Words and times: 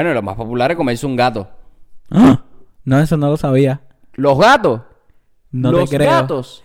Bueno, 0.00 0.14
lo 0.14 0.22
más 0.22 0.36
popular 0.36 0.70
es 0.70 0.76
comerse 0.76 1.04
un 1.04 1.16
gato. 1.16 1.48
¡Ah! 2.12 2.40
No, 2.84 3.00
eso 3.00 3.16
no 3.16 3.30
lo 3.30 3.36
sabía. 3.36 3.80
Los 4.12 4.38
gatos. 4.38 4.82
No 5.50 5.72
los 5.72 5.90
te 5.90 5.96
creo. 5.96 6.08
gatos. 6.08 6.62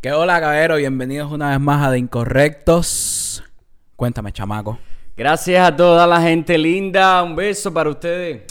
Que 0.00 0.10
hola, 0.10 0.40
caballero. 0.40 0.78
Bienvenidos 0.78 1.30
una 1.30 1.50
vez 1.50 1.60
más 1.60 1.86
a 1.86 1.92
De 1.92 2.00
Incorrectos. 2.00 3.44
Cuéntame, 3.94 4.32
chamaco. 4.32 4.80
Gracias 5.16 5.64
a 5.64 5.76
toda 5.76 6.08
la 6.08 6.20
gente 6.20 6.58
linda. 6.58 7.22
Un 7.22 7.36
beso 7.36 7.72
para 7.72 7.88
ustedes. 7.88 8.42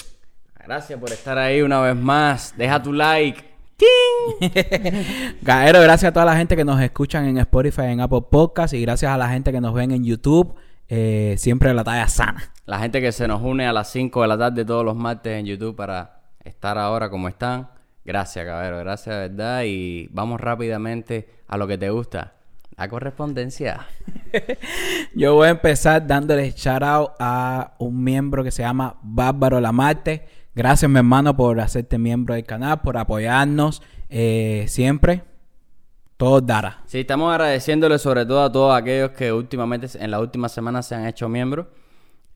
Gracias 0.64 0.98
por 0.98 1.12
estar 1.12 1.38
ahí 1.38 1.62
una 1.62 1.82
vez 1.82 1.96
más. 1.98 2.54
Deja 2.56 2.82
tu 2.82 2.94
like. 2.94 3.44
Caballero, 5.44 5.82
gracias 5.82 6.10
a 6.10 6.14
toda 6.14 6.26
la 6.26 6.38
gente 6.38 6.56
que 6.56 6.64
nos 6.64 6.80
escuchan 6.82 7.26
en 7.26 7.38
Spotify, 7.40 7.88
en 7.88 8.00
Apple 8.00 8.22
Podcasts. 8.32 8.72
Y 8.72 8.82
gracias 8.82 9.12
a 9.12 9.18
la 9.18 9.28
gente 9.28 9.52
que 9.52 9.60
nos 9.60 9.74
ven 9.74 9.92
en 9.92 10.06
YouTube. 10.06 10.56
Eh, 10.94 11.36
siempre 11.38 11.74
la 11.74 11.86
talla 11.86 12.10
sana. 12.10 12.52
La 12.66 12.80
gente 12.80 13.00
que 13.00 13.14
se 13.14 13.26
nos 13.26 13.42
une 13.42 13.66
a 13.66 13.72
las 13.72 13.90
5 13.92 14.24
de 14.24 14.28
la 14.28 14.38
tarde 14.38 14.66
todos 14.66 14.84
los 14.84 14.98
martes 14.98 15.40
en 15.40 15.46
YouTube 15.46 15.74
para 15.74 16.20
estar 16.44 16.78
ahora 16.78 17.10
como 17.10 17.30
están. 17.30 17.70
Gracias, 18.04 18.46
caballero. 18.46 18.80
Gracias, 18.80 19.16
de 19.16 19.30
verdad. 19.30 19.64
Y 19.66 20.10
vamos 20.12 20.42
rápidamente 20.42 21.30
a 21.48 21.56
lo 21.56 21.66
que 21.66 21.78
te 21.78 21.90
gusta. 21.90 22.34
La 22.76 22.90
correspondencia. 22.90 23.88
Yo 25.16 25.36
voy 25.36 25.48
a 25.48 25.52
empezar 25.52 26.06
dándole 26.06 26.52
shout 26.52 26.84
out 26.84 27.12
a 27.20 27.74
un 27.80 28.04
miembro 28.04 28.44
que 28.44 28.52
se 28.52 28.64
llama 28.64 28.98
Bárbaro 29.02 29.62
Lamarte. 29.62 30.28
Gracias, 30.54 30.92
mi 30.92 30.98
hermano, 30.98 31.38
por 31.38 31.58
hacerte 31.62 31.98
miembro 32.00 32.36
del 32.36 32.44
canal, 32.44 32.82
por 32.82 32.98
apoyarnos 32.98 33.82
eh, 34.10 34.66
siempre. 34.68 35.24
Todo 36.22 36.40
dará. 36.40 36.84
Sí, 36.86 37.00
estamos 37.00 37.32
agradeciéndole 37.32 37.98
sobre 37.98 38.28
todo 38.28 38.44
a 38.44 38.52
todos 38.52 38.80
aquellos 38.80 39.10
que 39.10 39.34
últimamente, 39.34 39.88
en 40.00 40.12
las 40.12 40.22
últimas 40.22 40.52
semanas 40.52 40.86
se 40.86 40.94
han 40.94 41.08
hecho 41.08 41.28
miembros. 41.28 41.66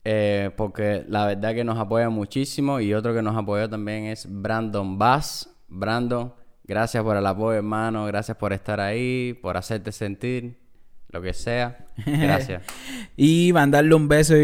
eh, 0.02 0.50
porque 0.56 1.04
la 1.08 1.24
verdad 1.24 1.54
que 1.54 1.62
nos 1.62 1.78
apoya 1.78 2.08
muchísimo. 2.10 2.80
Y 2.80 2.92
otro 2.94 3.14
que 3.14 3.22
nos 3.22 3.36
apoyó 3.36 3.70
también 3.70 4.06
es 4.06 4.26
Brandon 4.28 4.98
Bass. 4.98 5.48
Brandon, 5.68 6.32
gracias 6.64 7.00
por 7.04 7.16
el 7.16 7.24
apoyo, 7.24 7.58
hermano. 7.58 8.06
Gracias 8.06 8.36
por 8.36 8.52
estar 8.52 8.80
ahí, 8.80 9.38
por 9.40 9.56
hacerte 9.56 9.92
sentir, 9.92 10.58
lo 11.10 11.22
que 11.22 11.32
sea. 11.32 11.86
Gracias. 12.04 12.64
Y 13.16 13.52
mandarle 13.52 13.94
un 13.94 14.08
beso 14.08 14.34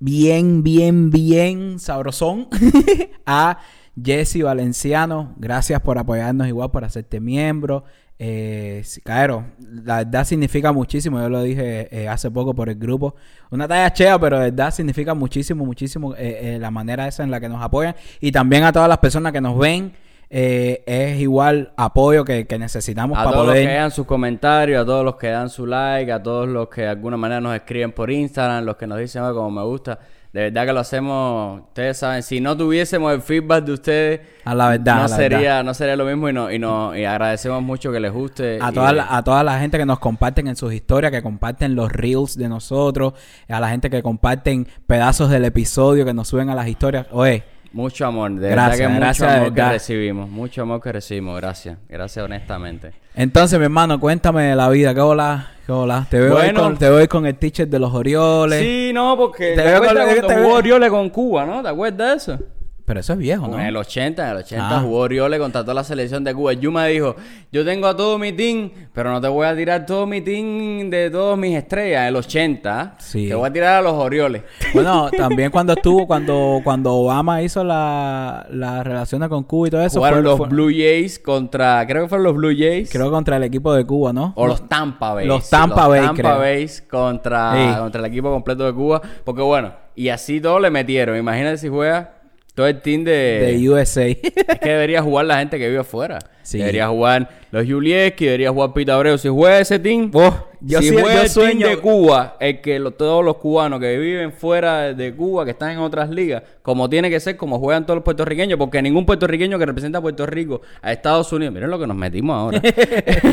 bien, 0.00 0.62
bien, 0.62 1.08
bien 1.08 1.78
sabrosón 1.78 2.48
a 3.24 3.58
Jesse 3.96 4.42
Valenciano. 4.42 5.32
Gracias 5.38 5.80
por 5.80 5.96
apoyarnos 5.96 6.46
igual, 6.46 6.70
por 6.70 6.84
hacerte 6.84 7.20
miembro. 7.20 7.84
Eh, 8.24 8.84
Caero, 9.02 9.46
la 9.84 9.96
verdad 9.98 10.24
significa 10.24 10.70
muchísimo. 10.70 11.20
Yo 11.20 11.28
lo 11.28 11.42
dije 11.42 11.88
eh, 11.90 12.06
hace 12.08 12.30
poco 12.30 12.54
por 12.54 12.68
el 12.68 12.76
grupo. 12.76 13.16
Una 13.50 13.66
talla 13.66 13.92
chea, 13.92 14.16
pero 14.18 14.38
de 14.38 14.50
verdad 14.52 14.70
significa 14.72 15.12
muchísimo, 15.12 15.64
muchísimo 15.66 16.14
eh, 16.14 16.54
eh, 16.54 16.58
la 16.60 16.70
manera 16.70 17.08
esa 17.08 17.24
en 17.24 17.32
la 17.32 17.40
que 17.40 17.48
nos 17.48 17.60
apoyan. 17.60 17.96
Y 18.20 18.30
también 18.30 18.62
a 18.62 18.70
todas 18.72 18.88
las 18.88 18.98
personas 18.98 19.32
que 19.32 19.40
nos 19.40 19.58
ven. 19.58 19.92
eh, 20.34 20.82
es 20.86 21.20
igual 21.20 21.72
apoyo 21.76 22.24
que, 22.24 22.46
que 22.46 22.58
necesitamos 22.58 23.18
A 23.18 23.24
para 23.24 23.32
todos 23.32 23.46
los 23.48 23.54
poder. 23.54 23.68
que 23.68 23.74
dan 23.74 23.90
sus 23.90 24.06
comentarios, 24.06 24.80
a 24.82 24.86
todos 24.86 25.04
los 25.04 25.16
que 25.16 25.26
dan 25.28 25.50
su 25.50 25.66
like, 25.66 26.10
a 26.10 26.22
todos 26.22 26.48
los 26.48 26.68
que 26.68 26.82
de 26.82 26.88
alguna 26.88 27.16
manera 27.18 27.40
nos 27.40 27.54
escriben 27.54 27.92
por 27.92 28.10
Instagram, 28.10 28.64
los 28.64 28.76
que 28.76 28.86
nos 28.86 28.98
dicen 28.98 29.22
"Oye, 29.24 29.34
como 29.34 29.50
me 29.50 29.62
gusta. 29.64 29.98
De 30.32 30.44
verdad 30.44 30.64
que 30.64 30.72
lo 30.72 30.80
hacemos, 30.80 31.60
ustedes 31.68 31.98
saben, 31.98 32.22
si 32.22 32.40
no 32.40 32.56
tuviésemos 32.56 33.12
el 33.12 33.20
feedback 33.20 33.64
de 33.66 33.72
ustedes, 33.72 34.20
A 34.46 34.54
la 34.54 34.70
verdad, 34.70 34.94
no 34.96 35.00
a 35.04 35.08
la 35.08 35.16
sería, 35.16 35.38
verdad. 35.38 35.64
no 35.64 35.74
sería 35.74 35.94
lo 35.96 36.06
mismo 36.06 36.26
y, 36.30 36.32
no, 36.32 36.50
y, 36.50 36.58
no, 36.58 36.96
y 36.96 37.04
agradecemos 37.04 37.62
mucho 37.62 37.92
que 37.92 38.00
les 38.00 38.10
guste. 38.10 38.58
A 38.62 38.70
y- 38.70 38.74
toda, 38.74 38.94
la, 38.94 39.14
a 39.14 39.22
toda 39.22 39.44
la 39.44 39.58
gente 39.58 39.76
que 39.76 39.84
nos 39.84 39.98
comparten 39.98 40.46
en 40.48 40.56
sus 40.56 40.72
historias, 40.72 41.12
que 41.12 41.22
comparten 41.22 41.74
los 41.74 41.92
reels 41.92 42.38
de 42.38 42.48
nosotros, 42.48 43.12
a 43.46 43.60
la 43.60 43.68
gente 43.68 43.90
que 43.90 44.02
comparten 44.02 44.66
pedazos 44.86 45.28
del 45.28 45.44
episodio 45.44 46.06
que 46.06 46.14
nos 46.14 46.28
suben 46.28 46.48
a 46.48 46.54
las 46.54 46.66
historias. 46.66 47.06
Oye, 47.10 47.44
Mucho 47.72 48.06
amor, 48.06 48.32
de 48.34 48.50
Gracias, 48.50 48.78
verdad 48.78 48.86
que 48.86 48.88
mucho 48.88 49.00
gracias, 49.00 49.36
amor 49.36 49.54
que 49.54 49.68
recibimos, 49.68 50.28
mucho 50.30 50.62
amor 50.62 50.80
que 50.82 50.92
recibimos, 50.92 51.40
gracias, 51.40 51.78
gracias 51.88 52.24
honestamente. 52.24 52.92
entonces 53.14 53.58
mi 53.58 53.64
hermano, 53.64 53.98
cuéntame 53.98 54.42
de 54.44 54.56
la 54.56 54.68
vida. 54.68 54.92
¿Qué 54.94 55.00
hola? 55.00 55.48
¿Qué 55.64 55.72
hola? 55.72 56.06
Te 56.10 56.18
veo, 56.20 56.34
Bueno. 56.34 56.60
con, 56.60 56.76
te 56.76 56.90
veo 56.90 57.08
con 57.08 57.24
el 57.24 57.36
teacher 57.36 57.66
de 57.68 57.78
los 57.78 57.94
Orioles. 57.94 58.60
Sí, 58.60 58.90
no, 58.92 59.16
porque 59.16 59.54
Te 59.54 59.62
te, 59.62 59.62
veo 59.62 59.78
con 59.82 60.28
te 60.28 60.36
jugó 60.36 60.54
Orioles 60.56 60.90
con 60.90 61.08
Cuba, 61.08 61.46
¿no? 61.46 61.62
¿Te 61.62 61.68
acuerdas 61.68 62.26
de 62.26 62.32
eso? 62.32 62.44
Pero 62.84 62.98
eso 62.98 63.12
es 63.12 63.18
viejo, 63.20 63.46
¿no? 63.46 63.58
En 63.60 63.66
el 63.66 63.76
80, 63.76 64.24
en 64.24 64.30
el 64.32 64.36
80 64.38 64.78
Ah. 64.78 64.80
jugó 64.82 64.98
Orioles 64.98 65.38
contra 65.38 65.62
toda 65.62 65.74
la 65.74 65.84
selección 65.84 66.24
de 66.24 66.34
Cuba. 66.34 66.52
Yuma 66.52 66.86
dijo, 66.86 67.14
yo 67.52 67.64
tengo 67.64 67.86
a 67.86 67.96
todo 67.96 68.18
mi 68.18 68.32
team, 68.32 68.70
pero 68.92 69.10
no 69.12 69.20
te 69.20 69.28
voy 69.28 69.46
a 69.46 69.54
tirar 69.54 69.86
todo 69.86 70.04
mi 70.04 70.20
team 70.20 70.90
de 70.90 71.08
todas 71.08 71.38
mis 71.38 71.56
estrellas. 71.56 72.02
En 72.02 72.08
el 72.08 72.16
80, 72.16 72.96
Sí. 72.98 73.28
te 73.28 73.34
voy 73.36 73.48
a 73.48 73.52
tirar 73.52 73.74
a 73.76 73.82
los 73.82 73.92
Orioles. 73.92 74.42
Bueno, 74.74 75.08
también 75.16 75.52
cuando 75.52 75.74
estuvo, 75.74 76.06
cuando, 76.08 76.60
cuando 76.64 76.92
Obama 76.92 77.40
hizo 77.40 77.62
la, 77.62 78.46
las 78.50 78.84
relaciones 78.84 79.28
con 79.28 79.44
Cuba 79.44 79.68
y 79.68 79.70
todo 79.70 79.82
eso. 79.82 79.98
Jugaron 80.00 80.18
fue- 80.18 80.22
los 80.30 80.38
fue- 80.38 80.48
Blue 80.48 80.70
Jays 80.70 81.20
contra, 81.20 81.86
creo 81.86 82.02
que 82.02 82.08
fueron 82.08 82.24
los 82.24 82.34
Blue 82.34 82.52
Jays. 82.56 82.90
Creo 82.90 83.06
que 83.06 83.10
contra 83.12 83.36
el 83.36 83.44
equipo 83.44 83.72
de 83.72 83.86
Cuba, 83.86 84.12
¿no? 84.12 84.32
O 84.34 84.46
los 84.48 84.68
Tampa 84.68 85.14
Bay. 85.14 85.26
Los 85.26 85.48
Tampa 85.48 85.86
Bay, 85.86 86.08
creo. 86.16 86.38
Bays 86.38 86.82
contra, 86.82 87.52
Sí. 87.74 87.78
contra 87.78 88.00
el 88.00 88.06
equipo 88.06 88.30
completo 88.32 88.64
de 88.66 88.72
Cuba. 88.74 89.00
Porque 89.24 89.42
bueno, 89.42 89.72
y 89.94 90.08
así 90.08 90.40
todo 90.40 90.58
le 90.58 90.70
metieron. 90.70 91.16
Imagínate 91.16 91.58
si 91.58 91.68
juega 91.68 92.14
todo 92.54 92.66
el 92.66 92.80
team 92.82 93.02
de... 93.04 93.56
De 93.58 93.68
USA. 93.70 94.06
Es 94.08 94.18
que 94.60 94.68
debería 94.68 95.02
jugar 95.02 95.24
la 95.26 95.38
gente 95.38 95.58
que 95.58 95.68
vive 95.68 95.80
afuera. 95.80 96.18
Sí. 96.42 96.58
Debería 96.58 96.88
jugar 96.88 97.28
los 97.50 97.64
Julieski, 97.66 98.24
debería 98.26 98.50
jugar 98.50 98.72
Pita 98.74 98.94
Abreu. 98.94 99.16
Si 99.16 99.28
juega 99.28 99.60
ese 99.60 99.78
team, 99.78 100.10
Oh, 100.12 100.48
yo 100.60 100.80
si 100.80 100.88
sí- 100.88 100.94
juega 100.94 101.14
yo 101.14 101.22
el 101.22 101.28
sueño- 101.30 101.66
team 101.66 101.76
de 101.76 101.80
Cuba, 101.80 102.36
el 102.40 102.60
que 102.60 102.78
lo- 102.78 102.90
todos 102.90 103.24
los 103.24 103.36
cubanos 103.36 103.78
que 103.80 103.96
viven 103.96 104.32
fuera 104.32 104.92
de 104.92 105.14
Cuba, 105.14 105.44
que 105.44 105.52
están 105.52 105.70
en 105.70 105.78
otras 105.78 106.10
ligas, 106.10 106.42
como 106.62 106.90
tiene 106.90 107.08
que 107.10 107.20
ser, 107.20 107.36
como 107.36 107.58
juegan 107.58 107.86
todos 107.86 107.96
los 107.98 108.04
puertorriqueños, 108.04 108.58
porque 108.58 108.82
ningún 108.82 109.06
puertorriqueño 109.06 109.58
que 109.58 109.64
representa 109.66 109.98
a 109.98 110.02
Puerto 110.02 110.26
Rico, 110.26 110.60
a 110.82 110.92
Estados 110.92 111.32
Unidos, 111.32 111.54
miren 111.54 111.70
lo 111.70 111.78
que 111.78 111.86
nos 111.86 111.96
metimos 111.96 112.36
ahora. 112.36 112.60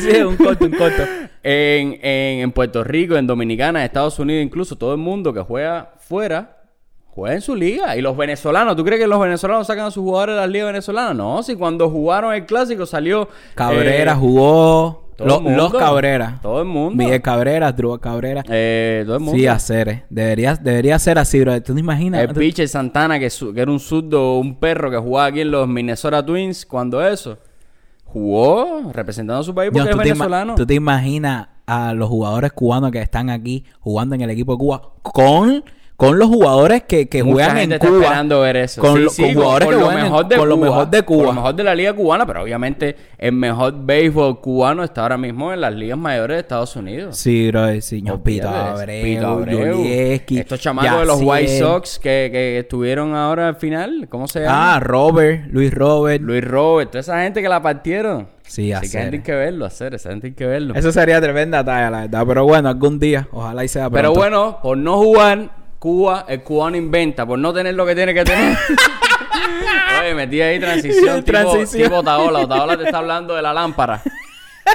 sí, 0.00 0.20
un 0.22 0.36
corto, 0.36 0.64
un 0.66 0.72
corto. 0.72 1.02
en, 1.42 1.98
en, 2.02 2.40
en 2.40 2.52
Puerto 2.52 2.84
Rico, 2.84 3.16
en 3.16 3.26
Dominicana, 3.26 3.80
en 3.80 3.86
Estados 3.86 4.18
Unidos, 4.18 4.44
incluso 4.44 4.76
todo 4.76 4.92
el 4.92 4.98
mundo 4.98 5.32
que 5.32 5.40
juega 5.40 5.92
fuera, 5.98 6.56
juega 7.14 7.34
en 7.34 7.40
su 7.40 7.54
liga. 7.54 7.96
Y 7.96 8.00
los 8.02 8.16
venezolanos, 8.16 8.74
¿tú 8.76 8.84
crees 8.84 9.00
que 9.00 9.06
los 9.06 9.20
venezolanos 9.20 9.66
sacan 9.66 9.86
a 9.86 9.90
sus 9.90 10.02
jugadores 10.02 10.34
de 10.34 10.40
las 10.40 10.50
ligas 10.50 10.66
venezolanas? 10.68 11.14
No, 11.16 11.42
si 11.42 11.54
cuando 11.56 11.88
jugaron 11.88 12.34
el 12.34 12.44
clásico 12.46 12.84
salió. 12.86 13.28
Cabrera 13.54 14.12
eh, 14.12 14.16
jugó. 14.16 15.02
Lo- 15.18 15.40
los 15.40 15.72
Cabrera. 15.72 16.40
Todo 16.42 16.60
el 16.62 16.66
mundo. 16.66 16.96
Miguel 16.96 17.22
Cabrera, 17.22 17.70
Drew 17.70 17.96
Cabrera. 18.00 18.42
eh, 18.48 19.02
todo 19.06 19.16
el 19.16 19.22
mundo. 19.22 19.38
Sí, 19.38 19.46
hacer. 19.46 19.88
eh. 19.88 20.04
Debería, 20.10 20.56
debería 20.56 20.98
ser 20.98 21.16
así, 21.18 21.38
bro. 21.40 21.62
¿Tú 21.62 21.74
te 21.74 21.80
imaginas? 21.80 22.22
el 22.22 22.34
pitcher 22.34 22.68
Santana, 22.68 23.20
que, 23.20 23.30
su- 23.30 23.52
que 23.54 23.60
era 23.60 23.70
un 23.70 23.78
zurdo, 23.78 24.38
un 24.38 24.56
perro 24.58 24.90
que 24.90 24.96
jugaba 24.96 25.26
aquí 25.28 25.42
en 25.42 25.52
los 25.52 25.68
Minnesota 25.68 26.24
Twins, 26.26 26.66
cuando 26.66 27.06
eso. 27.06 27.38
Jugó 28.04 28.90
representando 28.92 29.40
a 29.40 29.44
su 29.44 29.54
país 29.54 29.70
porque 29.72 29.88
Dios, 29.88 29.90
es 29.90 29.96
¿tú, 29.96 30.02
venezolano. 30.02 30.54
tú 30.54 30.66
te 30.66 30.74
imaginas 30.74 31.48
a 31.66 31.94
los 31.94 32.08
jugadores 32.08 32.52
cubanos 32.52 32.90
que 32.90 33.00
están 33.00 33.30
aquí 33.30 33.64
jugando 33.80 34.14
en 34.14 34.20
el 34.22 34.30
equipo 34.30 34.52
de 34.52 34.58
Cuba 34.58 34.82
con, 35.02 35.64
con 35.96 36.18
los 36.18 36.28
jugadores 36.28 36.82
que, 36.82 37.08
que 37.08 37.22
Mucha 37.22 37.34
juegan 37.34 37.50
gente 37.58 37.64
en 37.64 37.72
está 37.80 37.86
Cuba? 37.88 38.00
esperando 38.02 38.40
ver 38.40 38.56
eso. 38.56 38.80
Con, 38.80 38.96
Sí, 38.96 39.02
lo- 39.04 39.10
sí, 39.10 39.22
con 39.22 39.34
jugadores 39.34 39.66
con 39.66 39.74
que 39.74 39.80
lo 39.80 39.86
juegan 39.86 40.04
en- 40.04 40.10
mejor 40.12 40.28
de 40.28 40.36
con 40.36 40.48
lo 40.48 40.56
Cuba, 40.56 40.66
mejor 40.66 40.90
de 40.90 41.02
Con 41.04 41.16
Cuba. 41.16 41.26
lo 41.26 41.32
mejor 41.34 41.54
de 41.54 41.62
la 41.64 41.74
liga 41.76 41.92
cubana, 41.94 42.26
pero 42.26 42.42
obviamente 42.42 42.96
el 43.18 43.32
mejor 43.32 43.74
béisbol 43.84 44.40
cubano 44.40 44.82
está 44.82 45.02
ahora 45.02 45.16
mismo 45.16 45.52
en 45.52 45.60
las 45.60 45.72
ligas 45.74 45.98
mayores 45.98 46.36
de 46.36 46.40
Estados 46.40 46.74
Unidos. 46.74 47.16
Sí, 47.16 47.48
bro, 47.50 47.68
sí, 47.74 47.80
señor 47.82 48.20
Pito 48.22 48.48
Abreu, 48.48 49.04
Pito 49.04 49.26
Abreu. 49.28 49.76
Yulieski, 49.76 50.38
Estos 50.38 50.60
chamacos 50.60 51.00
de 51.00 51.06
los 51.06 51.20
White. 51.22 51.58
Sox 51.60 51.98
que, 52.00 52.28
que 52.32 52.58
estuvieron 52.58 53.14
ahora 53.14 53.46
al 53.48 53.56
final, 53.56 54.06
¿cómo 54.08 54.26
se 54.26 54.40
llama? 54.40 54.74
Ah, 54.74 54.80
Robert, 54.80 55.44
Luis 55.52 55.72
Robert. 55.72 56.20
Luis 56.22 56.42
Robert, 56.42 56.90
toda 56.90 57.00
esa 57.00 57.22
gente 57.22 57.40
que 57.42 57.48
la 57.48 57.62
partieron. 57.62 58.26
Sí, 58.42 58.72
Así 58.72 58.90
que 58.90 58.98
hacer. 58.98 59.12
hay 59.14 59.20
que 59.22 59.32
verlo, 59.34 59.64
hacer, 59.66 59.94
esa 59.94 60.10
gente 60.10 60.26
hay 60.26 60.32
que 60.34 60.46
verlo. 60.46 60.74
Eso 60.74 60.90
sería 60.90 61.20
tremenda 61.20 61.64
talla, 61.64 61.90
la 61.90 62.00
verdad. 62.02 62.24
Pero 62.26 62.44
bueno, 62.44 62.68
algún 62.68 62.98
día, 62.98 63.28
ojalá 63.30 63.64
y 63.64 63.68
sea 63.68 63.82
pronto. 63.88 63.96
Pero 63.96 64.12
bueno, 64.14 64.58
por 64.62 64.76
no 64.76 64.98
jugar, 64.98 65.61
Cuba, 65.82 66.26
el 66.28 66.44
cubano 66.44 66.76
inventa, 66.76 67.26
por 67.26 67.36
no 67.40 67.52
tener 67.52 67.74
lo 67.74 67.84
que 67.84 67.96
tiene 67.96 68.14
que 68.14 68.22
tener. 68.22 68.56
Oye, 70.00 70.14
metí 70.14 70.40
ahí 70.40 70.60
transición, 70.60 71.24
tipo, 71.24 71.40
Transición. 71.40 71.82
tipo 71.82 71.96
Otaola. 71.96 72.38
Otaola 72.38 72.76
te 72.76 72.84
está 72.84 72.98
hablando 72.98 73.34
de 73.34 73.42
la 73.42 73.52
lámpara. 73.52 74.00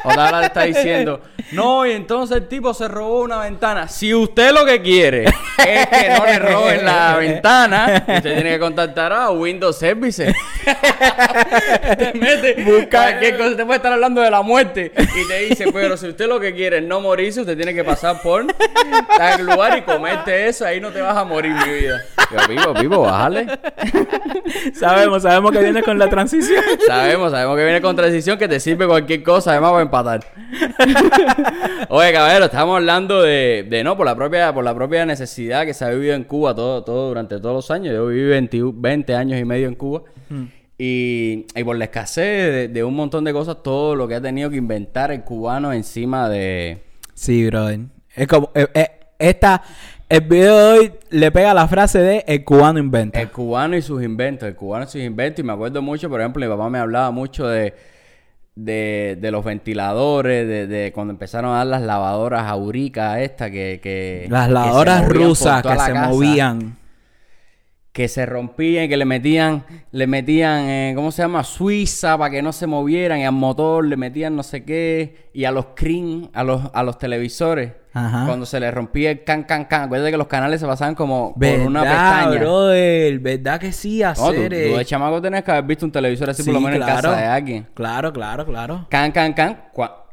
Otaola 0.03 0.39
te 0.41 0.45
está 0.47 0.61
diciendo, 0.63 1.21
no, 1.51 1.85
y 1.85 1.91
entonces 1.91 2.37
el 2.37 2.47
tipo 2.47 2.73
se 2.73 2.87
robó 2.87 3.21
una 3.21 3.39
ventana. 3.39 3.87
Si 3.87 4.13
usted 4.13 4.51
lo 4.51 4.65
que 4.65 4.81
quiere 4.81 5.25
es 5.25 5.87
que 5.87 6.09
no 6.09 6.25
le 6.25 6.39
roben 6.39 6.85
la 6.85 7.15
ventana, 7.19 8.03
usted 8.07 8.21
tiene 8.35 8.51
que 8.51 8.59
contactar 8.59 9.13
a 9.13 9.31
Windows 9.31 9.77
Services. 9.77 10.33
te 11.97 12.13
mete, 12.13 12.87
cualquier 12.89 13.37
cosa, 13.37 13.55
te 13.55 13.65
puede 13.65 13.77
estar 13.77 13.93
hablando 13.93 14.21
de 14.21 14.29
la 14.29 14.41
muerte 14.41 14.91
y 14.95 15.27
te 15.27 15.39
dice, 15.39 15.71
pero 15.71 15.95
si 15.95 16.09
usted 16.09 16.27
lo 16.27 16.39
que 16.39 16.53
quiere 16.53 16.79
es 16.79 16.83
no 16.83 16.99
morirse, 16.99 17.41
usted 17.41 17.55
tiene 17.55 17.73
que 17.73 17.83
pasar 17.83 18.21
por 18.21 18.45
tal 19.17 19.45
lugar 19.45 19.77
y 19.77 19.81
comerte 19.83 20.47
eso, 20.47 20.65
ahí 20.65 20.81
no 20.81 20.91
te 20.91 21.01
vas 21.01 21.15
a 21.15 21.23
morir, 21.23 21.53
mi 21.53 21.73
vida. 21.73 22.01
Yo 22.29 22.47
vivo, 22.47 22.73
vivo, 22.73 23.01
bájale. 23.03 23.47
sabemos, 24.73 25.23
sabemos 25.23 25.51
que 25.51 25.59
viene 25.59 25.81
con 25.81 25.97
la 25.97 26.09
transición. 26.09 26.63
sabemos, 26.85 27.31
sabemos 27.31 27.55
que 27.55 27.63
viene 27.63 27.81
con 27.81 27.95
transición 27.95 28.37
que 28.37 28.47
te 28.47 28.59
sirve 28.59 28.85
cualquier 28.85 29.23
cosa, 29.23 29.51
además 29.51 29.76
empatar. 29.81 30.21
Oye, 31.89 32.13
caballero, 32.13 32.45
estamos 32.45 32.75
hablando 32.75 33.21
de, 33.21 33.65
de, 33.69 33.83
no, 33.83 33.97
por 33.97 34.05
la 34.05 34.15
propia, 34.15 34.53
por 34.53 34.63
la 34.63 34.73
propia 34.75 35.05
necesidad 35.05 35.65
que 35.65 35.73
se 35.73 35.85
ha 35.85 35.89
vivido 35.89 36.15
en 36.15 36.23
Cuba 36.23 36.55
todo, 36.55 36.83
todo 36.83 37.09
durante 37.09 37.39
todos 37.39 37.55
los 37.55 37.71
años. 37.71 37.93
Yo 37.93 38.07
viví 38.07 38.25
20, 38.25 38.59
20 38.73 39.15
años 39.15 39.39
y 39.39 39.45
medio 39.45 39.67
en 39.67 39.75
Cuba. 39.75 40.03
Hmm. 40.29 40.45
Y, 40.77 41.47
y, 41.55 41.63
por 41.63 41.75
la 41.75 41.85
escasez 41.85 42.51
de, 42.53 42.67
de, 42.67 42.83
un 42.83 42.95
montón 42.95 43.23
de 43.23 43.33
cosas, 43.33 43.63
todo 43.63 43.95
lo 43.95 44.07
que 44.07 44.15
ha 44.15 44.21
tenido 44.21 44.49
que 44.49 44.57
inventar 44.57 45.11
el 45.11 45.23
cubano 45.23 45.73
encima 45.73 46.29
de... 46.29 46.83
Sí, 47.15 47.45
brother. 47.47 47.79
Es 48.15 48.27
como... 48.27 48.51
Eh, 48.53 48.67
eh, 48.73 48.89
esta... 49.17 49.63
El 50.09 50.21
video 50.21 50.57
de 50.57 50.79
hoy 50.79 50.93
le 51.09 51.31
pega 51.31 51.53
la 51.53 51.67
frase 51.67 51.99
de 51.99 52.23
el 52.27 52.45
cubano 52.45 52.79
inventa. 52.79 53.19
El 53.19 53.29
cubano 53.29 53.75
y 53.75 53.81
sus 53.81 54.01
inventos, 54.01 54.47
el 54.47 54.55
cubano 54.55 54.85
y 54.85 54.87
sus 54.87 55.01
inventos. 55.01 55.43
Y 55.43 55.43
me 55.43 55.51
acuerdo 55.51 55.81
mucho, 55.81 56.09
por 56.09 56.21
ejemplo, 56.21 56.45
mi 56.45 56.49
papá 56.49 56.69
me 56.69 56.79
hablaba 56.79 57.11
mucho 57.11 57.45
de, 57.45 57.73
de, 58.57 59.17
de 59.21 59.31
los 59.31 59.45
ventiladores, 59.45 60.47
de, 60.47 60.65
de, 60.65 60.91
cuando 60.91 61.11
empezaron 61.11 61.53
a 61.53 61.57
dar 61.57 61.67
las 61.67 61.81
lavadoras 61.83 62.47
auricas 62.47 63.19
estas 63.19 63.51
que, 63.51 63.79
que... 63.81 64.25
Las 64.29 64.49
lavadoras 64.49 65.03
que 65.03 65.13
rusas 65.13 65.61
que 65.61 65.79
se 65.79 65.93
movían. 65.93 66.75
Que 67.97 68.07
se 68.07 68.27
rompían 68.27 68.87
que 68.87 68.95
le 68.95 69.05
metían, 69.05 69.65
le 69.91 70.05
metían, 70.05 70.69
eh, 70.69 70.93
¿cómo 70.95 71.11
se 71.11 71.23
llama? 71.23 71.43
Suiza 71.43 72.15
para 72.15 72.29
que 72.29 72.43
no 72.43 72.53
se 72.53 72.67
movieran 72.67 73.17
y 73.17 73.25
al 73.25 73.31
motor 73.31 73.83
le 73.85 73.97
metían 73.97 74.35
no 74.35 74.43
sé 74.43 74.63
qué. 74.63 75.31
Y 75.33 75.45
a 75.45 75.51
los 75.51 75.65
screen, 75.71 76.29
a 76.31 76.43
los, 76.43 76.61
a 76.75 76.83
los 76.83 76.99
televisores. 76.99 77.71
Ajá. 77.93 78.27
Cuando 78.27 78.45
se 78.45 78.59
le 78.59 78.69
rompía 78.69 79.09
el 79.09 79.23
can, 79.23 79.45
can, 79.45 79.65
can. 79.65 79.85
Acuérdate 79.85 80.11
que 80.11 80.17
los 80.17 80.27
canales 80.27 80.61
se 80.61 80.67
pasaban 80.67 80.93
como 80.93 81.33
¿verdad, 81.35 81.57
por 81.57 81.67
una 81.69 81.81
pestaña. 81.81 82.39
brother? 82.39 83.17
¿Verdad 83.19 83.59
que 83.59 83.71
sí, 83.71 84.01
No, 84.01 84.13
tú, 84.13 84.25
hacer? 84.27 84.49
tú 84.69 84.77
de 84.77 84.85
chamaco 84.85 85.19
tenías 85.19 85.43
que 85.43 85.49
haber 85.49 85.63
visto 85.63 85.85
un 85.87 85.91
televisor 85.91 86.29
así 86.29 86.43
por 86.43 86.53
lo 86.53 86.61
menos 86.61 86.79
en 86.79 86.85
casa 86.85 87.15
de 87.15 87.25
alguien. 87.25 87.67
Claro, 87.73 88.13
claro, 88.13 88.45
claro. 88.45 88.85
Can, 88.91 89.11
can, 89.11 89.33
can. 89.33 89.57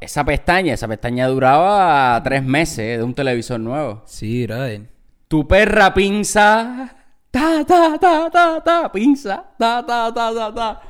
Esa 0.00 0.24
pestaña, 0.24 0.72
esa 0.72 0.88
pestaña 0.88 1.26
duraba 1.26 2.18
tres 2.24 2.42
meses 2.42 2.78
eh, 2.78 2.96
de 2.96 3.02
un 3.02 3.12
televisor 3.12 3.60
nuevo. 3.60 4.00
Sí, 4.06 4.46
brother. 4.46 4.80
Tu 5.28 5.46
perra 5.46 5.92
pinza. 5.92 7.03
Ta, 7.34 7.64
ta, 7.64 7.98
ta, 7.98 8.30
ta, 8.30 8.60
ta. 8.62 8.88
Pinza. 8.92 9.42
Ta, 9.58 9.82
ta, 9.84 10.14
ta, 10.14 10.32
ta, 10.32 10.54
ta. 10.54 10.82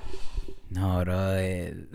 No, 0.68 1.00
brother. 1.00 1.88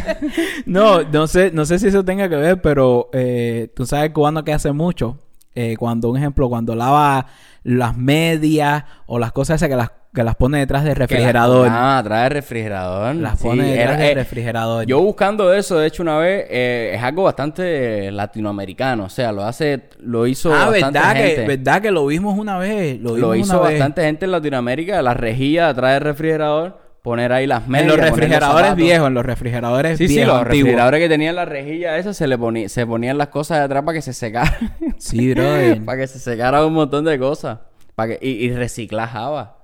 no, 0.66 1.02
no 1.04 1.26
sé, 1.26 1.50
no 1.50 1.64
sé 1.64 1.78
si 1.78 1.86
eso 1.86 2.04
tenga 2.04 2.28
que 2.28 2.36
ver, 2.36 2.60
pero 2.60 3.08
eh, 3.14 3.72
tú 3.74 3.86
sabes 3.86 4.10
cubano 4.10 4.44
que 4.44 4.52
hace 4.52 4.72
mucho. 4.72 5.18
Eh, 5.54 5.76
cuando, 5.78 6.10
un 6.10 6.18
ejemplo, 6.18 6.50
cuando 6.50 6.74
lava 6.74 7.28
las 7.62 7.96
medias 7.96 8.84
o 9.06 9.18
las 9.18 9.32
cosas 9.32 9.56
esas 9.56 9.70
que 9.70 9.76
las, 9.76 9.92
que 10.16 10.24
las 10.24 10.34
pone 10.34 10.58
detrás 10.58 10.82
del 10.82 10.96
refrigerador. 10.96 11.68
Ah, 11.70 12.00
trae 12.04 12.24
el 12.24 12.30
refrigerador. 12.32 13.14
las 13.14 13.38
Sí, 13.38 13.46
pone 13.46 13.62
detrás 13.64 13.84
era- 13.90 13.96
del 13.98 14.10
eh, 14.10 14.14
refrigerador. 14.14 14.84
Yo 14.86 15.00
buscando 15.00 15.52
eso, 15.52 15.78
de 15.78 15.86
hecho, 15.86 16.02
una 16.02 16.18
vez, 16.18 16.46
eh, 16.50 16.92
es 16.96 17.02
algo 17.04 17.22
bastante 17.22 18.10
latinoamericano. 18.10 19.04
O 19.04 19.08
sea, 19.08 19.30
lo 19.30 19.44
hace, 19.44 19.84
lo 20.00 20.26
hizo 20.26 20.52
ah, 20.52 20.70
bastante 20.70 20.98
¿verdad 20.98 21.14
gente. 21.16 21.34
que, 21.42 21.46
¿verdad 21.46 21.82
que 21.82 21.90
lo 21.92 22.06
vimos 22.06 22.36
una 22.38 22.58
vez? 22.58 23.00
Lo, 23.00 23.34
hizo 23.36 23.60
vez. 23.60 23.72
bastante 23.72 24.02
gente 24.02 24.24
en 24.24 24.32
Latinoamérica. 24.32 25.00
La 25.02 25.14
rejilla 25.14 25.68
atrás 25.68 25.92
del 25.94 26.00
refrigerador, 26.02 26.78
poner 27.02 27.32
ahí 27.32 27.46
las 27.46 27.64
En 27.66 27.70
medias. 27.70 27.86
los 27.88 27.96
poner 27.96 28.10
refrigeradores 28.14 28.74
viejos, 28.74 29.06
en 29.08 29.14
los 29.14 29.24
refrigeradores 29.26 29.98
Sí, 29.98 30.08
sí, 30.08 30.14
viejos, 30.14 30.32
los 30.34 30.42
antiguos. 30.42 30.64
refrigeradores 30.64 31.00
que 31.00 31.08
tenían 31.08 31.36
la 31.36 31.44
rejilla 31.44 31.98
esa 31.98 32.12
se 32.14 32.26
le 32.26 32.36
ponía, 32.36 32.68
se 32.68 32.84
ponían 32.86 33.16
las 33.18 33.28
cosas 33.28 33.58
de 33.58 33.64
atrás 33.64 33.82
para 33.84 33.94
que 33.96 34.02
se 34.02 34.12
secaran. 34.12 34.74
Sí, 34.98 35.32
brother. 35.34 35.80
para 35.84 35.98
que 35.98 36.06
se 36.06 36.18
secara 36.18 36.64
un 36.64 36.72
montón 36.72 37.04
de 37.04 37.18
cosas. 37.18 37.58
Para 37.94 38.18
que, 38.18 38.26
y, 38.26 38.46
y 38.46 38.52
reciclar 38.54 39.08
Java. 39.08 39.55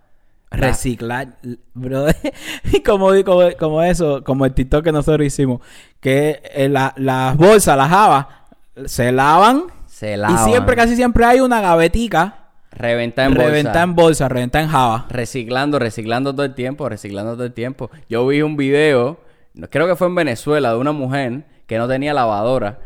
Reciclar, 0.53 1.29
brother. 1.75 2.17
Y 2.73 2.81
como, 2.83 3.09
como, 3.25 3.43
como 3.59 3.83
eso, 3.83 4.23
como 4.25 4.45
el 4.47 4.53
TikTok 4.55 4.85
que 4.85 4.93
nosotros 4.93 5.27
hicimos, 5.27 5.61
que 6.01 6.43
eh, 6.55 6.69
la- 6.69 6.95
las 6.97 7.37
bolsas, 7.37 7.77
las 7.77 7.91
habas, 7.93 8.27
se 8.87 9.13
lavan. 9.13 9.65
Se 9.87 10.15
Y 10.15 10.17
lavan. 10.17 10.45
siempre, 10.45 10.77
casi 10.77 10.97
siempre 10.97 11.25
hay 11.25 11.41
una 11.41 11.61
gavetica 11.61 12.39
Reventar 12.71 13.27
en 13.29 13.35
bolsa. 13.35 13.49
reventada 13.51 13.83
en 13.85 13.95
bolsa, 13.95 14.29
reventada 14.29 14.65
en 14.65 14.71
java. 14.71 15.07
Reciclando, 15.11 15.79
reciclando 15.79 16.33
todo 16.33 16.45
el 16.47 16.55
tiempo, 16.55 16.89
reciclando 16.89 17.35
todo 17.35 17.45
el 17.45 17.53
tiempo. 17.53 17.91
Yo 18.09 18.27
vi 18.27 18.41
un 18.43 18.57
video, 18.57 19.21
creo 19.71 19.87
que 19.87 19.95
fue 19.97 20.07
en 20.07 20.15
Venezuela, 20.15 20.71
de 20.73 20.79
una 20.79 20.93
mujer 20.93 21.45
que 21.67 21.77
no 21.79 21.87
tenía 21.87 22.15
lavadora 22.15 22.79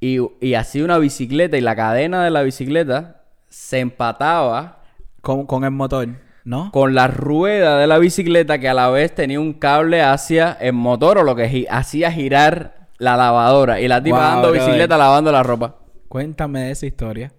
y, 0.00 0.18
y 0.40 0.54
hacía 0.54 0.84
una 0.84 0.98
bicicleta 0.98 1.56
y 1.56 1.60
la 1.60 1.74
cadena 1.74 2.22
de 2.22 2.30
la 2.30 2.42
bicicleta 2.42 3.22
se 3.48 3.80
empataba 3.80 4.82
Con, 5.20 5.46
con 5.46 5.64
el 5.64 5.72
motor, 5.72 6.06
¿no? 6.48 6.70
con 6.72 6.94
la 6.94 7.06
rueda 7.08 7.78
de 7.78 7.86
la 7.86 7.98
bicicleta 7.98 8.58
que 8.58 8.68
a 8.68 8.74
la 8.74 8.88
vez 8.90 9.14
tenía 9.14 9.38
un 9.38 9.52
cable 9.52 10.02
hacia 10.02 10.52
el 10.60 10.72
motor 10.72 11.18
o 11.18 11.24
lo 11.24 11.36
que 11.36 11.48
gi- 11.50 11.66
hacía 11.70 12.10
girar 12.10 12.88
la 12.98 13.16
lavadora 13.16 13.80
y 13.80 13.88
la 13.88 14.02
tipa 14.02 14.16
Wow, 14.18 14.26
dando 14.26 14.48
brother. 14.50 14.62
bicicleta 14.66 14.96
lavando 14.96 15.30
la 15.30 15.42
ropa. 15.42 15.76
Cuéntame 16.08 16.60
de 16.62 16.70
esa 16.72 16.86
historia. 16.86 17.32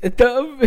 Esto- 0.00 0.56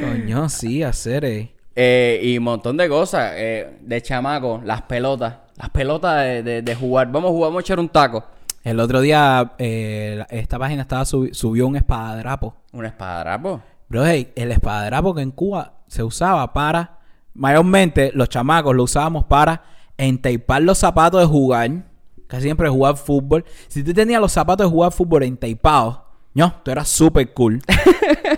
Coño, 0.00 0.48
sí, 0.48 0.82
hacer, 0.82 1.24
eh. 1.24 1.50
Eh, 1.76 2.20
y 2.22 2.38
un 2.38 2.44
montón 2.44 2.76
de 2.76 2.88
cosas 2.88 3.32
eh, 3.34 3.76
de 3.80 4.00
chamaco, 4.00 4.60
las 4.64 4.82
pelotas, 4.82 5.34
las 5.56 5.70
pelotas 5.70 6.22
de, 6.22 6.42
de- 6.42 6.62
de 6.62 6.74
jugar. 6.74 7.10
Vamos 7.10 7.30
a 7.30 7.32
jugar, 7.32 7.48
vamos 7.50 7.60
a 7.60 7.62
echar 7.62 7.80
un 7.80 7.88
taco. 7.88 8.24
El 8.62 8.80
otro 8.80 9.00
día, 9.00 9.52
eh, 9.58 10.24
esta 10.30 10.58
página 10.58 10.82
estaba 10.82 11.02
subi- 11.02 11.34
subió 11.34 11.66
un 11.66 11.76
espadadrapo. 11.76 12.54
Una 12.72 12.88
espadadrapo. 12.88 13.60
Bro, 13.88 14.06
hey, 14.06 14.32
el 14.36 14.52
espadadrapo 14.52 15.14
que 15.14 15.22
en 15.22 15.30
Cuba 15.30 15.74
se 15.86 16.02
usaba 16.02 16.52
para... 16.52 17.00
Mayormente 17.36 18.12
los 18.14 18.28
chamacos 18.28 18.76
lo 18.76 18.84
usábamos 18.84 19.24
para 19.24 19.64
enteipar 19.96 20.62
los 20.62 20.78
zapatos 20.78 21.20
de 21.20 21.26
jugar. 21.26 21.84
Casi 22.28 22.44
siempre 22.44 22.68
jugar 22.68 22.96
fútbol. 22.96 23.44
Si 23.66 23.82
tú 23.82 23.92
tenías 23.92 24.20
los 24.20 24.30
zapatos 24.30 24.66
de 24.66 24.70
jugar 24.70 24.92
fútbol 24.92 25.24
enteipados, 25.24 25.98
no, 26.34 26.52
tú 26.64 26.70
eras 26.72 26.88
súper 26.88 27.32
cool. 27.32 27.60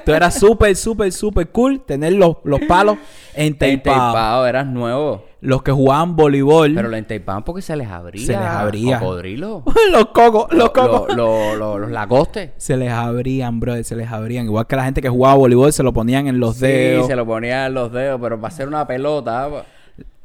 tú 0.04 0.12
eras 0.12 0.38
súper, 0.38 0.76
súper, 0.76 1.10
súper 1.12 1.48
cool 1.48 1.81
tener 1.81 2.12
los, 2.12 2.37
los 2.44 2.60
palos 2.60 2.98
enteipados. 3.34 3.98
Enteipado, 4.04 4.46
eras 4.46 4.66
nuevo. 4.66 5.25
Los 5.40 5.62
que 5.62 5.70
jugaban 5.72 6.16
voleibol. 6.16 6.75
Pero 6.75 6.88
lo 6.88 6.96
enteipaban 6.96 7.44
porque 7.44 7.62
se 7.62 7.76
les 7.76 7.88
abría. 7.88 8.26
Se 8.26 8.32
les 8.32 8.40
abría. 8.43 8.98
Cocodrilo. 8.98 9.62
los 9.93 10.06
cocos, 10.06 10.46
los 10.50 10.58
Lo- 10.58 10.72
cocos. 10.72 11.14
lo- 11.16 11.54
lo- 11.56 11.78
los 11.78 11.90
lagostes. 11.90 12.50
Se 12.56 12.76
les 12.76 12.90
abrían, 12.90 13.60
bro, 13.60 13.82
se 13.84 13.94
les 13.96 14.10
abrían. 14.10 14.46
Igual 14.46 14.66
que 14.66 14.76
la 14.76 14.84
gente 14.84 15.00
que 15.00 15.08
jugaba 15.08 15.37
voleibol 15.37 15.72
se 15.72 15.82
lo 15.82 15.92
ponían 15.92 16.26
en 16.26 16.40
los 16.40 16.56
Sí, 16.56 16.66
dedos. 16.66 17.06
se 17.06 17.16
lo 17.16 17.25
ponían 17.26 17.66
en 17.66 17.75
los 17.75 17.92
dedos, 17.92 18.20
pero 18.20 18.40
para 18.40 18.49
hacer 18.52 18.66
una 18.69 18.87
pelota. 18.87 19.49
pues, 19.49 19.62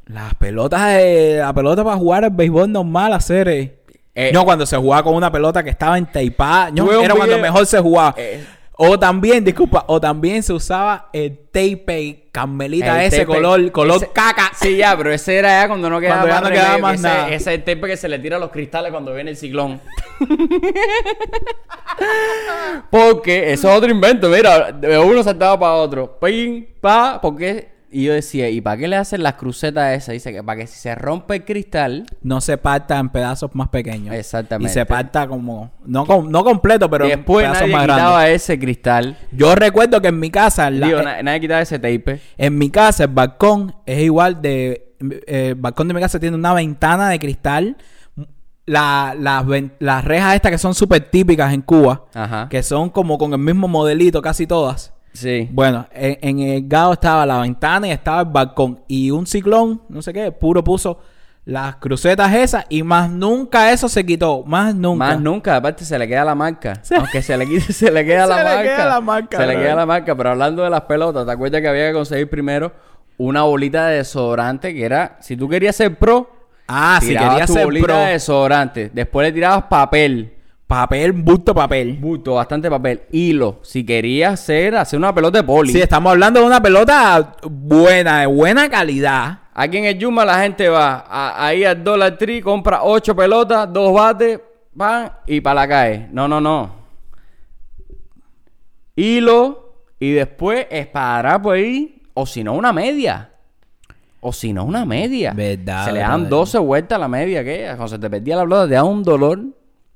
Las 0.06 0.34
pelotas, 0.34 0.94
de, 0.96 1.36
la 1.38 1.52
pelota 1.54 1.84
para 1.84 1.96
jugar 1.96 2.24
el 2.24 2.30
béisbol 2.30 2.70
normal, 2.72 3.12
hacer. 3.12 3.48
eh. 3.48 3.78
Eh, 4.14 4.30
no, 4.32 4.44
cuando 4.44 4.66
se 4.66 4.76
jugaba 4.76 5.02
con 5.02 5.14
una 5.14 5.32
pelota 5.32 5.62
que 5.62 5.70
estaba 5.70 5.96
enteipada. 5.96 6.70
No, 6.70 6.84
Tuve 6.84 6.98
un 6.98 7.04
era 7.04 7.14
cuando 7.14 7.34
video- 7.36 7.42
mejor 7.42 7.66
se 7.66 7.78
jugaba. 7.80 8.14
Eh. 8.18 8.44
O 8.76 8.98
también, 8.98 9.44
disculpa, 9.44 9.84
o 9.86 10.00
también 10.00 10.42
se 10.42 10.52
usaba 10.52 11.08
el 11.12 11.38
tape 11.52 12.28
carmelita 12.32 13.00
el 13.00 13.06
ese 13.08 13.18
tape- 13.24 13.26
color, 13.26 13.70
color 13.70 13.96
ese- 13.98 14.10
caca. 14.12 14.50
Sí, 14.54 14.76
ya, 14.78 14.96
pero 14.96 15.12
ese 15.12 15.36
era 15.36 15.60
ya 15.62 15.68
cuando 15.68 15.88
no 15.88 16.00
quedaba, 16.00 16.22
Cuando 16.22 16.28
ya 16.28 16.40
más 16.40 16.42
no 16.42 16.50
quedaba 16.50 16.68
remedio, 16.76 16.82
más 16.82 16.96
que 16.96 17.02
nada. 17.02 17.26
Ese, 17.26 17.34
ese 17.36 17.50
es 17.52 17.58
el 17.58 17.64
tape 17.64 17.86
que 17.88 17.96
se 17.96 18.08
le 18.08 18.18
tira 18.18 18.38
a 18.38 18.40
los 18.40 18.50
cristales 18.50 18.90
cuando 18.90 19.14
viene 19.14 19.30
el 19.30 19.36
ciclón. 19.36 19.80
porque 22.90 23.52
eso 23.52 23.70
es 23.70 23.76
otro 23.76 23.90
invento. 23.90 24.28
Mira, 24.28 24.72
de 24.72 24.98
uno 24.98 25.22
saltaba 25.22 25.58
para 25.58 25.72
otro. 25.74 26.18
Pim, 26.18 26.66
pa, 26.80 27.20
porque... 27.20 27.71
Y 27.94 28.04
yo 28.04 28.14
decía, 28.14 28.48
¿y 28.48 28.60
para 28.62 28.78
qué 28.78 28.88
le 28.88 28.96
hacen 28.96 29.22
las 29.22 29.34
crucetas 29.34 29.94
esas? 29.96 30.14
Dice 30.14 30.32
que 30.32 30.42
para 30.42 30.60
que 30.60 30.66
si 30.66 30.78
se 30.78 30.94
rompe 30.94 31.36
el 31.36 31.44
cristal... 31.44 32.06
No 32.22 32.40
se 32.40 32.56
parta 32.56 32.98
en 32.98 33.10
pedazos 33.10 33.50
más 33.54 33.68
pequeños. 33.68 34.14
Exactamente. 34.14 34.70
Y 34.70 34.74
se 34.74 34.86
parta 34.86 35.28
como. 35.28 35.70
No, 35.84 36.06
com- 36.06 36.30
no 36.30 36.42
completo, 36.42 36.88
pero 36.88 37.04
en 37.04 37.10
después 37.10 37.44
pedazos 37.44 37.60
nadie 37.62 37.72
más 37.74 37.82
quitaba 37.84 38.18
grandes. 38.20 38.42
ese 38.42 38.58
cristal. 38.58 39.18
Yo 39.30 39.54
recuerdo 39.54 40.00
que 40.00 40.08
en 40.08 40.18
mi 40.18 40.30
casa. 40.30 40.70
la- 40.70 40.86
Digo, 40.86 41.02
na- 41.02 41.22
nadie 41.22 41.40
quitaba 41.40 41.60
ese 41.60 41.78
tape. 41.78 42.20
En 42.38 42.56
mi 42.56 42.70
casa, 42.70 43.04
el 43.04 43.10
balcón 43.10 43.74
es 43.84 43.98
igual 44.02 44.40
de. 44.40 44.94
eh, 45.26 45.48
el 45.50 45.54
balcón 45.56 45.86
de 45.88 45.94
mi 45.94 46.00
casa 46.00 46.18
tiene 46.18 46.36
una 46.36 46.54
ventana 46.54 47.10
de 47.10 47.18
cristal. 47.18 47.76
La- 48.64 49.14
las, 49.18 49.44
las 49.80 50.04
rejas 50.04 50.36
estas 50.36 50.52
que 50.52 50.58
son 50.58 50.74
súper 50.74 51.00
típicas 51.10 51.52
en 51.52 51.62
Cuba, 51.62 52.04
Ajá. 52.14 52.48
que 52.48 52.62
son 52.62 52.90
como 52.90 53.18
con 53.18 53.32
el 53.32 53.38
mismo 53.40 53.66
modelito 53.68 54.22
casi 54.22 54.46
todas. 54.46 54.94
Sí. 55.12 55.48
Bueno, 55.52 55.86
en, 55.92 56.18
en 56.22 56.38
el 56.48 56.66
gado 56.68 56.94
estaba 56.94 57.26
la 57.26 57.40
ventana 57.40 57.88
y 57.88 57.90
estaba 57.90 58.20
el 58.22 58.28
balcón. 58.28 58.80
Y 58.88 59.10
un 59.10 59.26
ciclón, 59.26 59.82
no 59.88 60.00
sé 60.02 60.12
qué, 60.12 60.32
puro 60.32 60.62
puso 60.64 60.98
las 61.44 61.76
crucetas 61.76 62.32
esas 62.34 62.64
y 62.68 62.82
más 62.84 63.10
nunca 63.10 63.72
eso 63.72 63.88
se 63.88 64.06
quitó. 64.06 64.44
Más 64.46 64.74
nunca. 64.74 65.04
Más 65.06 65.20
nunca, 65.20 65.56
aparte 65.56 65.84
se 65.84 65.98
le 65.98 66.06
queda 66.08 66.24
la 66.24 66.34
marca. 66.34 66.78
Se- 66.82 66.94
Aunque 66.96 67.20
se 67.20 67.36
le 67.36 67.46
quite, 67.46 67.72
se 67.72 67.90
le 67.90 68.04
queda 68.04 68.22
Se 68.26 68.30
la 68.30 68.36
le 68.36 68.44
marca. 68.44 68.62
queda 68.62 68.86
la 68.86 69.00
marca, 69.00 69.36
Se 69.38 69.46
le 69.46 69.56
queda 69.56 69.74
la 69.74 69.86
marca. 69.86 70.14
Pero 70.16 70.30
hablando 70.30 70.62
de 70.62 70.70
las 70.70 70.82
pelotas, 70.82 71.26
¿te 71.26 71.32
acuerdas 71.32 71.60
que 71.60 71.68
había 71.68 71.88
que 71.88 71.92
conseguir 71.94 72.30
primero 72.30 72.72
una 73.18 73.42
bolita 73.42 73.86
de 73.88 73.96
desodorante 73.98 74.72
que 74.72 74.84
era, 74.84 75.16
si 75.20 75.36
tú 75.36 75.48
querías 75.48 75.76
ser 75.76 75.96
pro, 75.96 76.30
Ah, 76.68 76.98
si 77.02 77.08
tirabas 77.08 77.30
quería 77.32 77.46
tu 77.46 77.52
ser 77.52 77.64
bolita 77.64 77.86
pro. 77.86 77.96
de 77.98 78.12
desodorante. 78.12 78.90
Después 78.94 79.26
le 79.26 79.32
tirabas 79.32 79.64
papel. 79.64 80.32
Papel, 80.72 81.12
busto 81.12 81.54
papel. 81.54 81.98
Bulto, 82.00 82.32
bastante 82.36 82.70
papel. 82.70 83.02
Hilo. 83.12 83.58
Si 83.60 83.84
querías 83.84 84.32
hacer, 84.32 84.74
hacer 84.74 84.98
una 84.98 85.14
pelota 85.14 85.36
de 85.36 85.44
poli. 85.44 85.70
Sí, 85.70 85.78
estamos 85.82 86.10
hablando 86.12 86.40
de 86.40 86.46
una 86.46 86.62
pelota 86.62 87.34
buena, 87.42 88.20
de 88.20 88.26
buena 88.26 88.70
calidad. 88.70 89.40
Aquí 89.52 89.76
en 89.76 89.84
el 89.84 89.98
Yuma 89.98 90.24
la 90.24 90.40
gente 90.40 90.70
va 90.70 91.04
a- 91.06 91.46
ahí 91.46 91.62
al 91.62 91.84
Dollar 91.84 92.16
Tree, 92.16 92.40
compra 92.40 92.84
ocho 92.84 93.14
pelotas, 93.14 93.70
dos 93.70 93.92
bates, 93.92 94.40
van 94.72 95.12
y 95.26 95.42
para 95.42 95.60
la 95.60 95.68
calle. 95.68 96.08
No, 96.10 96.26
no, 96.26 96.40
no. 96.40 96.70
Hilo 98.96 99.74
y 100.00 100.12
después 100.12 100.66
espadar 100.70 101.42
por 101.42 101.54
ahí, 101.56 102.00
o 102.14 102.24
si 102.24 102.42
no, 102.42 102.54
una 102.54 102.72
media. 102.72 103.28
O 104.22 104.32
si 104.32 104.54
no, 104.54 104.64
una 104.64 104.86
media. 104.86 105.34
Verdad, 105.34 105.84
Se 105.84 105.92
le 105.92 105.98
dan 106.00 106.22
verdad. 106.22 106.30
12 106.30 106.58
vueltas 106.60 106.96
a 106.96 106.98
la 106.98 107.08
media 107.08 107.44
que 107.44 107.64
cuando 107.66 107.88
se 107.88 107.98
te 107.98 108.08
perdía 108.08 108.36
la 108.36 108.44
pelota, 108.44 108.68
te 108.68 108.74
da 108.74 108.84
un 108.84 109.02
dolor. 109.02 109.38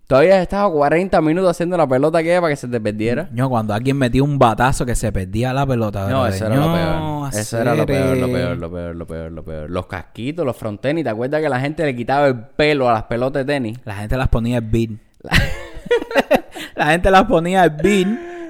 Todavía 0.06 0.40
estado 0.40 0.70
40 0.72 1.20
minutos 1.20 1.50
haciendo 1.50 1.76
la 1.76 1.84
pelota 1.88 2.22
que 2.22 2.36
para 2.40 2.50
que 2.50 2.56
se 2.56 2.68
te 2.68 2.80
perdiera. 2.80 3.28
No, 3.32 3.48
cuando 3.48 3.74
alguien 3.74 3.98
metía 3.98 4.22
un 4.22 4.38
batazo 4.38 4.86
que 4.86 4.94
se 4.94 5.10
perdía 5.10 5.52
la 5.52 5.66
pelota. 5.66 6.08
No, 6.08 6.24
eso 6.28 6.46
era 6.46 6.54
lo 6.54 6.72
peor. 6.72 7.34
Eso 7.34 7.58
era 7.58 7.74
lo 7.74 7.86
peor, 7.86 8.16
lo 8.16 8.26
peor, 8.28 8.56
lo 8.56 8.70
peor, 8.70 8.94
lo 8.94 9.06
peor, 9.06 9.32
lo 9.32 9.44
peor. 9.44 9.70
Los 9.70 9.86
casquitos, 9.86 10.46
los 10.46 10.56
frontenis. 10.56 11.02
¿Te 11.02 11.10
acuerdas 11.10 11.42
que 11.42 11.48
la 11.48 11.58
gente 11.58 11.84
le 11.84 11.96
quitaba 11.96 12.28
el 12.28 12.38
pelo 12.38 12.88
a 12.88 12.92
las 12.92 13.02
pelotas 13.04 13.44
de 13.44 13.52
tenis? 13.52 13.78
La 13.84 13.96
gente 13.96 14.16
las 14.16 14.28
ponía 14.28 14.58
el 14.58 14.64
beat. 14.64 14.90
la 16.76 16.86
gente 16.86 17.10
las 17.10 17.24
ponía 17.24 17.64
el 17.64 17.70
beat 17.70 18.06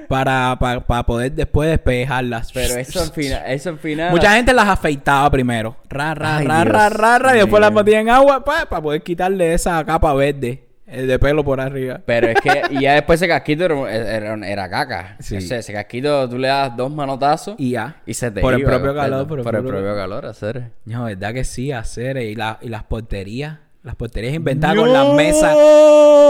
para, 0.07 0.57
para, 0.59 0.81
para 0.81 1.03
poder 1.07 1.31
después 1.31 1.71
despejarlas. 1.71 2.51
Pero 2.51 2.75
eso 2.77 3.01
al 3.01 3.09
final, 3.09 3.41
eso 3.47 3.71
al 3.71 3.79
final. 3.79 4.11
Mucha 4.11 4.35
gente 4.35 4.53
las 4.53 4.67
afeitaba 4.67 5.31
primero. 5.31 5.75
Ra, 5.89 6.13
ra, 6.13 6.37
Ay, 6.37 6.45
ra, 6.45 6.63
Dios 6.63 6.67
ra, 6.71 6.89
ra, 6.89 7.17
ra, 7.17 7.35
y 7.35 7.39
después 7.39 7.59
las 7.59 7.73
metía 7.73 7.99
en 7.99 8.09
agua 8.09 8.45
pa, 8.45 8.67
para 8.69 8.79
poder 8.79 9.01
quitarle 9.01 9.55
esa 9.55 9.83
capa 9.83 10.13
verde 10.13 10.66
eh, 10.87 11.05
de 11.05 11.19
pelo 11.19 11.43
por 11.43 11.59
arriba. 11.61 11.99
Pero 12.05 12.27
es 12.27 12.39
que, 12.41 12.61
y 12.71 12.81
ya 12.81 12.93
después 12.93 13.21
ese 13.21 13.27
casquito 13.27 13.65
era, 13.65 13.91
era, 13.93 14.47
era 14.47 14.69
caca. 14.69 15.15
Sí. 15.19 15.35
Ese, 15.37 15.57
ese 15.57 15.73
casquito 15.73 16.27
tú 16.29 16.37
le 16.37 16.47
das 16.47 16.75
dos 16.77 16.89
manotazos 16.91 17.55
Y 17.57 17.71
ya. 17.71 17.97
y 18.05 18.13
se 18.13 18.31
te 18.31 18.41
Por 18.41 18.53
el 18.53 18.63
propio 18.63 18.95
calor, 18.95 19.27
por 19.27 19.43
Por 19.43 19.55
el 19.55 19.65
el 19.65 19.67
propio- 19.67 19.95
calor, 19.95 20.25
hacer. 20.25 20.71
No, 20.85 21.03
verdad 21.05 21.33
que 21.33 21.43
sí, 21.43 21.71
hacer. 21.71 22.17
Y, 22.17 22.35
la, 22.35 22.57
y 22.61 22.69
las 22.69 22.83
porterías. 22.83 23.57
Las 23.83 23.95
porterías 23.95 24.33
inventadas 24.33 24.75
con 24.77 24.91
las 24.91 25.13
mesas. 25.13 25.53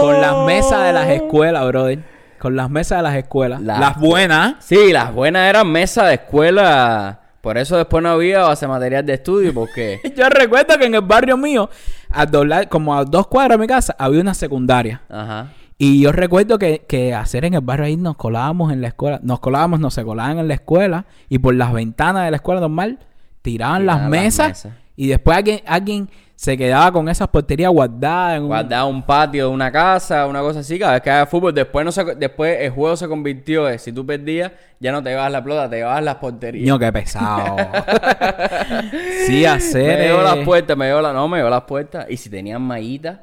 Con 0.00 0.20
las 0.20 0.36
mesas 0.46 0.84
de 0.86 0.92
las 0.92 1.08
escuelas, 1.08 1.66
brother. 1.66 1.98
Con 2.38 2.54
las 2.54 2.70
mesas 2.70 2.98
de 2.98 3.02
las 3.02 3.16
escuelas. 3.16 3.60
Las- 3.62 3.80
Las 3.80 3.98
buenas. 3.98 4.64
Sí, 4.64 4.92
las 4.92 5.12
buenas 5.12 5.48
eran 5.48 5.70
mesas 5.72 6.06
de 6.08 6.14
escuela. 6.14 7.20
Por 7.40 7.56
eso 7.56 7.76
después 7.76 8.02
no 8.02 8.10
había 8.10 8.40
base 8.40 8.66
material 8.66 9.06
de 9.06 9.14
estudio, 9.14 9.54
porque. 9.54 10.00
Yo 10.16 10.28
recuerdo 10.28 10.76
que 10.78 10.86
en 10.86 10.94
el 10.94 11.02
barrio 11.02 11.36
mío, 11.36 11.70
a 12.10 12.26
doblar, 12.26 12.68
como 12.68 12.94
a 12.96 13.04
dos 13.04 13.26
cuadras 13.28 13.58
de 13.58 13.62
mi 13.62 13.66
casa, 13.66 13.94
había 13.98 14.20
una 14.20 14.34
secundaria. 14.34 15.02
Ajá. 15.08 15.52
Y 15.80 16.02
yo 16.02 16.10
recuerdo 16.10 16.58
que, 16.58 16.84
que 16.88 17.14
hacer 17.14 17.44
en 17.44 17.54
el 17.54 17.60
barrio 17.60 17.86
ahí 17.86 17.96
nos 17.96 18.16
colábamos 18.16 18.72
en 18.72 18.80
la 18.80 18.88
escuela. 18.88 19.20
Nos 19.22 19.38
colábamos, 19.38 19.78
no 19.78 19.92
se 19.92 20.02
colaban 20.02 20.38
en 20.40 20.48
la 20.48 20.54
escuela. 20.54 21.06
Y 21.28 21.38
por 21.38 21.54
las 21.54 21.72
ventanas 21.72 22.24
de 22.24 22.32
la 22.32 22.36
escuela 22.38 22.60
normal, 22.60 22.98
tiraban 23.42 23.86
las 23.86 23.98
Tiraban 23.98 24.10
las 24.10 24.20
mesas. 24.22 24.48
mesas. 24.48 24.72
Y 25.00 25.06
después 25.06 25.36
alguien, 25.36 25.60
alguien 25.64 26.08
se 26.34 26.58
quedaba 26.58 26.90
con 26.90 27.08
esas 27.08 27.28
porterías 27.28 27.70
guardadas 27.70 28.36
en 28.36 28.42
un... 28.42 28.94
Un 28.96 29.02
patio 29.04 29.46
de 29.46 29.54
una 29.54 29.70
casa, 29.70 30.26
una 30.26 30.40
cosa 30.40 30.58
así, 30.58 30.76
cada 30.76 30.94
vez 30.94 31.02
que 31.02 31.10
había 31.10 31.24
fútbol. 31.26 31.54
Después, 31.54 31.84
no 31.84 31.92
se, 31.92 32.16
después 32.16 32.58
el 32.62 32.70
juego 32.70 32.96
se 32.96 33.06
convirtió 33.06 33.70
en 33.70 33.78
si 33.78 33.92
tú 33.92 34.04
perdías, 34.04 34.50
ya 34.80 34.90
no 34.90 35.00
te 35.00 35.10
llevabas 35.10 35.30
la 35.30 35.40
pelota, 35.40 35.70
te 35.70 35.76
llevabas 35.76 36.02
las 36.02 36.16
porterías. 36.16 36.64
Niño, 36.64 36.80
qué 36.80 36.92
pesado. 36.92 37.56
sí, 39.28 39.46
hacer... 39.46 39.98
Me 39.98 40.06
llevó 40.06 40.20
eh, 40.20 40.24
las 40.24 40.36
puertas, 40.38 40.76
me 40.76 40.86
llevó 40.86 41.00
la... 41.00 41.12
No, 41.12 41.28
me 41.28 41.38
llevó 41.38 41.50
las 41.50 41.62
puertas. 41.62 42.06
Y 42.08 42.16
si 42.16 42.28
tenían 42.28 42.60
mallitas, 42.60 43.20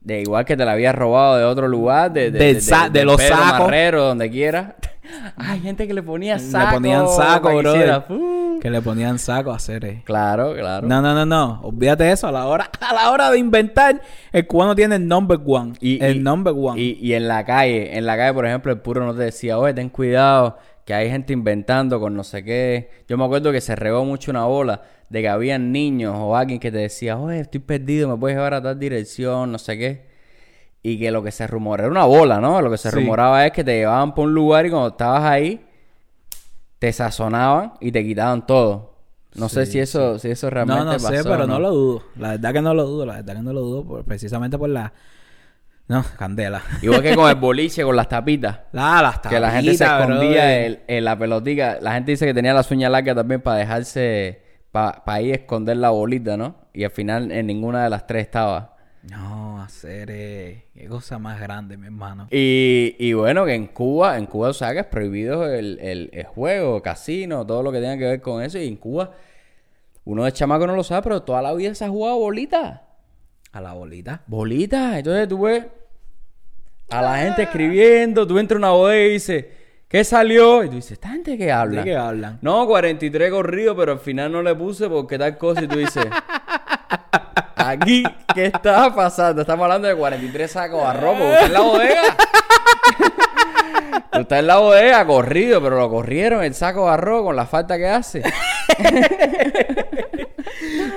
de 0.00 0.22
igual 0.22 0.44
que 0.44 0.56
te 0.56 0.64
la 0.64 0.72
habías 0.72 0.96
robado 0.96 1.36
de 1.36 1.44
otro 1.44 1.68
lugar, 1.68 2.10
de, 2.10 2.32
de, 2.32 2.38
Del 2.40 2.60
de 2.60 2.90
del 2.90 3.06
los 3.06 3.22
sacos. 3.22 3.60
Marrero, 3.60 4.02
donde 4.06 4.28
quiera. 4.28 4.74
Hay 5.36 5.60
gente 5.60 5.86
que 5.86 5.94
le 5.94 6.02
ponía 6.02 6.40
saco. 6.40 6.66
Le 6.66 6.74
ponían 6.74 7.08
saco, 7.08 7.50
fu. 8.08 8.41
Que 8.62 8.70
le 8.70 8.80
ponían 8.80 9.18
saco 9.18 9.50
a 9.50 9.56
hacer... 9.56 9.84
eh. 9.84 10.02
Claro, 10.04 10.54
claro. 10.54 10.86
No, 10.86 11.02
no, 11.02 11.14
no, 11.14 11.26
no. 11.26 11.60
Olvídate 11.64 12.12
eso. 12.12 12.28
A 12.28 12.32
la 12.32 12.46
hora, 12.46 12.70
a 12.80 12.94
la 12.94 13.10
hora 13.10 13.28
de 13.32 13.38
inventar, 13.38 14.00
el 14.30 14.46
cubano 14.46 14.76
tiene 14.76 14.94
el 14.94 15.08
number 15.08 15.40
one. 15.44 15.72
Y, 15.80 16.00
el 16.00 16.18
y- 16.18 16.20
number 16.20 16.54
one. 16.56 16.80
Y, 16.80 16.96
y 17.02 17.14
en 17.14 17.26
la 17.26 17.44
calle, 17.44 17.98
en 17.98 18.06
la 18.06 18.16
calle, 18.16 18.32
por 18.32 18.46
ejemplo, 18.46 18.70
el 18.70 18.78
puro 18.80 19.04
no 19.04 19.14
te 19.16 19.24
decía, 19.24 19.58
oye, 19.58 19.74
ten 19.74 19.88
cuidado, 19.88 20.58
que 20.84 20.94
hay 20.94 21.10
gente 21.10 21.32
inventando 21.32 21.98
con 21.98 22.14
no 22.14 22.22
sé 22.22 22.44
qué. 22.44 22.88
Yo 23.08 23.18
me 23.18 23.24
acuerdo 23.24 23.50
que 23.50 23.60
se 23.60 23.74
regó 23.74 24.04
mucho 24.04 24.30
una 24.30 24.44
bola 24.44 24.82
de 25.08 25.22
que 25.22 25.28
habían 25.28 25.72
niños 25.72 26.14
o 26.16 26.36
alguien 26.36 26.60
que 26.60 26.70
te 26.70 26.78
decía, 26.78 27.18
oye, 27.18 27.40
estoy 27.40 27.58
perdido, 27.60 28.08
me 28.08 28.16
puedes 28.16 28.36
llevar 28.36 28.54
a 28.54 28.62
tal 28.62 28.78
dirección, 28.78 29.50
no 29.50 29.58
sé 29.58 29.76
qué. 29.76 30.06
Y 30.84 31.00
que 31.00 31.10
lo 31.10 31.22
que 31.24 31.32
se 31.32 31.48
rumoraba 31.48 31.88
era 31.88 31.90
una 31.90 32.04
bola, 32.06 32.40
¿no? 32.40 32.62
Lo 32.62 32.70
que 32.70 32.78
se 32.78 32.90
Sí. 32.90 32.96
rumoraba 32.96 33.44
es 33.44 33.50
que 33.52 33.64
te 33.64 33.74
llevaban 33.78 34.14
por 34.14 34.26
un 34.28 34.34
lugar 34.34 34.66
y 34.66 34.70
cuando 34.70 34.88
estabas 34.90 35.24
ahí, 35.24 35.64
te 36.82 36.92
sazonaban 36.92 37.74
y 37.80 37.92
te 37.92 38.02
quitaban 38.02 38.44
todo. 38.44 38.96
No 39.36 39.48
sé 39.48 39.66
Sí, 39.66 39.72
si 39.72 39.78
eso, 39.78 40.18
si 40.18 40.30
eso 40.32 40.50
realmente 40.50 40.84
no, 40.84 40.92
no 40.92 40.98
sé, 40.98 41.22
pero 41.22 41.46
¿no? 41.46 41.54
no 41.54 41.60
lo 41.60 41.70
dudo. 41.70 42.02
La 42.16 42.30
verdad 42.30 42.52
que 42.52 42.60
no 42.60 42.74
lo 42.74 42.84
dudo. 42.84 43.06
La 43.06 43.14
verdad 43.14 43.36
que 43.36 43.42
no 43.42 43.52
lo 43.52 43.60
dudo 43.60 43.84
por- 43.84 44.04
precisamente 44.04 44.58
por 44.58 44.68
la... 44.68 44.92
No, 45.86 46.04
candela. 46.18 46.60
Igual 46.82 47.02
que 47.02 47.14
con 47.14 47.28
el 47.28 47.36
boliche, 47.46 47.84
con 47.84 47.94
las 47.94 48.08
tapitas. 48.08 48.58
Ah, 48.74 49.00
las 49.00 49.20
Que 49.20 49.38
la 49.38 49.52
gente 49.52 49.74
se 49.74 49.84
tapitas, 49.84 50.10
escondía 50.10 50.66
en, 50.66 50.80
en 50.88 51.04
la 51.04 51.16
pelotica. 51.16 51.78
La 51.80 51.92
gente 51.94 52.10
dice 52.10 52.26
que 52.26 52.34
tenía 52.34 52.52
las 52.52 52.68
uñas 52.72 52.90
largas 52.90 53.14
también 53.14 53.40
para 53.42 53.58
dejarse, 53.58 54.42
para 54.72 55.22
ir 55.22 55.34
a 55.34 55.36
esconder 55.36 55.76
la 55.76 55.90
bolita, 55.90 56.36
¿no? 56.36 56.56
Y 56.74 56.82
al 56.82 56.90
final 56.90 57.30
en 57.30 57.46
ninguna 57.46 57.84
de 57.84 57.90
las 57.90 58.08
tres 58.08 58.22
estaba. 58.26 58.71
No, 59.10 59.60
hacer... 59.60 60.10
eh, 60.12 60.66
Qué 60.74 60.86
cosa 60.86 61.18
más 61.18 61.40
grande, 61.40 61.76
mi 61.76 61.86
hermano. 61.86 62.28
Y, 62.30 62.94
y 62.98 63.12
bueno, 63.14 63.44
que 63.44 63.54
en 63.54 63.66
Cuba, 63.66 64.16
en 64.16 64.26
Cuba, 64.26 64.50
o 64.50 64.52
sea, 64.52 64.72
que 64.72 64.80
es 64.80 64.86
prohibido 64.86 65.44
el, 65.52 65.78
el, 65.80 66.10
el 66.12 66.24
juego, 66.24 66.80
casino, 66.82 67.44
todo 67.44 67.62
lo 67.62 67.72
que 67.72 67.80
tenga 67.80 67.98
que 67.98 68.04
ver 68.04 68.20
con 68.20 68.42
eso. 68.42 68.58
Y 68.58 68.68
en 68.68 68.76
Cuba, 68.76 69.10
uno 70.04 70.24
de 70.24 70.32
chamaco 70.32 70.66
no 70.66 70.76
lo 70.76 70.84
sabe, 70.84 71.02
pero 71.02 71.22
toda 71.22 71.42
la 71.42 71.52
vida 71.54 71.74
se 71.74 71.84
ha 71.84 71.88
jugado 71.88 72.18
bolita. 72.18 72.82
A 73.52 73.60
la 73.60 73.72
bolita. 73.74 74.22
Bolita. 74.28 74.98
Entonces 74.98 75.28
tú 75.28 75.42
ves 75.42 75.64
a 76.90 77.02
la 77.02 77.18
gente 77.18 77.42
escribiendo, 77.42 78.26
tú 78.26 78.38
entras 78.38 78.56
a 78.56 78.58
una 78.58 78.70
bodega 78.70 79.06
y 79.08 79.12
dices, 79.14 79.46
¿qué 79.88 80.04
salió? 80.04 80.62
Y 80.62 80.68
tú 80.68 80.76
dices, 80.76 80.92
¿esta 80.92 81.08
gente 81.10 81.36
qué 81.36 81.50
habla? 81.50 81.80
¿De 81.82 81.90
qué 81.90 81.96
hablan? 81.96 82.38
No, 82.40 82.66
43 82.66 83.30
corridos, 83.30 83.74
pero 83.76 83.92
al 83.92 83.98
final 83.98 84.30
no 84.30 84.42
le 84.42 84.54
puse 84.54 84.88
porque 84.88 85.18
tal 85.18 85.36
cosa. 85.38 85.64
Y 85.64 85.68
tú 85.68 85.78
dices, 85.78 86.06
aquí, 87.56 88.02
¿qué 88.34 88.46
está 88.46 88.94
pasando? 88.94 89.42
Estamos 89.42 89.64
hablando 89.64 89.88
de 89.88 89.96
43 89.96 90.50
sacos 90.50 90.80
de 90.82 90.86
arroz. 90.86 91.16
porque 91.18 91.32
¿Usted 91.32 91.46
en 91.46 91.52
la 91.52 91.60
bodega? 91.60 92.02
Tú 94.12 94.20
estás 94.20 94.40
en 94.40 94.46
la 94.46 94.58
bodega 94.58 95.06
corrido, 95.06 95.62
pero 95.62 95.78
lo 95.78 95.88
corrieron 95.88 96.44
el 96.44 96.54
saco 96.54 96.86
de 96.86 96.92
arroz 96.92 97.22
con 97.24 97.36
la 97.36 97.46
falta 97.46 97.78
que 97.78 97.88
hace. 97.88 98.22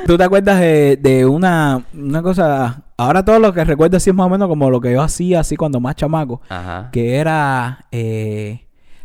¿Tú 0.06 0.18
te 0.18 0.24
acuerdas 0.24 0.60
de, 0.60 0.98
de 0.98 1.26
una, 1.26 1.84
una 1.94 2.22
cosa? 2.22 2.82
Ahora 2.98 3.26
todo 3.26 3.40
lo 3.40 3.54
que 3.54 3.64
recuerdo 3.64 3.98
así 3.98 4.10
es 4.10 4.16
más 4.16 4.28
o 4.28 4.30
menos 4.30 4.48
como 4.48 4.70
lo 4.70 4.80
que 4.80 4.94
yo 4.94 5.02
hacía 5.02 5.40
así 5.40 5.56
cuando 5.56 5.80
más 5.80 5.96
chamaco. 5.96 6.42
Ajá. 6.50 6.90
Que 6.92 7.18
era... 7.18 7.86
eh, 7.92 8.62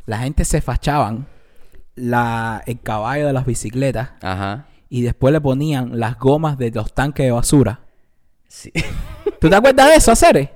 la 0.07 0.19
gente 0.19 0.45
se 0.45 0.61
fachaban 0.61 1.27
la, 1.95 2.63
el 2.67 2.81
caballo 2.81 3.27
de 3.29 3.33
las 3.33 3.47
bicicletas 3.47 4.11
Ajá. 4.23 4.65
Y 4.91 5.03
después 5.03 5.33
le 5.33 5.41
ponían 5.41 5.99
las 5.99 6.19
gomas 6.19 6.59
de 6.59 6.71
los 6.73 6.93
tanques 6.93 7.25
de 7.25 7.33
basura. 7.33 7.81
Sí. 8.49 8.73
¿Tú 9.41 9.49
te 9.49 9.55
acuerdas 9.55 9.89
de 9.89 9.95
eso, 9.95 10.13
Acere? 10.13 10.53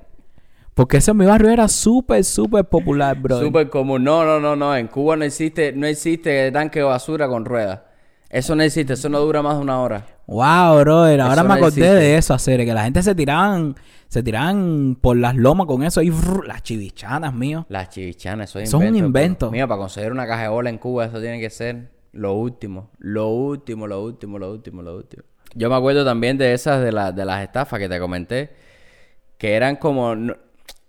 Porque 0.75 0.97
eso 0.97 1.13
en 1.13 1.19
mi 1.19 1.25
barrio 1.25 1.51
era 1.51 1.69
súper, 1.69 2.25
súper 2.25 2.65
popular, 2.65 3.17
bro. 3.17 3.41
Súper 3.41 3.71
común. 3.71 4.03
No, 4.03 4.25
no, 4.25 4.41
no, 4.41 4.57
no. 4.57 4.77
En 4.77 4.89
Cuba 4.89 5.17
no 5.17 5.25
existe, 5.25 5.73
no 5.73 5.87
existe 5.87 6.51
tanque 6.51 6.81
de 6.81 6.85
basura 6.85 7.29
con 7.29 7.45
ruedas. 7.45 7.83
Eso 8.29 8.57
no 8.57 8.65
existe, 8.65 8.95
eso 8.95 9.09
no 9.09 9.21
dura 9.21 9.41
más 9.41 9.57
de 9.57 9.63
una 9.63 9.81
hora. 9.81 10.05
Wow, 10.27 10.81
brother. 10.81 11.21
Ahora 11.21 11.35
Eso 11.35 11.45
me 11.45 11.55
acordé 11.55 11.95
de 11.95 12.17
eso, 12.17 12.35
Acere. 12.35 12.67
Que 12.67 12.75
la 12.75 12.83
gente 12.85 13.03
se 13.03 13.15
tiraban... 13.15 13.77
Se 14.09 14.23
tiraban 14.23 14.97
por 15.01 15.17
las 15.17 15.35
lomas 15.35 15.67
con 15.67 15.83
eso 15.83 16.01
y 16.01 16.13
las 16.47 16.63
chivichanas, 16.63 17.35
mío. 17.35 17.67
Las 17.69 17.89
chivichanas, 17.89 18.51
eso 18.51 18.61
es 18.61 18.69
Eso 18.69 18.77
es 18.77 18.83
un 18.83 18.95
invento, 18.95 19.07
invento. 19.07 19.39
pero, 19.47 19.53
Mira, 19.53 19.67
para 19.67 19.81
conseguir 19.81 20.13
una 20.13 20.25
caja 20.25 20.43
de 20.43 20.49
bola 20.51 20.71
en 20.71 20.79
Cuba, 20.79 21.07
eso 21.07 21.21
tiene 21.21 21.41
que 21.41 21.51
ser 21.51 21.91
lo 22.15 22.35
último. 22.35 22.91
Lo 22.99 23.29
último, 23.29 23.87
lo 23.87 24.03
último, 24.03 24.39
lo 24.39 24.51
último, 24.53 24.83
lo 24.83 24.97
último. 24.97 25.23
Yo 25.55 25.69
me 25.71 25.77
acuerdo 25.77 26.05
también 26.05 26.37
de 26.39 26.53
esas, 26.53 26.83
de, 26.83 26.91
la- 26.93 27.13
de 27.13 27.25
las 27.25 27.43
estafas 27.43 27.79
que 27.79 27.89
te 27.89 27.99
comenté, 28.01 28.51
que 29.39 29.55
eran 29.55 29.77
como... 29.77 30.15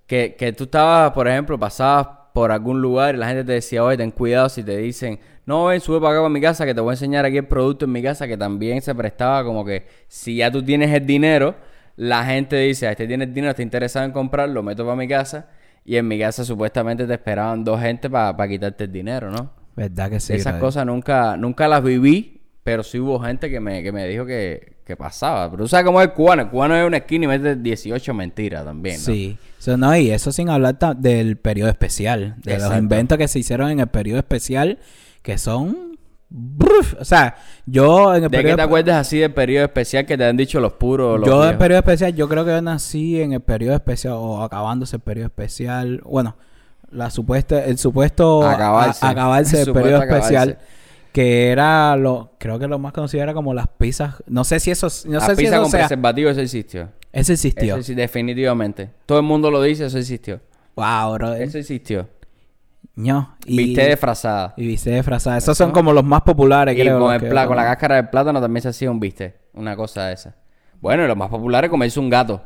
que, 0.08 0.36
que 0.36 0.54
tú 0.54 0.66
estabas, 0.66 1.12
por 1.12 1.28
ejemplo, 1.28 1.60
pasabas 1.60 2.08
por 2.34 2.52
algún 2.52 2.82
lugar 2.82 3.16
y 3.16 3.18
la 3.18 3.28
gente 3.28 3.44
te 3.44 3.54
decía, 3.54 3.84
oye, 3.84 3.98
ten 3.98 4.12
cuidado 4.12 4.50
si 4.50 4.64
te 4.64 4.78
dicen, 4.78 5.20
no, 5.46 5.66
ven, 5.66 5.80
sube 5.80 6.00
para 6.00 6.12
acá 6.14 6.20
para 6.20 6.30
mi 6.30 6.42
casa 6.42 6.66
que 6.66 6.74
te 6.76 6.82
voy 6.82 6.92
a 6.92 6.94
enseñar 6.94 7.26
aquí 7.26 7.38
el 7.38 7.48
producto 7.48 7.86
en 7.86 7.92
mi 7.92 8.02
casa, 8.04 8.28
que 8.28 8.38
también 8.38 8.82
se 8.82 8.94
prestaba 8.94 9.44
como 9.44 9.64
que 9.64 9.88
si 10.08 10.38
ya 10.38 10.52
tú 10.52 10.64
tienes 10.64 10.92
el 10.94 11.06
dinero, 11.06 11.56
la 11.96 12.26
gente 12.26 12.58
dice, 12.58 12.88
"Ah, 12.88 12.92
este 12.92 13.08
tiene 13.08 13.24
el 13.24 13.34
dinero, 13.34 13.52
está 13.52 13.62
interesado 13.62 14.06
en 14.06 14.12
comprar, 14.12 14.50
lo 14.50 14.64
meto 14.64 14.84
para 14.84 14.98
mi 14.98 15.08
casa. 15.08 15.48
Y 15.86 15.96
en 15.98 16.08
mi 16.08 16.20
casa 16.20 16.44
supuestamente 16.44 17.06
te 17.06 17.14
esperaban 17.14 17.64
dos 17.64 17.80
gente 17.80 18.10
para 18.10 18.48
quitarte 18.48 18.86
el 18.86 18.92
dinero, 18.92 19.30
¿no? 19.32 19.52
¿Verdad 19.76 20.10
que 20.10 20.20
sí? 20.20 20.34
Esas 20.34 20.56
cosas 20.56 20.86
nunca, 20.86 21.36
nunca 21.38 21.68
las 21.68 21.84
viví, 21.84 22.42
Pero 22.64 22.82
sí 22.84 23.00
hubo 23.00 23.20
gente 23.20 23.50
que 23.50 23.60
me, 23.60 23.84
que 23.84 23.92
me 23.92 24.08
dijo 24.08 24.26
que, 24.26 24.78
que 24.86 24.96
pasaba. 24.96 25.52
Pero 25.52 25.64
tú 25.64 25.68
sabes 25.68 25.86
cómo 25.86 26.02
es 26.02 26.08
el 26.08 26.14
cubano. 26.14 26.44
El 26.44 26.50
cubano 26.50 26.76
es 26.76 26.86
una 26.88 26.98
esquina 26.98 27.26
y 27.26 27.28
mete 27.28 27.56
18 27.56 28.14
mentiras 28.14 28.66
también, 28.66 28.96
¿no? 28.96 29.02
Sí. 29.04 29.38
So, 29.60 29.78
no, 29.78 29.96
y 29.96 30.10
eso 30.12 30.32
sin 30.32 30.50
hablar 30.50 30.78
del 30.98 31.38
periodo 31.38 31.70
especial. 31.70 32.36
De 32.44 32.58
los 32.58 32.76
inventos 32.78 33.18
que 33.18 33.28
se 33.28 33.40
hicieron 33.40 33.70
en 33.70 33.80
el 33.82 33.88
periodo 33.88 34.20
especial, 34.20 34.80
que 35.22 35.38
son... 35.38 35.98
bruf. 36.30 36.96
O 37.00 37.06
sea, 37.06 37.36
yo 37.66 38.16
en 38.16 38.24
el 38.26 38.30
¿De 38.30 38.38
qué 38.38 38.42
periodo... 38.44 38.56
te 38.58 38.62
acuerdas 38.64 38.96
así 38.98 39.20
del 39.20 39.34
periodo 39.34 39.66
especial 39.66 40.06
que 40.06 40.18
te 40.18 40.26
han 40.26 40.38
dicho 40.38 40.60
los 40.60 40.74
puros? 40.74 41.20
Los 41.20 41.28
Yo 41.28 41.36
en 41.36 41.42
el 41.42 41.48
viejos? 41.50 41.60
periodo 41.60 41.80
especial, 41.80 42.16
yo 42.16 42.28
creo 42.30 42.46
que 42.46 42.52
yo 42.52 42.62
nací 42.62 43.22
en 43.22 43.34
el 43.34 43.42
periodo 43.42 43.76
especial 43.76 44.14
o 44.18 44.42
acabándose 44.44 44.96
el 44.98 45.02
periodo 45.02 45.28
especial. 45.28 46.02
Bueno, 46.04 46.36
la 46.96 47.10
supuesta, 47.12 47.64
el 47.66 47.78
supuesto 47.78 48.44
a- 48.44 48.54
Acabarse. 48.54 49.06
acabarse 49.06 49.60
El 49.60 49.66
del 49.66 49.74
periodo 49.74 50.04
especial. 50.04 50.50
acabarse. 50.50 50.76
Que 51.12 51.50
era 51.52 51.96
lo, 51.96 52.34
creo 52.40 52.60
que 52.60 52.68
lo 52.68 52.78
más 52.78 52.92
conocido 52.92 53.24
era 53.24 53.34
como 53.34 53.54
las 53.54 53.68
pizzas. 53.70 54.22
No 54.28 54.44
sé 54.44 54.60
si 54.60 54.72
eso, 54.72 54.88
no 55.06 55.14
La 55.20 55.22
sé 55.22 55.36
si 55.36 55.44
pizza 55.44 55.54
eso 55.56 55.62
con 55.62 55.72
sea. 55.72 55.80
preservativo, 55.82 56.30
eso 56.30 56.42
existió. 56.42 56.90
Eso 57.14 57.32
existió. 57.32 57.78
Eso 57.78 57.94
definitivamente. 57.94 58.90
Todo 59.06 59.20
el 59.20 59.24
mundo 59.24 59.50
lo 59.50 59.62
dice, 59.62 59.86
eso 59.86 59.98
existió. 59.98 60.42
Wow, 60.76 61.14
bro. 61.14 61.34
Eso 61.34 61.58
existió. 61.58 62.10
No. 62.96 63.36
Y, 63.46 63.58
Viste 63.58 63.88
disfrazada. 63.88 64.54
y 64.58 64.68
viste 64.68 64.92
disfrazada. 64.94 65.38
Esos 65.38 65.58
son 65.58 65.72
como 65.72 65.94
los 65.94 66.04
más 66.04 66.22
populares, 66.24 66.76
Y 66.78 66.82
creo. 66.82 67.00
con, 67.00 67.08
los 67.08 67.14
el 67.24 67.30
que- 67.30 67.46
con 67.48 67.56
la 67.56 67.64
cáscara 67.64 67.96
del 67.96 68.10
plátano 68.10 68.42
también 68.42 68.62
se 68.64 68.70
hacía 68.70 68.92
un 68.92 69.00
viste. 69.00 69.36
Una 69.54 69.76
cosa 69.78 70.08
de 70.08 70.14
esa. 70.16 70.36
Bueno, 70.82 71.06
y 71.06 71.08
lo 71.08 71.16
más 71.16 71.30
popular 71.30 71.64
es 71.64 71.70
comerse 71.70 72.00
un 72.00 72.10
gato. 72.10 72.42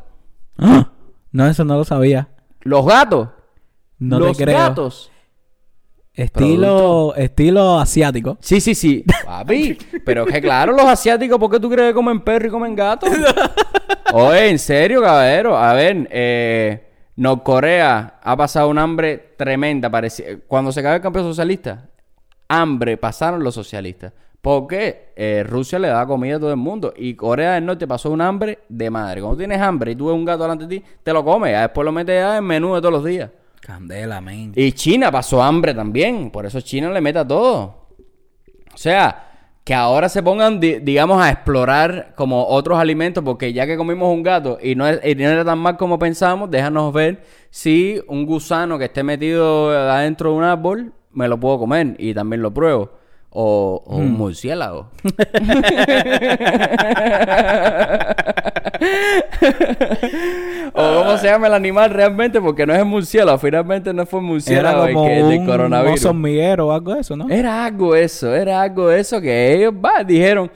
¡Ah! 0.58 0.92
No, 1.32 1.48
eso 1.48 1.64
no 1.64 1.78
lo 1.78 1.84
sabía. 1.86 2.28
Los 2.62 2.86
gatos. 2.88 3.30
No 4.00 4.20
los 4.20 4.38
te 4.38 4.46
creo. 4.46 4.58
gatos. 4.58 5.12
Estilo, 6.14 7.16
estilo 7.16 7.80
asiático. 7.80 8.38
Sí, 8.42 8.60
sí, 8.60 8.76
sí. 8.76 9.06
Papi. 9.26 9.78
Pero 10.06 10.26
que 10.26 10.42
claro, 10.42 10.74
los 10.74 10.86
asiáticos, 10.86 11.38
¿por 11.40 11.50
qué 11.50 11.60
tú 11.60 11.70
crees 11.70 11.90
que 11.90 11.94
comen 11.94 12.22
perro 12.22 12.48
y 12.48 12.50
comen 12.50 12.76
gato? 12.76 13.08
Oye, 14.14 14.50
en 14.50 14.60
serio, 14.60 15.02
caballero. 15.02 15.58
A 15.58 15.74
ver, 15.74 16.08
eh, 16.12 16.88
Norcorea 17.16 18.20
ha 18.22 18.36
pasado 18.36 18.68
un 18.70 18.80
hambre 18.80 19.34
tremenda. 19.38 19.90
Cuando 20.48 20.72
se 20.72 20.82
acabó 20.82 20.96
el 20.96 21.02
campeón 21.02 21.26
socialista, 21.26 21.90
hambre 22.50 22.98
pasaron 22.98 23.44
los 23.44 23.56
socialistas. 23.56 24.12
Porque 24.42 25.14
eh, 25.16 25.44
Rusia 25.48 25.80
le 25.80 25.90
da 25.90 26.06
comida 26.06 26.38
a 26.38 26.40
todo 26.40 26.52
el 26.52 26.58
mundo. 26.58 26.94
Y 26.98 27.14
Corea 27.14 27.54
del 27.54 27.66
Norte 27.66 27.88
pasó 27.88 28.10
un 28.10 28.22
hambre 28.22 28.60
de 28.68 28.90
madre. 28.90 29.22
Cuando 29.22 29.38
tienes 29.38 29.62
hambre 29.62 29.92
y 29.92 29.96
tú 29.96 30.08
ves 30.08 30.16
un 30.16 30.26
gato 30.26 30.44
delante 30.44 30.66
de 30.66 30.80
ti, 30.80 30.86
te 31.04 31.14
lo 31.14 31.24
comes. 31.24 31.52
Ya 31.52 31.62
Después 31.62 31.86
lo 31.86 31.92
metes 31.92 32.16
ya 32.16 32.38
en 32.38 32.44
menú 32.46 32.76
de 32.76 32.82
todos 32.82 32.94
los 32.94 33.06
días. 33.06 33.30
Candela, 33.74 34.20
men. 34.20 34.52
Y 34.56 34.72
China 34.72 35.12
pasó 35.12 35.44
hambre 35.44 35.74
también. 35.76 36.32
Por 36.32 36.46
eso 36.46 36.60
China 36.62 36.90
le 36.90 37.02
mete 37.02 37.20
a 37.20 37.28
todo. 37.28 37.88
O 38.74 38.78
sea, 38.78 39.28
que 39.64 39.74
ahora 39.76 40.10
se 40.10 40.24
pongan, 40.24 40.60
di- 40.60 40.80
digamos, 40.80 41.22
a 41.22 41.30
explorar 41.30 42.14
como 42.16 42.48
otros 42.48 42.80
alimentos. 42.80 43.24
Porque 43.24 43.54
ya 43.54 43.68
que 43.68 43.78
comimos 43.78 44.12
un 44.12 44.24
gato 44.24 44.58
y 44.62 44.74
no, 44.76 44.88
es- 44.88 45.00
y 45.06 45.14
no 45.16 45.30
era 45.30 45.46
tan 45.46 45.60
mal 45.60 45.78
como 45.78 46.00
pensamos, 46.00 46.50
déjanos 46.50 46.92
ver 46.92 47.24
si 47.52 48.02
un 48.08 48.26
gusano 48.26 48.80
que 48.80 48.86
esté 48.86 49.04
metido 49.04 49.70
adentro 49.72 50.32
de 50.32 50.38
un 50.38 50.44
árbol 50.44 50.94
me 51.12 51.28
lo 51.28 51.40
puedo 51.40 51.60
comer 51.60 51.96
y 52.00 52.14
también 52.16 52.42
lo 52.42 52.52
pruebo. 52.54 52.98
O, 53.32 53.84
o 53.86 53.98
un 53.98 54.14
murciélago. 54.14 54.90
o 60.80 61.04
cómo 61.04 61.18
se 61.18 61.28
llama 61.28 61.48
el 61.48 61.54
animal 61.54 61.90
realmente, 61.90 62.40
porque 62.42 62.66
no 62.66 62.74
es 62.74 62.80
el 62.80 62.86
murciélago. 62.86 63.38
Finalmente 63.38 63.94
no 63.94 64.06
fue 64.06 64.20
el 64.20 64.26
Era 64.26 64.32
murciélago 64.32 64.86
el 64.86 64.94
como 64.94 65.06
que, 65.08 65.12
del 65.24 65.40
un 65.40 65.46
coronavirus. 65.46 66.00
oso 66.00 66.10
hormiguero 66.10 66.68
o 66.68 66.72
algo 66.72 66.94
de 66.94 67.02
eso, 67.02 67.16
¿no? 67.16 67.30
Era 67.30 67.66
algo 67.66 67.96
eso, 67.96 68.34
era 68.34 68.62
algo 68.62 68.92
eso 68.92 69.20
que 69.22 69.54
ellos 69.56 69.74
va, 69.74 70.04
dijeron, 70.04 70.50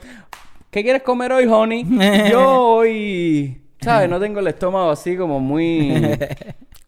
¿qué 0.70 0.82
quieres 0.82 1.02
comer 1.02 1.32
hoy, 1.32 1.46
honey? 1.46 1.84
Yo 2.30 2.50
hoy, 2.76 3.60
¿sabes? 3.80 4.08
No 4.08 4.18
tengo 4.18 4.40
el 4.40 4.46
estómago 4.46 4.90
así 4.90 5.16
como 5.16 5.40
muy, 5.40 6.18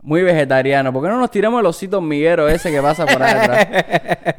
muy 0.03 0.23
vegetariano. 0.23 0.93
¿Por 0.93 1.03
qué 1.03 1.09
no 1.09 1.19
nos 1.19 1.31
tiramos 1.31 1.61
el 1.61 1.67
osito 1.67 1.99
hormiguero 1.99 2.49
ese 2.49 2.71
que 2.71 2.81
pasa 2.81 3.07
por 3.07 3.23
ahí 3.23 3.35
atrás? 3.35 3.69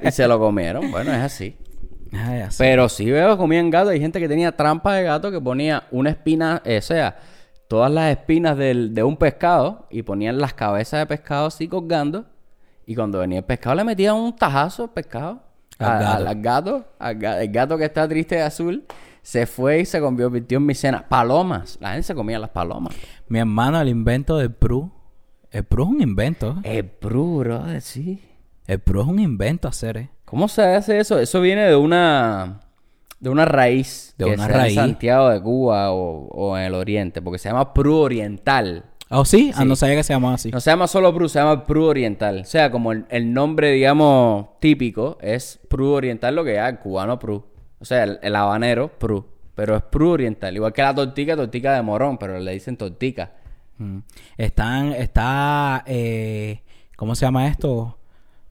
Y 0.02 0.12
se 0.12 0.28
lo 0.28 0.40
comieron. 0.40 0.90
Bueno, 0.92 1.12
es 1.14 1.20
así. 1.20 1.56
Ay, 2.14 2.40
así. 2.40 2.56
Pero 2.60 2.88
sí 2.90 3.12
veo 3.12 3.32
que 3.32 3.38
comían 3.38 3.70
gato. 3.70 3.90
Hay 3.90 4.00
gente 4.00 4.20
que 4.20 4.30
tenía 4.30 4.52
trampa 4.56 4.96
de 4.96 5.04
gato 5.04 5.30
que 5.30 5.42
ponía 5.42 5.84
una 5.92 6.10
espina, 6.10 6.62
eh, 6.64 6.78
o 6.78 6.82
sea, 6.82 7.18
todas 7.68 7.92
las 7.92 8.12
espinas 8.12 8.58
del- 8.58 8.94
de 8.94 9.04
un 9.04 9.18
pescado 9.18 9.88
y 9.90 10.04
ponían 10.04 10.38
las 10.40 10.54
cabezas 10.54 11.00
de 11.02 11.06
pescado 11.06 11.48
así 11.48 11.68
colgando. 11.68 12.26
Y 12.86 12.96
cuando 12.96 13.20
venía 13.20 13.40
el 13.40 13.46
pescado 13.46 13.76
le 13.76 13.84
metían 13.84 14.16
un 14.16 14.36
tajazo 14.36 14.84
al 14.84 14.90
pescado. 14.92 15.42
Al 15.80 15.88
a- 15.88 16.00
gato. 16.00 16.16
al- 16.18 16.28
al 16.28 16.42
gato. 16.42 16.86
el 17.42 17.52
gato 17.52 17.78
que 17.78 17.86
está 17.86 18.08
triste 18.08 18.36
de 18.36 18.42
azul. 18.44 18.86
Se 19.22 19.46
fue 19.46 19.82
y 19.82 19.86
se 19.86 20.00
convirtió 20.00 20.58
en 20.58 20.66
mi 20.66 20.74
cena. 20.74 21.06
Palomas. 21.08 21.78
La 21.82 21.90
gente 21.90 22.04
se 22.04 22.16
comía 22.16 22.40
las 22.40 22.50
palomas. 22.52 22.96
Mi 23.28 23.40
hermano, 23.40 23.80
el 23.82 23.90
invento 23.90 24.38
del 24.38 24.54
Pru. 24.54 24.90
El 25.52 25.66
Pru 25.66 25.84
es 25.84 25.90
un 25.90 26.02
invento. 26.02 26.56
Es 26.64 26.86
bro, 27.02 27.38
brother, 27.40 27.82
sí. 27.82 28.22
El 28.68 28.80
Pru 28.80 29.02
es 29.02 29.08
un 29.08 29.20
invento 29.20 29.68
hacer, 29.68 29.98
¿eh? 29.98 30.10
¿Cómo 30.24 30.48
se 30.48 30.62
hace 30.64 31.00
eso? 31.00 31.20
Eso 31.20 31.42
viene 31.42 31.64
de 31.64 31.76
una 31.76 32.62
de 33.20 33.30
una 33.30 33.46
raíz 33.46 34.14
De 34.18 34.26
que 34.26 34.32
una 34.34 34.48
raíz. 34.48 34.78
en 34.78 34.84
Santiago 34.84 35.30
de 35.30 35.42
Cuba 35.42 35.92
o, 35.92 36.28
o 36.28 36.58
en 36.58 36.66
el 36.66 36.74
Oriente, 36.76 37.22
porque 37.22 37.40
se 37.40 37.50
llama 37.50 37.74
Pru 37.74 37.96
Oriental. 37.96 38.86
¿Oh, 39.10 39.24
sí? 39.26 39.52
Ah, 39.56 39.62
Sí. 39.62 39.68
no 39.68 39.76
sabía 39.78 39.96
que 39.96 40.04
se 40.04 40.14
llamaba 40.14 40.34
así. 40.36 40.52
No 40.52 40.60
se 40.60 40.70
llama 40.70 40.86
solo 40.88 41.14
Pru, 41.14 41.30
se 41.30 41.40
llama 41.40 41.66
Pru 41.66 41.86
Oriental. 41.86 42.42
O 42.42 42.46
sea, 42.46 42.70
como 42.72 42.92
el, 42.92 43.06
el 43.10 43.34
nombre, 43.34 43.72
digamos, 43.72 44.48
típico 44.60 45.18
es 45.22 45.60
Pru 45.70 45.92
Oriental, 45.92 46.36
lo 46.36 46.44
que 46.44 46.56
es 46.58 46.60
el 46.68 46.78
cubano 46.80 47.18
Pru. 47.18 47.44
O 47.80 47.86
sea, 47.86 48.04
el, 48.04 48.20
el 48.22 48.36
habanero 48.36 48.90
Pru. 48.98 49.26
Pero 49.56 49.76
es 49.78 49.82
Pru 49.84 50.10
Oriental. 50.10 50.56
Igual 50.56 50.74
que 50.74 50.82
la 50.82 50.94
tortica, 50.94 51.36
tortica 51.36 51.74
de 51.74 51.82
morón, 51.82 52.18
pero 52.18 52.38
le 52.40 52.52
dicen 52.52 52.76
tortica. 52.78 53.32
Mm. 53.78 54.00
Están, 54.38 54.92
está, 54.92 55.84
eh, 55.88 56.62
¿cómo 56.96 57.16
se 57.16 57.26
llama 57.26 57.48
esto? 57.48 57.98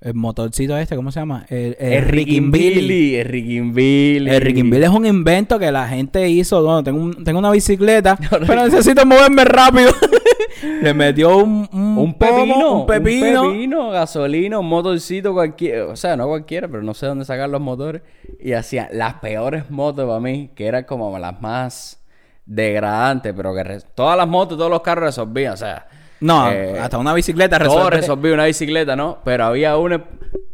El 0.00 0.14
motorcito 0.14 0.76
este, 0.76 0.94
¿cómo 0.94 1.10
se 1.10 1.20
llama? 1.20 1.46
El, 1.48 1.76
el 1.80 1.92
El 1.94 2.04
Rickinbilly. 2.04 3.14
El 3.16 3.24
Rickinbilly. 3.26 4.28
El 4.30 4.40
Rickinbilly 4.42 4.84
es 4.84 4.90
un 4.90 5.06
invento 5.06 5.58
que 5.58 5.72
la 5.72 5.88
gente 5.88 6.28
hizo. 6.28 6.62
Bueno, 6.62 6.84
tengo, 6.84 7.00
un- 7.00 7.24
tengo 7.24 7.38
una 7.38 7.50
bicicleta, 7.50 8.16
pero 8.46 8.64
necesito 8.64 9.04
moverme 9.06 9.44
rápido. 9.44 9.90
Le 10.82 10.94
metió 10.94 11.36
un, 11.38 11.68
un, 11.72 11.98
Un 11.98 12.14
pomo, 12.14 12.36
pepino, 12.36 12.72
un 12.80 12.86
pepino. 12.86 13.42
un 13.44 13.52
pepino, 13.52 13.90
gasolina, 13.90 14.58
un 14.58 14.66
motorcito 14.68 15.32
cualquiera, 15.34 15.86
o 15.86 15.96
sea, 15.96 16.16
no 16.16 16.26
cualquiera, 16.28 16.66
pero 16.68 16.82
no 16.82 16.94
sé 16.94 17.06
dónde 17.06 17.24
sacar 17.24 17.48
los 17.48 17.60
motores. 17.60 18.02
Y 18.40 18.52
hacían 18.52 18.88
las 18.92 19.14
peores 19.14 19.70
motos 19.70 20.06
para 20.06 20.20
mí, 20.20 20.50
que 20.54 20.66
eran 20.66 20.84
como 20.84 21.18
las 21.18 21.40
más 21.40 22.02
degradantes, 22.46 23.34
pero 23.36 23.54
que 23.54 23.80
todas 23.94 24.16
las 24.16 24.28
motos, 24.28 24.56
todos 24.58 24.70
los 24.70 24.80
carros 24.82 25.04
resolvían, 25.04 25.54
o 25.54 25.56
sea. 25.56 25.88
No, 26.20 26.50
eh, 26.50 26.78
hasta 26.80 26.98
una 26.98 27.12
bicicleta 27.14 27.58
todo 27.58 27.68
resuelve. 27.68 27.96
resolvía 27.98 28.34
una 28.34 28.44
bicicleta, 28.46 28.96
¿no? 28.96 29.18
Pero 29.24 29.44
había 29.44 29.76
una. 29.76 30.02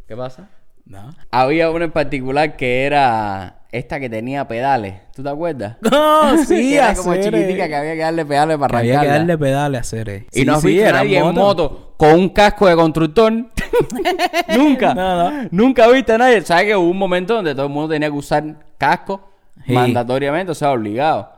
¿Qué 0.09 0.17
pasa? 0.17 0.49
No. 0.85 1.11
Había 1.31 1.71
una 1.71 1.85
en 1.87 1.93
particular 1.93 2.57
que 2.57 2.85
era 2.85 3.61
esta 3.71 3.99
que 4.01 4.11
tenía 4.11 4.47
pedales. 4.49 4.95
¿Tú 5.15 5.23
te 5.23 5.29
acuerdas? 5.31 5.77
No, 5.91 6.37
sí, 6.45 6.55
Que 6.71 6.77
era 6.77 6.95
como 6.95 7.13
hacer, 7.13 7.25
chiquitica 7.33 7.65
eh. 7.65 7.69
que 7.69 7.77
había 7.77 7.93
que 7.95 8.01
darle 8.01 8.27
pedales 8.27 8.59
para 8.59 8.71
Que 8.71 8.77
había 8.95 9.01
que 9.01 9.07
darle 9.07 9.39
pedales 9.39 9.79
a 9.79 9.81
hacer. 9.81 10.09
eh. 10.09 10.27
Y 10.33 10.41
Sí, 10.41 10.45
no 10.45 10.61
sí, 10.61 10.67
visto 10.69 10.85
a 10.85 10.89
eran 10.89 11.05
nadie 11.05 11.19
en 11.19 11.25
motos. 11.27 11.37
moto 11.47 11.95
con 11.97 12.15
un 12.15 12.29
casco 12.31 12.67
de 12.67 12.75
constructor. 12.75 13.33
Nunca. 14.57 14.95
No, 14.95 15.31
no. 15.31 15.49
Nunca 15.51 15.87
viste 15.89 16.13
a 16.13 16.19
nadie. 16.19 16.43
¿Sabes 16.43 16.65
que 16.67 16.77
hubo 16.77 16.91
un 16.91 16.99
momento 16.99 17.35
donde 17.35 17.55
todo 17.55 17.67
el 17.67 17.73
mundo 17.73 17.89
tenía 17.91 18.09
que 18.09 18.17
usar 18.17 18.45
casco 18.79 19.29
Sí. 19.67 19.73
mandatoriamente, 19.73 20.51
o 20.51 20.55
sea, 20.57 20.73
obligado? 20.73 21.32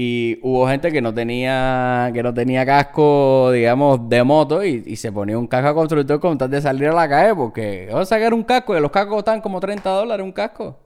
Y 0.00 0.38
hubo 0.42 0.68
gente 0.68 0.92
que 0.92 1.00
no 1.00 1.12
tenía 1.12 2.08
que 2.14 2.22
no 2.22 2.32
tenía 2.32 2.64
casco, 2.64 3.50
digamos, 3.50 4.08
de 4.08 4.22
moto 4.22 4.64
y, 4.64 4.84
y 4.86 4.94
se 4.94 5.10
ponía 5.10 5.36
un 5.36 5.48
casco 5.48 5.70
de 5.70 5.74
constructor 5.74 6.20
con 6.20 6.38
tal 6.38 6.48
de 6.50 6.60
salir 6.60 6.86
a 6.86 6.92
la 6.92 7.08
calle 7.08 7.34
porque 7.34 7.88
vamos 7.90 8.02
a 8.02 8.14
sacar 8.14 8.32
un 8.32 8.44
casco 8.44 8.76
y 8.76 8.80
los 8.80 8.92
cascos 8.92 9.18
están 9.18 9.40
como 9.40 9.58
30 9.58 9.90
dólares 9.90 10.24
un 10.24 10.30
casco. 10.30 10.78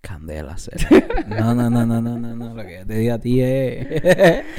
Candela. 0.00 0.56
No, 1.28 1.54
no, 1.54 1.68
no, 1.68 1.84
no, 1.84 2.00
no, 2.00 2.18
no, 2.18 2.34
no. 2.34 2.54
Lo 2.54 2.62
que 2.64 2.78
yo 2.78 2.86
te 2.86 2.94
digo 2.94 3.14
a 3.14 3.18
ti 3.18 3.42
es. 3.42 4.02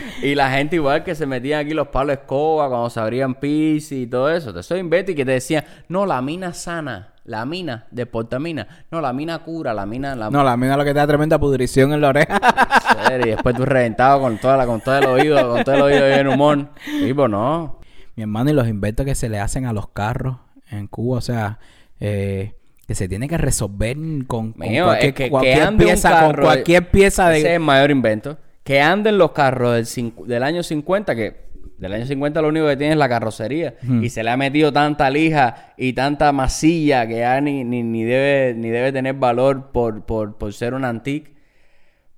Y 0.23 0.35
la 0.35 0.51
gente 0.51 0.75
igual 0.75 1.03
que 1.03 1.15
se 1.15 1.25
metían 1.25 1.65
aquí 1.65 1.73
los 1.73 1.87
palos 1.87 2.15
de 2.15 2.21
escoba 2.21 2.69
cuando 2.69 2.91
se 2.91 2.99
abrían 2.99 3.35
pis 3.35 3.91
y 3.91 4.05
todo 4.05 4.29
eso. 4.29 4.53
Te 4.53 4.61
soy 4.61 4.81
imbécil 4.81 5.15
que 5.15 5.25
te 5.25 5.31
decían, 5.31 5.65
no, 5.89 6.05
la 6.05 6.21
mina 6.21 6.53
sana, 6.53 7.12
la 7.25 7.45
mina 7.45 7.87
de 7.91 8.05
portamina. 8.05 8.67
No, 8.91 9.01
la 9.01 9.13
mina 9.13 9.39
cura, 9.39 9.73
la 9.73 9.85
mina... 9.85 10.15
La... 10.15 10.29
no, 10.29 10.43
la 10.43 10.57
mina 10.57 10.75
lo 10.75 10.83
que 10.83 10.91
te 10.91 10.99
da 10.99 11.07
tremenda 11.07 11.39
pudrición 11.39 11.93
en 11.93 12.01
la 12.01 12.09
oreja. 12.09 12.39
Y 13.13 13.29
después 13.29 13.55
tú 13.55 13.65
reventado 13.65 14.19
con 14.21 14.39
toda 14.39 14.57
la, 14.57 14.65
con 14.65 14.81
todo 14.81 14.97
el 14.97 15.05
oído, 15.05 15.49
con 15.49 15.63
todo 15.63 15.75
el 15.75 15.81
oído 15.81 16.07
en 16.07 16.27
humor. 16.27 16.69
Tipo, 16.83 17.27
no. 17.27 17.79
Mi 18.15 18.23
hermano, 18.23 18.49
y 18.49 18.53
los 18.53 18.67
inventos 18.67 19.05
que 19.05 19.13
se 19.13 19.29
le 19.29 19.39
hacen 19.39 19.65
a 19.65 19.73
los 19.73 19.89
carros 19.89 20.37
en 20.69 20.87
Cuba, 20.87 21.19
o 21.19 21.21
sea, 21.21 21.59
eh, 21.99 22.53
que 22.87 22.95
se 22.95 23.07
tiene 23.07 23.27
que 23.27 23.37
resolver 23.37 23.95
con, 24.25 24.53
con 24.53 24.67
Mío, 24.67 24.85
cualquier, 24.85 25.09
es 25.09 25.15
que, 25.15 25.77
pieza, 25.77 26.09
carro, 26.09 26.35
con 26.35 26.43
cualquier 26.45 26.89
pieza 26.89 27.29
Ese 27.31 27.37
es 27.37 27.43
de. 27.43 27.53
el 27.55 27.59
mayor 27.59 27.91
invento. 27.91 28.37
Que 28.63 28.81
anden 28.81 29.17
los 29.17 29.31
carros 29.31 29.73
del, 29.73 30.13
del 30.25 30.43
año 30.43 30.63
50, 30.63 31.15
que 31.15 31.52
Del 31.83 31.91
año 31.91 32.05
50 32.05 32.41
lo 32.41 32.47
único 32.47 32.65
que 32.65 32.77
tiene 32.77 32.93
es 32.93 32.97
la 32.97 33.09
carrocería. 33.09 33.75
Y 34.01 34.07
se 34.09 34.23
le 34.23 34.29
ha 34.29 34.37
metido 34.37 34.71
tanta 34.71 35.09
lija 35.09 35.73
y 35.75 35.91
tanta 35.91 36.31
masilla 36.31 37.05
que 37.05 37.17
ya 37.17 37.41
ni, 37.41 37.65
ni, 37.65 37.83
ni 37.83 38.05
debe, 38.05 38.53
ni 38.53 38.69
debe 38.69 38.93
tener 38.93 39.15
valor 39.15 39.73
por, 39.73 40.05
por, 40.05 40.37
por 40.37 40.53
ser 40.53 40.75
un 40.75 40.85
antique. 40.85 41.33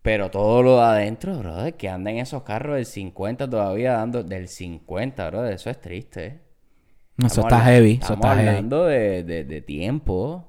Pero 0.03 0.29
todo 0.29 0.61
lo 0.61 0.77
de 0.77 0.83
adentro, 0.83 1.39
brother, 1.39 1.73
que 1.73 1.89
anda 1.89 2.11
en 2.11 2.17
esos 2.19 2.43
carros 2.43 2.75
del 2.75 2.85
50 2.85 3.49
todavía 3.49 3.93
dando... 3.93 4.21
Del 4.23 4.49
50, 4.49 5.31
brother, 5.31 5.53
eso 5.53 5.71
es 5.71 5.81
triste, 5.81 6.25
¿eh? 6.27 6.39
Eso 7.17 7.25
Estamos 7.41 7.51
está 7.53 7.65
heavy. 7.65 7.91
Eso 7.93 8.13
Estamos 8.13 8.17
está 8.17 8.35
heavy. 8.35 8.47
hablando 8.49 8.85
de, 8.85 9.23
de, 9.23 9.43
de 9.45 9.61
tiempo. 9.61 10.45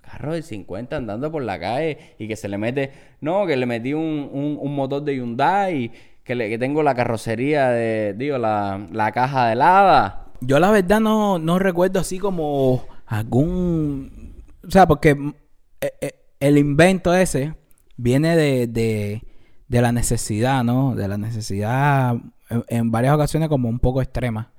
Carro 0.00 0.32
del 0.32 0.42
50 0.42 0.96
andando 0.96 1.30
por 1.30 1.42
la 1.42 1.60
calle 1.60 1.98
y 2.18 2.26
que 2.26 2.36
se 2.36 2.48
le 2.48 2.56
mete... 2.56 2.92
No, 3.20 3.46
que 3.46 3.58
le 3.58 3.66
metí 3.66 3.92
un, 3.92 4.30
un, 4.32 4.56
un 4.58 4.74
motor 4.74 5.02
de 5.02 5.16
Hyundai, 5.16 5.92
que, 6.28 6.34
le, 6.34 6.58
tengo 6.58 6.82
la 6.82 6.94
carrocería 6.94 7.70
de... 7.70 8.14
Digo, 8.14 8.36
la, 8.36 8.86
la 8.92 9.12
caja 9.12 9.46
de 9.46 9.54
helada. 9.54 10.26
Yo 10.42 10.60
la 10.60 10.70
verdad 10.70 11.00
no, 11.00 11.38
no 11.38 11.58
recuerdo 11.58 12.00
así 12.00 12.18
como 12.18 12.84
algún... 13.06 14.34
O 14.66 14.70
sea, 14.70 14.86
porque 14.86 15.14
mm, 15.14 15.34
eh, 15.80 15.92
eh, 16.02 16.12
el 16.38 16.58
invento 16.58 17.14
ese 17.14 17.54
viene 17.96 18.36
de, 18.36 18.66
de, 18.66 19.22
de 19.68 19.82
la 19.82 19.90
necesidad, 19.90 20.62
¿no? 20.64 20.94
De 20.94 21.08
la 21.08 21.16
necesidad 21.16 22.16
en 22.68 22.90
varias 22.90 23.14
ocasiones 23.14 23.48
como 23.48 23.70
un 23.70 23.78
poco 23.78 24.02
extrema. 24.02 24.52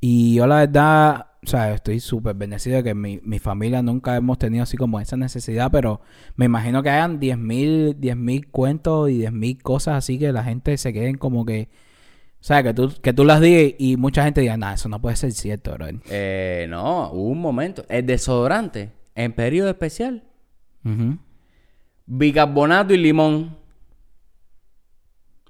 Y 0.00 0.34
yo 0.34 0.46
la 0.46 0.56
verdad, 0.56 1.26
o 1.44 1.46
sea, 1.46 1.72
estoy 1.72 2.00
súper 2.00 2.34
bendecido 2.34 2.78
de 2.78 2.82
que 2.82 2.94
mi, 2.94 3.20
mi 3.22 3.38
familia 3.38 3.80
nunca 3.80 4.16
hemos 4.16 4.38
tenido 4.38 4.64
así 4.64 4.76
como 4.76 4.98
esa 4.98 5.16
necesidad, 5.16 5.70
pero 5.70 6.00
me 6.34 6.46
imagino 6.46 6.82
que 6.82 6.90
hayan 6.90 7.20
10.000 7.20 7.96
10.000 7.96 8.50
cuentos 8.50 9.10
y 9.10 9.20
10.000 9.20 9.62
cosas 9.62 9.96
así 9.96 10.18
que 10.18 10.32
la 10.32 10.42
gente 10.42 10.76
se 10.76 10.92
queden 10.92 11.16
como 11.16 11.44
que... 11.44 11.68
O 12.40 12.44
sea, 12.44 12.62
que 12.62 12.72
tú, 12.72 12.92
que 13.02 13.12
tú 13.12 13.24
las 13.24 13.40
digas 13.40 13.74
y 13.78 13.96
mucha 13.96 14.22
gente 14.24 14.40
diga, 14.40 14.56
nah, 14.56 14.74
eso 14.74 14.88
no 14.88 15.00
puede 15.00 15.16
ser 15.16 15.32
cierto, 15.32 15.72
bro. 15.74 15.86
Eh, 16.08 16.66
no, 16.68 17.10
hubo 17.10 17.30
un 17.30 17.40
momento. 17.40 17.84
El 17.88 18.06
desodorante, 18.06 18.92
en 19.16 19.32
periodo 19.32 19.68
especial, 19.70 20.22
bicarbonato 22.06 22.94
y 22.94 22.98
limón. 22.98 23.56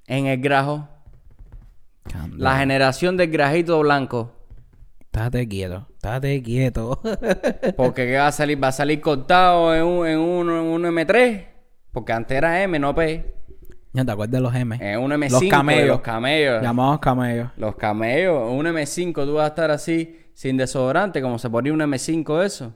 En 0.07 0.27
el 0.27 0.41
grajo. 0.41 0.89
La 2.37 2.59
generación 2.59 3.19
del 3.19 3.31
grajito 3.31 3.79
blanco. 3.81 4.38
Estate 5.13 5.49
quieto, 5.49 5.87
estate 5.95 6.43
quieto. 6.43 7.01
Porque 7.77 8.07
¿qué 8.07 8.17
va 8.17 8.29
a 8.29 8.33
salir? 8.33 8.63
Va 8.63 8.69
a 8.69 8.73
salir 8.73 9.01
cortado 9.01 9.75
en 9.75 9.83
un, 9.83 10.07
en 10.07 10.19
un, 10.19 10.51
en 10.51 10.57
un 10.57 10.83
M3. 10.85 11.47
Porque 11.93 12.13
antes 12.13 12.37
era 12.37 12.63
M, 12.63 12.79
no 12.79 12.95
P. 12.95 13.35
¿No 13.93 14.05
te 14.05 14.13
acuerdas 14.13 14.33
de 14.33 14.41
los 14.41 14.55
M? 14.55 14.79
En 14.81 15.01
un 15.01 15.11
M5. 15.11 15.31
Los 15.31 15.51
camellos. 15.51 15.89
Los 15.89 16.01
camellos. 16.03 16.63
Llamados 16.63 17.01
camellos. 17.01 17.51
Los 17.57 17.75
camellos. 17.77 18.53
Un 18.53 18.67
M5 18.67 19.25
tú 19.25 19.35
vas 19.35 19.47
a 19.47 19.49
estar 19.49 19.71
así, 19.71 20.31
sin 20.35 20.57
desodorante, 20.57 21.23
como 21.23 21.39
se 21.39 21.49
ponía 21.49 21.73
un 21.73 21.81
M5 21.81 22.45
eso. 22.45 22.75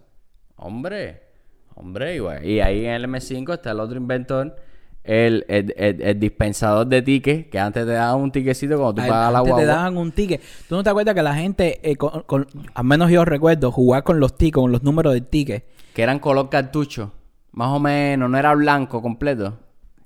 Hombre. 0.57 1.23
Hombre, 1.75 2.17
igual. 2.17 2.45
Y 2.45 2.61
ahí 2.61 2.87
en 2.87 2.93
el 2.93 3.05
M5 3.05 3.53
está 3.53 3.71
el 3.71 3.81
otro 3.81 3.97
inventor. 3.97 4.57
El, 5.05 5.45
el, 5.49 5.75
el- 5.77 6.01
el 6.03 6.21
dispensador 6.21 6.87
de 6.87 7.03
tickets. 7.03 7.49
Que 7.51 7.59
antes 7.59 7.85
te 7.85 7.93
daban 7.93 8.21
un 8.21 8.31
tiquecito 8.31 8.77
cuando 8.77 8.95
tú 8.95 9.01
Ay, 9.03 9.11
pagas 9.11 9.33
la 9.33 9.39
antes 9.41 9.51
te 9.55 9.63
guagua. 9.65 9.75
daban 9.75 9.97
un 9.97 10.13
ticket. 10.13 10.41
¿Tú 10.69 10.77
no 10.77 10.83
te 10.83 10.91
acuerdas 10.91 11.15
que 11.15 11.23
la 11.23 11.35
gente, 11.35 11.81
eh, 11.91 11.97
con, 11.97 12.23
con- 12.23 12.47
al 12.75 12.85
menos 12.85 13.11
yo 13.11 13.25
recuerdo, 13.25 13.73
jugar 13.73 14.05
con 14.05 14.21
los 14.21 14.37
tickets, 14.37 14.63
con 14.63 14.71
los 14.73 14.83
números 14.83 15.15
del 15.15 15.27
ticket? 15.27 15.65
Que 15.95 16.03
eran 16.03 16.19
color 16.21 16.49
cartucho. 16.49 17.13
Más 17.53 17.69
o 17.69 17.81
menos. 17.81 18.31
No 18.31 18.39
era 18.39 18.55
blanco 18.55 19.03
completo. 19.03 19.59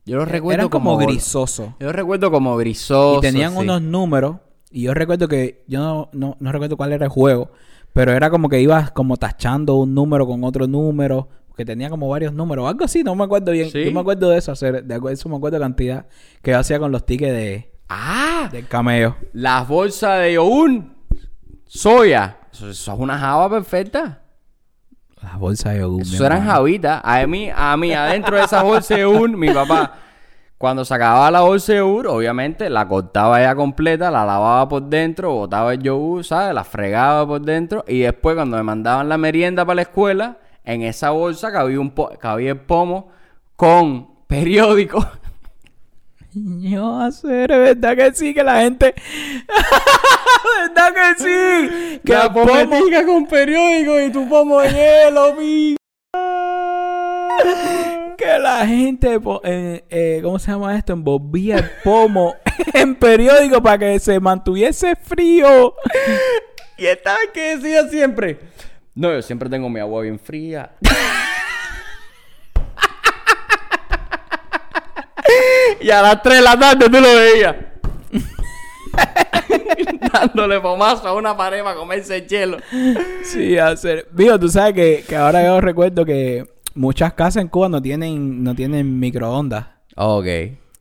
Yo 0.05 0.17
lo 0.17 0.25
recuerdo 0.25 0.55
Eran 0.61 0.69
como, 0.69 0.95
como... 0.95 1.07
grisoso. 1.07 1.75
Yo 1.81 1.87
lo 1.89 1.93
recuerdo 1.93 2.31
como 2.31 2.57
grisoso. 2.57 3.19
y 3.19 3.21
tenían 3.21 3.53
sí. 3.53 3.59
unos 3.59 3.83
números. 3.83 4.37
Y 4.71 4.83
yo 4.83 4.95
recuerdo 4.95 5.29
que, 5.29 5.65
yo 5.69 5.81
no, 5.81 6.09
no, 6.13 6.37
no 6.41 6.53
recuerdo 6.53 6.77
cuál 6.77 6.93
era 6.93 7.05
el 7.07 7.11
juego, 7.11 7.51
pero 7.93 8.13
era 8.13 8.31
como 8.31 8.49
que 8.49 8.61
ibas 8.61 8.91
como 8.91 9.17
tachando 9.17 9.77
un 9.77 9.95
número 9.95 10.27
con 10.27 10.43
otro 10.45 10.67
número, 10.67 11.29
que 11.57 11.65
tenía 11.65 11.89
como 11.89 12.09
varios 12.09 12.33
números, 12.33 12.69
algo 12.69 12.85
así, 12.85 13.03
no 13.03 13.15
me 13.15 13.25
acuerdo 13.25 13.53
bien. 13.53 13.71
Sí. 13.71 13.85
Yo 13.85 13.93
me 13.93 14.01
acuerdo 14.01 14.29
de 14.31 14.39
eso, 14.39 14.53
hacer, 14.53 14.85
de 14.85 15.13
eso 15.13 15.29
me 15.29 15.37
acuerdo 15.37 15.59
cantidad 15.59 16.07
que 16.43 16.51
yo 16.51 16.59
hacía 16.59 16.79
con 16.79 16.93
los 16.93 17.07
tickets 17.07 17.33
de, 17.33 17.73
¡Ah! 17.89 18.49
del 18.53 18.67
camello. 18.67 19.17
Las 19.33 19.67
bolsas 19.67 20.21
de 20.21 20.35
yogur. 20.35 20.83
Soya. 21.67 22.39
Eso, 22.53 22.71
eso 22.71 22.93
es 22.93 22.99
una 22.99 23.19
java 23.19 23.49
perfecta. 23.49 24.23
Las 25.23 25.39
bolsas 25.39 25.73
de 25.73 25.81
yogur. 25.81 26.03
Eso 26.03 26.27
eran 26.27 26.45
javitas. 26.45 27.01
A 27.03 27.27
mí, 27.27 27.51
a 27.55 27.77
mí, 27.77 27.93
adentro 27.93 28.37
de 28.37 28.45
esa 28.45 28.63
bolsa 28.63 28.95
de 28.95 29.01
yogur, 29.01 29.31
mi 29.31 29.49
papá, 29.51 29.95
cuando 30.59 30.85
sacaba 30.85 31.31
la 31.31 31.41
bolsa 31.41 31.73
de 31.73 31.79
yogur, 31.79 32.07
obviamente 32.09 32.69
la 32.69 32.87
cortaba 32.87 33.41
ya 33.41 33.55
completa, 33.55 34.11
la 34.11 34.25
lavaba 34.27 34.69
por 34.69 34.83
dentro, 34.83 35.33
botaba 35.33 35.73
el 35.73 35.83
yogur, 35.83 36.23
¿sabes? 36.25 36.55
La 36.55 36.65
fregaba 36.65 37.27
por 37.27 37.41
dentro. 37.41 37.85
Y 37.89 38.01
después, 38.01 38.37
cuando 38.37 38.57
me 38.59 38.63
mandaban 38.63 39.09
la 39.09 39.17
merienda 39.17 39.65
para 39.65 39.77
la 39.77 39.83
escuela, 39.83 40.39
en 40.67 40.83
esa 40.83 41.11
bolsa 41.11 41.51
cabía, 41.51 41.81
un 41.81 41.91
po- 41.91 42.11
cabía 42.21 42.51
el 42.51 42.61
pomo 42.61 43.09
con 43.57 44.27
periódico. 44.27 45.05
Yo 46.35 47.01
hacer, 47.01 47.49
¿verdad 47.49 47.97
que 47.97 48.13
sí? 48.15 48.35
Que 48.35 48.45
la 48.45 48.61
gente. 48.61 48.95
¿Verdad 50.69 50.93
que 50.93 51.15
sí? 51.23 52.01
Que 52.05 52.13
la 52.13 52.31
pomo- 52.33 53.07
con 53.07 53.27
periódico 53.27 54.01
y 54.01 54.11
tu 54.11 54.29
pomo 54.29 54.61
de 54.61 54.69
hielo, 54.71 55.35
mi. 55.35 55.77
Que 58.19 58.39
la 58.39 58.67
gente, 58.67 59.21
eh, 59.45 59.85
eh, 59.91 60.21
¿cómo 60.23 60.39
se 60.39 60.51
llama 60.51 60.77
esto? 60.77 60.95
Envolvía 60.95 61.59
el 61.59 61.71
pomo 61.85 62.35
en 62.73 62.95
periódico 62.95 63.63
para 63.63 63.79
que 63.79 63.99
se 64.01 64.19
mantuviese 64.21 64.97
frío. 64.97 65.75
Y 66.79 66.87
esta 66.87 67.15
que 67.35 67.57
decía 67.57 67.87
siempre. 67.89 68.39
No, 68.97 69.13
yo 69.13 69.21
siempre 69.21 69.49
tengo 69.51 69.69
mi 69.69 69.79
agua 69.79 70.01
bien 70.03 70.19
fría. 70.19 70.73
y 75.83 75.91
a 75.91 76.01
las 76.01 76.23
3 76.23 76.37
de 76.37 76.43
la 76.43 76.59
tarde 76.59 76.87
tú 76.87 76.99
lo 76.99 77.15
veías. 77.15 77.57
Dándole 80.13 80.61
pomazo 80.61 81.07
a 81.09 81.13
una 81.13 81.37
pared 81.37 81.63
para 81.63 81.77
comerse 81.77 82.17
el 82.17 82.27
hielo. 82.27 82.57
Sí, 83.23 83.59
hacer. 83.59 84.09
Digo, 84.13 84.41
tú 84.41 84.49
sabes 84.49 84.73
que, 84.73 85.05
que 85.07 85.15
ahora 85.15 85.45
yo 85.45 85.61
recuerdo 85.61 86.07
que 86.07 86.47
muchas 86.75 87.13
casas 87.13 87.43
en 87.43 87.49
Cuba 87.49 87.69
no 87.69 87.83
tienen, 87.83 88.43
no 88.43 88.55
tienen 88.55 88.99
microondas. 88.99 89.67
Ok. 89.95 90.27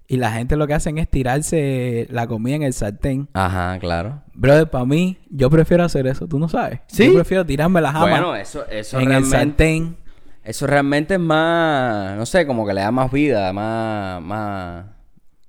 Y 0.08 0.18
la 0.18 0.32
gente 0.32 0.56
lo 0.56 0.68
que 0.68 0.74
hacen 0.76 0.98
es 1.00 1.10
tirarse 1.10 2.08
la 2.12 2.28
comida 2.28 2.56
en 2.56 2.64
el 2.64 2.74
sartén. 2.74 3.28
Ajá, 3.34 3.80
claro. 3.80 4.22
Brother, 4.34 4.70
para 4.70 4.86
mí, 4.86 5.18
yo 5.30 5.50
prefiero 5.50 5.84
hacer 5.84 6.06
eso, 6.08 6.28
tú 6.28 6.38
no 6.38 6.48
sabes. 6.48 6.80
¿Sí? 6.88 7.08
Yo 7.08 7.14
prefiero 7.16 7.46
tirarme 7.46 7.82
la 7.82 7.92
jama 7.92 8.10
Bueno, 8.10 8.36
eso, 8.36 8.66
eso 8.70 8.98
en 8.98 9.04
el 9.04 9.10
realmente. 9.10 9.38
sartén. 9.38 9.98
Eso 10.44 10.68
realmente 10.68 11.16
es 11.16 11.20
más. 11.20 12.16
No 12.18 12.26
sé, 12.28 12.46
como 12.46 12.68
que 12.68 12.74
le 12.76 12.82
da 12.82 12.92
más 12.92 13.12
vida, 13.12 13.52
más. 13.52 14.22
más. 14.22 14.86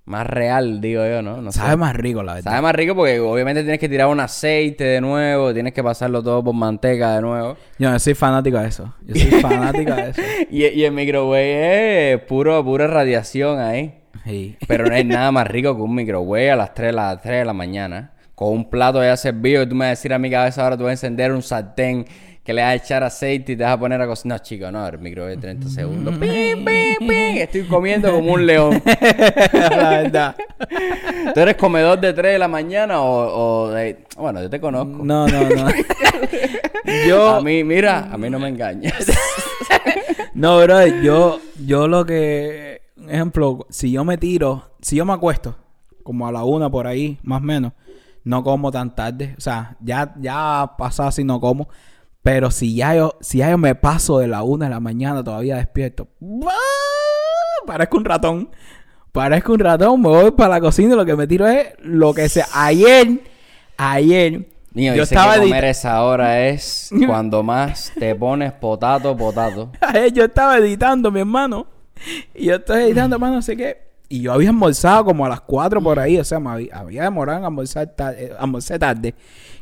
más 0.07 0.27
real, 0.27 0.81
digo 0.81 1.07
yo, 1.07 1.21
¿no? 1.21 1.42
no 1.42 1.53
sé. 1.53 1.59
Sabe 1.59 1.77
más 1.77 1.95
rico, 1.95 2.23
la 2.23 2.35
verdad. 2.37 2.53
Sabe 2.53 2.62
más 2.62 2.75
rico 2.75 2.95
porque 2.95 3.21
obviamente 3.21 3.61
tienes 3.62 3.79
que 3.79 3.90
tirar 3.90 4.07
un 4.07 4.21
aceite 4.21 4.85
de 4.85 5.03
nuevo, 5.03 5.53
tienes 5.53 5.75
que 5.75 5.83
pasarlo 5.85 6.23
todo 6.23 6.42
por 6.42 6.55
manteca 6.55 7.14
de 7.16 7.21
nuevo. 7.21 7.59
Yo 7.79 7.90
no 7.90 7.99
soy 7.99 8.14
fanático 8.14 8.59
de 8.59 8.69
eso. 8.69 8.95
Yo 9.03 9.16
soy 9.16 9.31
fanático 9.42 9.92
de 9.95 10.11
eso. 10.11 10.23
Y, 10.51 10.64
y 10.64 10.85
el 10.85 10.92
microwave 10.92 12.12
es 12.14 12.21
puro, 12.23 12.64
pura 12.64 12.87
radiación 12.87 13.59
ahí. 13.59 14.01
Sí. 14.27 14.57
Pero 14.69 14.87
no 14.87 14.95
hay 14.95 15.05
nada 15.05 15.31
más 15.33 15.47
rico 15.47 15.75
que 15.77 15.83
un 15.83 15.95
microwave 15.95 16.51
a 16.51 16.57
las 16.57 16.75
3, 16.75 16.95
las 16.95 17.23
3 17.23 17.39
de 17.41 17.45
la 17.45 17.53
mañana. 17.53 18.12
Con 18.35 18.53
un 18.53 18.69
plato 18.69 19.03
ya 19.03 19.17
servido 19.17 19.62
y 19.62 19.67
tú 19.67 19.75
me 19.75 19.87
vas 19.87 19.87
a 19.87 19.91
decir 19.91 20.12
a 20.12 20.19
mi 20.19 20.31
cabeza 20.31 20.62
ahora 20.62 20.77
tú 20.77 20.83
vas 20.83 20.91
a 20.91 20.93
encender 20.93 21.33
un 21.33 21.43
sartén 21.43 22.05
que 22.47 22.53
le 22.53 22.62
vas 22.62 22.71
a 22.71 22.75
echar 22.75 23.03
aceite 23.03 23.53
y 23.53 23.57
te 23.57 23.65
vas 23.65 23.73
a 23.73 23.79
poner 23.79 24.01
a 24.01 24.07
cocinar. 24.07 24.39
No, 24.39 24.45
chico, 24.45 24.71
no, 24.71 24.87
el 24.87 24.99
microwave 24.99 25.37
30 25.37 25.69
segundos. 25.69 26.17
¡Pim, 26.17 26.65
pim, 26.65 26.97
pim! 27.01 27.37
Estoy 27.39 27.62
comiendo 27.65 28.12
como 28.12 28.35
un 28.35 28.47
león. 28.47 28.81
la 29.53 29.89
verdad. 29.91 30.37
¿Tú 31.35 31.41
eres 31.41 31.57
comedor 31.57 31.99
de 31.99 32.12
3 32.12 32.35
de 32.35 32.39
la 32.39 32.47
mañana 32.47 33.01
o, 33.01 33.65
o 33.65 33.71
de... 33.71 33.99
Bueno, 34.17 34.41
yo 34.41 34.49
te 34.49 34.61
conozco. 34.61 35.05
No, 35.05 35.27
no, 35.27 35.49
no. 35.49 35.69
yo, 37.09 37.31
A 37.31 37.41
mí, 37.43 37.65
mira, 37.65 38.09
a 38.12 38.17
mí 38.17 38.31
no 38.31 38.39
me 38.39 38.49
engañas. 38.49 38.95
no, 40.35 40.61
bro, 40.61 40.87
yo, 40.87 41.41
yo 41.65 41.89
lo 41.89 42.07
que, 42.07 42.81
ejemplo, 43.09 43.66
si 43.70 43.90
yo 43.90 44.04
me 44.04 44.18
tiro, 44.18 44.70
si 44.80 44.96
yo 44.96 45.04
me 45.04 45.12
acuesto, 45.12 45.56
como 46.02 46.26
a 46.26 46.32
la 46.32 46.44
una 46.44 46.70
por 46.70 46.87
ahí, 46.87 47.18
más 47.22 47.40
o 47.40 47.44
menos, 47.44 47.72
no 48.24 48.42
como 48.42 48.70
tan 48.70 48.94
tarde, 48.94 49.35
o 49.37 49.40
sea, 49.40 49.76
ya, 49.80 50.14
ya 50.18 50.72
pasado 50.78 51.09
así 51.09 51.24
no 51.24 51.40
como, 51.40 51.68
pero 52.22 52.50
si 52.50 52.74
ya 52.74 52.94
yo, 52.94 53.16
si 53.20 53.38
ya 53.38 53.50
yo 53.50 53.59
me 53.59 53.74
paso 53.74 54.18
de 54.18 54.28
la 54.28 54.42
una 54.42 54.66
de 54.66 54.70
la 54.70 54.80
mañana 54.80 55.22
todavía 55.22 55.56
despierto, 55.56 56.09
¡ah! 56.44 57.66
parezco 57.66 57.98
un 57.98 58.04
ratón, 58.04 58.50
parezco 59.12 59.52
un 59.52 59.61
ratón, 59.61 60.00
me 60.00 60.09
voy 60.09 60.30
para 60.32 60.54
la 60.54 60.61
cocina 60.61 60.94
y 60.94 60.96
lo 60.96 61.04
que 61.04 61.16
me 61.16 61.26
tiro 61.26 61.46
es 61.46 61.68
lo 61.80 62.14
que 62.14 62.28
sea. 62.28 62.46
Ayer, 62.52 63.20
ayer, 63.76 64.48
Niño, 64.72 64.94
yo 64.94 65.04
estaba 65.04 65.35
que 65.35 65.40
comer 65.40 65.64
esa 65.64 66.02
hora 66.02 66.48
es 66.48 66.90
cuando 67.06 67.42
más 67.42 67.92
te 67.98 68.14
pones 68.14 68.52
potato, 68.52 69.16
potato. 69.16 69.72
Ayer 69.80 70.12
yo 70.12 70.24
estaba 70.24 70.59
editando, 70.59 71.11
mi 71.11 71.20
hermano. 71.20 71.66
Y 72.35 72.46
yo 72.46 72.56
estoy 72.56 72.85
editando, 72.85 73.16
hermano, 73.16 73.37
no 73.37 73.42
sé 73.42 73.56
qué. 73.56 73.87
Y 74.09 74.20
yo 74.20 74.32
había 74.32 74.50
almorzado 74.50 75.04
como 75.04 75.26
a 75.26 75.28
las 75.28 75.40
4 75.40 75.82
por 75.82 75.98
ahí, 75.98 76.18
o 76.18 76.24
sea, 76.24 76.38
me 76.38 76.50
había, 76.50 76.76
había 76.76 77.02
demorado 77.02 77.40
en 77.40 77.44
almorzar 77.44 77.88
tarde, 77.96 78.32
almorcé 78.38 78.78
tarde. 78.78 79.14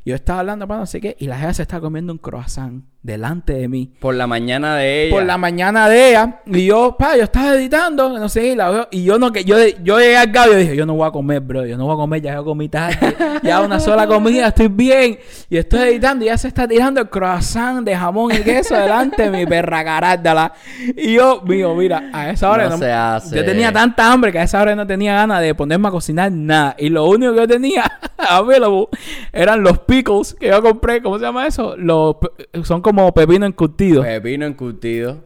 Yo 0.05 0.15
estaba 0.15 0.41
hablando 0.41 0.69
para 0.69 0.81
no 0.81 0.87
sé 0.87 1.01
qué, 1.01 1.17
y 1.19 1.27
la 1.27 1.39
jefa 1.39 1.55
se 1.55 1.63
estaba 1.63 1.81
comiendo 1.81 2.13
un 2.13 2.19
croissant 2.19 2.85
delante 3.05 3.53
de 3.53 3.69
mí. 3.69 3.91
Por 4.01 4.15
la 4.15 4.27
mañana 4.27 4.77
de 4.77 5.05
ella. 5.05 5.15
Por 5.15 5.25
la 5.25 5.37
mañana 5.37 5.91
de 5.91 6.09
ella, 6.09 6.41
y 6.47 6.65
yo, 6.65 6.97
pa, 6.99 7.17
yo 7.19 7.25
estaba 7.25 7.55
editando, 7.55 8.19
no 8.19 8.29
sé, 8.31 8.47
y 8.47 8.57
la 8.57 8.71
veo, 8.71 8.89
y 8.91 9.05
yo 9.05 9.19
no, 9.19 9.31
que 9.31 9.45
yo, 9.45 9.59
yo 9.83 9.99
llegué 9.99 10.17
al 10.17 10.33
cabo 10.33 10.55
y 10.55 10.57
dije, 10.57 10.75
yo 10.75 10.87
no 10.87 10.95
voy 10.95 11.07
a 11.07 11.11
comer, 11.11 11.41
bro, 11.41 11.67
yo 11.67 11.77
no 11.77 11.85
voy 11.85 11.95
a 11.95 11.97
comer, 11.97 12.23
ya 12.23 12.35
yo 12.35 12.45
comí 12.45 12.71
tarde, 12.71 13.15
ya 13.43 13.61
una 13.61 13.79
sola 13.79 14.07
comida, 14.07 14.49
estoy 14.49 14.69
bien, 14.69 15.19
y 15.51 15.59
estoy 15.59 15.81
editando, 15.81 16.25
y 16.25 16.29
ya 16.29 16.39
se 16.39 16.49
está 16.49 16.67
tirando 16.67 17.03
el 17.03 17.11
croissant 17.11 17.85
de 17.85 17.95
jamón 17.95 18.33
y 18.33 18.39
queso 18.39 18.75
delante 18.75 19.31
de 19.31 19.31
mi 19.31 19.45
perra 19.45 19.85
carárdala. 19.85 20.55
Y 20.97 21.13
yo, 21.13 21.43
mío, 21.43 21.75
mira, 21.75 22.09
a 22.11 22.31
esa 22.31 22.51
hora 22.51 22.71
No 22.71 22.79
se 22.79 22.91
hace. 22.91 23.37
yo 23.37 23.45
tenía 23.45 23.71
tanta 23.71 24.11
hambre 24.11 24.33
que 24.33 24.39
a 24.39 24.45
esa 24.45 24.63
hora 24.63 24.75
no 24.75 24.87
tenía 24.87 25.13
ganas 25.13 25.43
de 25.43 25.55
ponerme 25.55 25.89
a 25.89 25.91
cocinar 25.91 26.33
nada. 26.33 26.75
Y 26.79 26.89
lo 26.89 27.05
único 27.05 27.35
que 27.35 27.41
yo 27.41 27.49
tenía 27.49 27.99
available 28.17 28.87
eran 29.31 29.63
los 29.63 29.79
pickles 29.81 30.35
que 30.41 30.49
yo 30.49 30.63
compré. 30.63 31.03
¿Cómo 31.03 31.19
se 31.19 31.27
llama 31.27 31.47
eso? 31.47 31.77
Los, 31.77 32.17
son 32.63 32.81
como 32.81 32.94
pepino 33.15 33.47
encurtido. 33.47 34.03
Pepino 34.03 34.47
encurtido. 34.47 35.23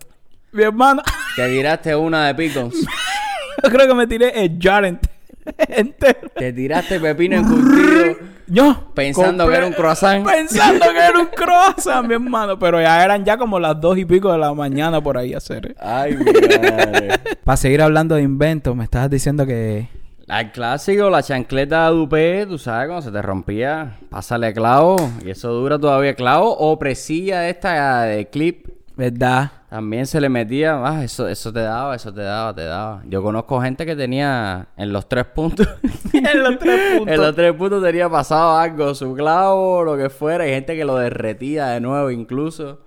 Mi 0.53 0.63
hermano, 0.63 1.03
Te 1.37 1.49
tiraste 1.49 1.95
una 1.95 2.27
de 2.27 2.35
pickles. 2.35 2.75
yo 3.63 3.71
creo 3.71 3.87
que 3.87 3.95
me 3.95 4.07
tiré 4.07 4.45
el 4.45 4.59
jar 4.59 4.85
entero. 4.85 6.31
Te 6.37 6.53
tiraste 6.53 7.01
pepino 7.01 7.37
encurtido. 7.37 8.17
Yo 8.51 8.93
Pensando 8.95 9.47
que 9.47 9.55
era 9.55 9.67
un 9.67 9.75
croissant. 9.75 10.27
Pensando 10.27 10.87
que 10.87 10.99
era 10.99 11.19
un 11.19 11.27
croissant, 11.37 12.07
mi 12.07 12.15
hermano. 12.15 12.59
Pero 12.59 12.81
ya 12.81 13.05
eran 13.05 13.25
ya 13.25 13.37
como 13.37 13.61
las 13.61 13.79
dos 13.81 13.99
y 13.99 14.05
pico 14.05 14.33
de 14.33 14.39
la 14.39 14.55
mañana 14.55 15.03
por 15.03 15.19
ahí 15.19 15.35
hacer. 15.35 15.77
Ay, 15.79 16.17
mi 16.17 16.25
madre. 16.25 17.19
Para 17.45 17.57
seguir 17.57 17.83
hablando 17.83 18.15
de 18.15 18.23
inventos, 18.23 18.75
me 18.75 18.85
estabas 18.85 19.11
diciendo 19.11 19.47
que... 19.47 19.89
El 20.29 20.53
clásico, 20.53 21.09
la 21.09 21.23
chancleta 21.23 21.89
de 21.89 21.97
Dupé, 21.97 22.47
tú 22.47 22.59
sabes, 22.59 22.89
cuando 22.89 23.03
se 23.03 23.11
te 23.11 23.23
rompía, 23.23 23.97
pásale 24.11 24.53
clavo, 24.53 24.97
y 25.25 25.31
eso 25.31 25.51
dura 25.55 25.79
todavía 25.79 26.15
clavo, 26.15 26.55
o 26.55 26.79
presilla 26.79 27.41
de 27.41 27.51
esta 27.51 28.03
de 28.03 28.29
clip, 28.29 28.69
¿Verdad? 28.95 29.53
también 29.71 30.07
se 30.07 30.21
le 30.21 30.29
metía, 30.29 30.81
ah, 30.85 31.03
eso, 31.05 31.29
eso 31.29 31.51
te 31.51 31.61
daba, 31.61 31.95
eso 31.95 32.13
te 32.13 32.21
daba, 32.21 32.55
te 32.55 32.65
daba. 32.65 33.03
Yo 33.07 33.23
conozco 33.23 33.61
gente 33.61 33.87
que 33.87 33.97
tenía 33.97 34.69
en 34.77 34.93
los 34.93 35.09
tres 35.09 35.25
puntos, 35.27 35.67
en 36.13 36.43
los 36.43 36.59
tres 36.59 37.01
en 37.07 37.21
los 37.21 37.35
tres 37.35 37.53
puntos 37.55 37.83
tenía 37.83 38.11
pasado 38.11 38.57
algo, 38.59 38.95
su 38.95 39.15
clavo, 39.15 39.83
lo 39.83 39.97
que 39.97 40.11
fuera, 40.11 40.47
y 40.47 40.51
gente 40.51 40.77
que 40.77 40.85
lo 40.85 40.97
derretía 40.97 41.69
de 41.69 41.81
nuevo 41.81 42.11
incluso. 42.11 42.81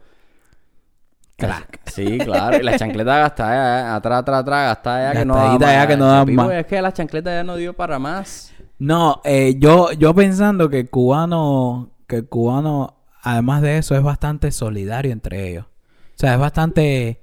Sí, 1.85 2.17
claro. 2.19 2.57
Y 2.57 2.63
la 2.63 2.77
chancleta 2.77 3.17
gastada, 3.17 3.81
eh, 3.81 3.95
atrás, 3.95 4.19
atrás, 4.19 4.39
atrás, 4.41 4.67
gastada 4.67 5.13
ya 5.13 5.19
que 5.19 5.25
no 5.25 5.35
da 5.35 5.47
más. 5.57 5.59
ya 5.59 5.87
que 5.87 5.97
no 5.97 6.05
da 6.07 6.25
más. 6.25 6.51
Es 6.51 6.65
que 6.65 6.81
la 6.81 6.93
chancleta 6.93 7.31
ya 7.31 7.43
no 7.43 7.55
dio 7.55 7.73
para 7.73 7.99
más. 7.99 8.53
No, 8.79 9.21
eh, 9.23 9.55
yo, 9.59 9.91
yo 9.91 10.13
pensando 10.15 10.69
que 10.69 10.79
el 10.79 10.89
cubano, 10.89 11.91
que 12.07 12.17
el 12.17 12.27
cubano, 12.27 12.95
además 13.21 13.61
de 13.61 13.77
eso, 13.77 13.95
es 13.95 14.01
bastante 14.01 14.51
solidario 14.51 15.11
entre 15.11 15.49
ellos. 15.49 15.65
O 15.65 16.19
sea, 16.21 16.33
es 16.33 16.39
bastante, 16.39 17.21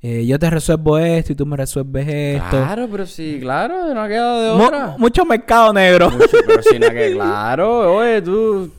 eh, 0.00 0.24
yo 0.26 0.38
te 0.38 0.48
resuelvo 0.48 0.98
esto 0.98 1.32
y 1.32 1.36
tú 1.36 1.44
me 1.44 1.56
resuelves 1.56 2.06
esto. 2.08 2.56
Claro, 2.56 2.88
pero 2.90 3.04
sí, 3.06 3.38
claro, 3.40 3.92
no 3.92 4.00
ha 4.02 4.08
quedado 4.08 4.42
de 4.58 4.64
otra. 4.64 4.94
mucho 4.98 5.24
mercado 5.24 5.72
negro. 5.72 6.10
Mucho, 6.10 6.36
pero 6.46 6.62
sí, 6.62 6.78
no 6.78 6.86
ha 6.86 6.90
quedado, 6.92 7.14
claro, 7.16 7.96
oye, 7.96 8.22
tú, 8.22 8.70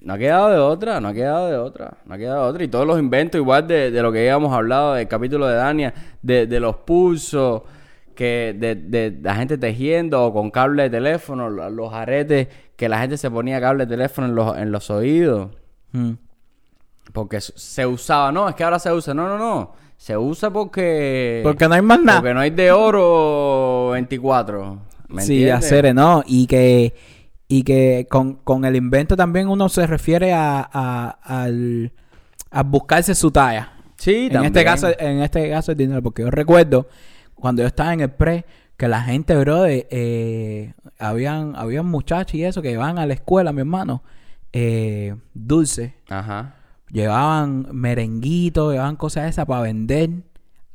no 0.00 0.14
ha 0.14 0.18
quedado 0.18 0.50
de 0.50 0.58
otra, 0.58 1.00
no 1.00 1.08
ha 1.08 1.12
quedado 1.12 1.48
de 1.48 1.56
otra, 1.56 1.98
no 2.06 2.14
ha 2.14 2.18
quedado 2.18 2.44
de 2.44 2.50
otra. 2.50 2.64
Y 2.64 2.68
todos 2.68 2.86
los 2.86 2.98
inventos, 2.98 3.38
igual 3.40 3.66
de, 3.66 3.90
de 3.90 4.02
lo 4.02 4.12
que 4.12 4.18
habíamos 4.20 4.52
hablado 4.54 4.94
del 4.94 5.08
capítulo 5.08 5.46
de 5.46 5.54
Dania, 5.56 5.92
de, 6.22 6.46
de 6.46 6.60
los 6.60 6.76
pulsos, 6.76 7.62
que 8.14 8.54
de, 8.58 8.74
de 8.74 9.18
la 9.22 9.34
gente 9.36 9.58
tejiendo 9.58 10.24
o 10.24 10.32
con 10.32 10.50
cable 10.50 10.84
de 10.84 10.90
teléfono, 10.90 11.48
lo- 11.50 11.68
los 11.70 11.92
aretes, 11.92 12.48
que 12.76 12.88
la 12.88 13.00
gente 13.00 13.16
se 13.16 13.30
ponía 13.30 13.60
cable 13.60 13.86
de 13.86 13.90
teléfono 13.96 14.26
en 14.28 14.34
los, 14.34 14.56
en 14.58 14.72
los 14.72 14.90
oídos. 14.90 15.50
Mm. 15.92 16.12
Porque 17.12 17.40
se- 17.40 17.86
usaba, 17.86 18.30
no, 18.32 18.48
es 18.48 18.54
que 18.54 18.64
ahora 18.64 18.78
se 18.78 18.92
usa, 18.92 19.14
no, 19.14 19.28
no, 19.28 19.38
no. 19.38 19.72
Se 19.96 20.16
usa 20.16 20.50
porque. 20.50 21.40
Porque 21.42 21.66
no 21.66 21.74
hay 21.74 21.82
más 21.82 22.00
nada. 22.00 22.20
Porque 22.20 22.34
no 22.34 22.40
hay 22.40 22.50
de 22.50 22.70
oro 22.70 23.90
24. 23.92 24.78
¿Me 25.08 25.22
Sí, 25.22 25.48
hacer, 25.48 25.92
¿no? 25.94 26.22
Y 26.26 26.46
que, 26.46 26.94
y 27.48 27.62
que 27.62 28.06
con, 28.10 28.34
con 28.34 28.64
el 28.64 28.76
invento 28.76 29.16
también 29.16 29.48
uno 29.48 29.68
se 29.70 29.86
refiere 29.86 30.32
a, 30.34 30.68
a, 30.70 31.08
al, 31.22 31.92
a 32.50 32.62
buscarse 32.62 33.14
su 33.14 33.30
talla. 33.30 33.72
Sí, 33.96 34.26
en 34.26 34.32
también. 34.32 34.52
este 34.56 34.64
caso, 34.64 34.88
en 34.98 35.22
este 35.22 35.50
caso 35.50 35.72
el 35.72 35.78
dinero, 35.78 36.02
porque 36.02 36.22
yo 36.22 36.30
recuerdo 36.30 36.88
cuando 37.34 37.62
yo 37.62 37.68
estaba 37.68 37.92
en 37.94 38.00
el 38.00 38.10
pre 38.10 38.44
que 38.76 38.86
la 38.86 39.02
gente, 39.02 39.34
bro, 39.36 39.62
de, 39.62 39.88
eh, 39.90 40.74
habían, 40.98 41.56
habían 41.56 41.86
muchachos 41.86 42.34
y 42.34 42.44
eso 42.44 42.62
que 42.62 42.70
iban 42.70 42.98
a 42.98 43.06
la 43.06 43.14
escuela, 43.14 43.52
mi 43.52 43.60
hermano, 43.60 44.02
eh, 44.52 45.16
dulce, 45.34 45.96
Ajá. 46.08 46.54
llevaban 46.90 47.66
merenguitos, 47.72 48.72
llevaban 48.72 48.94
cosas 48.96 49.28
esas 49.28 49.46
para 49.46 49.62
vender 49.62 50.10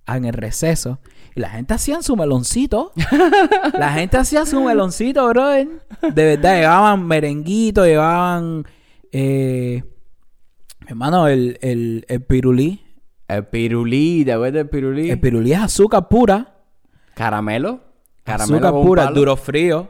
en 0.05 0.25
el 0.25 0.33
receso. 0.33 0.99
Y 1.35 1.39
la 1.39 1.49
gente 1.49 1.73
hacía 1.73 2.01
su 2.01 2.15
meloncito. 2.15 2.91
la 3.77 3.93
gente 3.93 4.17
hacía 4.17 4.45
su 4.45 4.61
meloncito, 4.61 5.27
brother. 5.29 5.67
De 6.01 6.25
verdad, 6.25 6.55
llevaban 6.59 7.07
merenguitos, 7.07 7.85
llevaban... 7.87 8.65
Eh, 9.11 9.83
hermano, 10.87 11.27
el, 11.27 11.57
el, 11.61 12.05
el 12.07 12.21
pirulí. 12.23 12.83
El 13.27 13.45
pirulí, 13.47 14.23
¿te 14.25 14.33
acuerdas 14.33 14.53
del 14.53 14.69
pirulí? 14.69 15.09
El 15.09 15.19
pirulí 15.19 15.53
es 15.53 15.59
azúcar 15.59 16.07
pura. 16.07 16.55
Caramelo. 17.15 17.79
Caramelo 18.23 18.55
azúcar 18.55 18.71
con 18.71 18.85
pura, 18.85 19.03
palo. 19.05 19.15
duro 19.15 19.35
frío. 19.35 19.87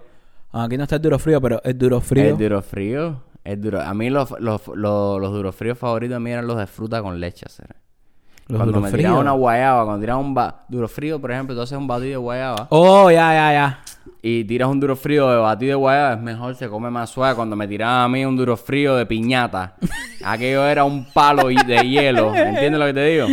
Aquí 0.52 0.78
no 0.78 0.84
está 0.84 0.96
el 0.96 1.02
duro 1.02 1.20
frío, 1.20 1.42
pero 1.42 1.62
el 1.64 1.78
duro 1.78 2.00
frío. 2.00 2.24
El 2.24 2.38
duro 2.38 2.62
frío. 2.62 3.24
El 3.44 3.60
duro... 3.60 3.82
A 3.82 3.94
mí 3.94 4.10
los, 4.10 4.32
los, 4.40 4.68
los, 4.68 5.20
los 5.20 5.34
duros 5.34 5.56
fríos 5.56 5.78
favoritos 5.78 6.16
a 6.16 6.20
mí 6.20 6.32
eran 6.32 6.48
los 6.48 6.58
de 6.58 6.68
fruta 6.68 7.02
con 7.02 7.20
leche, 7.20 7.46
hacer. 7.46 7.76
Los 8.48 8.58
cuando 8.60 8.82
me 8.82 8.90
frío. 8.90 8.98
tiraban 8.98 9.20
una 9.22 9.32
guayaba, 9.32 9.86
cuando 9.86 10.02
tiraban 10.02 10.26
un 10.26 10.34
ba... 10.34 10.66
duro 10.68 10.88
frío, 10.88 11.20
por 11.20 11.32
ejemplo, 11.32 11.56
tú 11.56 11.62
haces 11.62 11.78
un 11.78 11.88
batido 11.88 12.10
de 12.12 12.18
guayaba 12.18 12.68
Oh, 12.70 13.10
ya, 13.10 13.34
ya, 13.34 13.54
ya. 13.54 13.80
y 14.22 14.44
tiras 14.44 14.68
un 14.70 14.80
duro 14.80 14.96
frío 14.96 15.30
de 15.30 15.38
batido 15.38 15.70
de 15.70 15.76
guayaba, 15.76 16.14
es 16.14 16.20
mejor, 16.22 16.56
se 16.56 16.68
come 16.70 16.90
más 16.90 17.10
suave. 17.10 17.36
Cuando 17.36 17.56
me 17.56 17.68
tiraban 17.68 18.02
a 18.02 18.08
mí 18.10 18.26
un 18.26 18.36
duro 18.36 18.58
frío 18.58 18.96
de 18.96 19.06
piñata, 19.06 19.76
aquello 20.26 20.66
era 20.68 20.84
un 20.84 21.06
palo 21.14 21.48
de 21.48 21.88
hielo, 21.88 22.34
¿entiendes 22.36 22.80
lo 22.80 22.86
que 22.88 22.94
te 22.94 23.06
digo? 23.06 23.28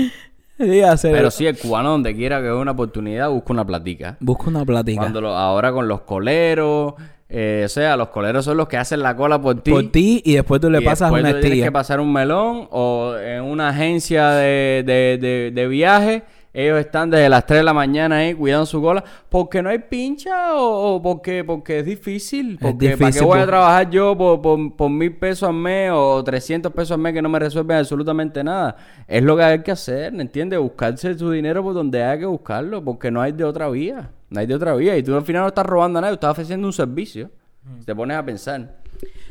Pero 1.03 1.31
sí, 1.31 1.47
el 1.47 1.59
cubano 1.59 1.91
donde 1.93 2.15
quiera 2.15 2.37
que 2.39 2.45
vea 2.45 2.57
una 2.57 2.73
oportunidad 2.73 3.31
busca 3.31 3.53
una 3.53 3.65
platica. 3.65 4.17
Busca 4.21 4.51
una. 4.51 4.65
Cuando 4.97 5.21
lo- 5.23 5.35
ahora 5.37 5.73
con 5.73 5.89
los 5.89 6.03
coleros, 6.03 6.95
eh, 7.31 7.63
o 7.65 7.69
sea, 7.69 7.97
los 7.97 8.09
coleros 8.09 8.45
son 8.45 8.57
los 8.57 8.67
que 8.69 8.77
hacen 8.77 9.01
la 9.01 9.15
cola 9.15 9.41
por 9.41 9.61
ti. 9.61 9.71
Por 9.71 9.91
ti 9.91 10.21
y 10.25 10.35
después 10.35 10.61
tú 10.61 10.69
le 10.69 10.81
y 10.81 10.85
pasas 10.85 11.13
una 11.13 11.33
tú 11.33 11.41
tienes 11.41 11.63
que 11.63 11.73
pasar 11.73 12.01
un 12.01 12.13
melón 12.13 12.67
o 12.71 13.15
en 13.17 13.45
una 13.45 13.69
agencia 13.69 14.31
de, 14.31 14.83
de, 14.85 15.19
de, 15.21 15.51
de 15.55 15.69
viaje. 15.69 16.25
Ellos 16.53 16.81
están 16.81 17.11
desde 17.11 17.29
las 17.29 17.47
3 17.47 17.61
de 17.61 17.65
la 17.65 17.73
mañana 17.73 18.17
ahí 18.17 18.35
cuidando 18.35 18.67
su 18.67 18.83
cola. 18.83 19.05
¿Porque 19.29 19.63
no 19.63 19.69
hay 19.69 19.79
pincha 19.79 20.55
o, 20.57 20.97
o 20.97 21.03
porque, 21.03 21.45
porque 21.45 21.79
es 21.79 21.85
difícil? 21.87 22.59
Porque 22.61 22.97
¿Para 22.97 23.13
qué 23.13 23.21
voy 23.21 23.39
a 23.39 23.47
trabajar 23.47 23.89
yo 23.91 24.19
por, 24.19 24.43
por, 24.43 24.77
por 24.77 24.91
mil 24.91 25.17
pesos 25.17 25.49
al 25.49 25.55
mes 25.55 25.93
o 25.95 26.25
300 26.25 26.73
pesos 26.73 26.91
al 26.93 26.99
mes 26.99 27.13
que 27.15 27.23
no 27.23 27.29
me 27.29 27.39
resuelven 27.39 27.77
absolutamente 27.77 28.43
nada? 28.43 28.77
Es 29.07 29.23
lo 29.23 29.37
que 29.37 29.45
hay 29.45 29.63
que 29.63 29.71
hacer, 29.71 30.13
¿me 30.13 30.23
entiendes? 30.23 30.59
Buscarse 30.59 31.15
tu 31.15 31.31
dinero 31.31 31.63
por 31.63 31.73
donde 31.73 32.03
haya 32.03 32.19
que 32.19 32.27
buscarlo 32.27 32.83
porque 32.85 33.11
no 33.13 33.21
hay 33.23 33.31
de 33.31 33.45
otra 33.45 33.69
vía. 33.69 34.11
No 34.29 34.41
hay 34.41 34.47
de 34.47 34.55
otra 34.57 34.75
vía. 34.75 34.97
Y 34.97 35.03
tú 35.05 35.15
al 35.15 35.25
final 35.25 35.43
no 35.43 35.49
estás 35.49 35.67
robando 35.67 36.01
a 36.01 36.03
nadie, 36.03 36.15
estás 36.15 36.33
ofreciendo 36.33 36.67
un 36.67 36.73
servicio. 36.73 37.31
Mm. 37.63 37.85
Te 37.85 37.95
pones 37.95 38.17
a 38.17 38.25
pensar. 38.25 38.79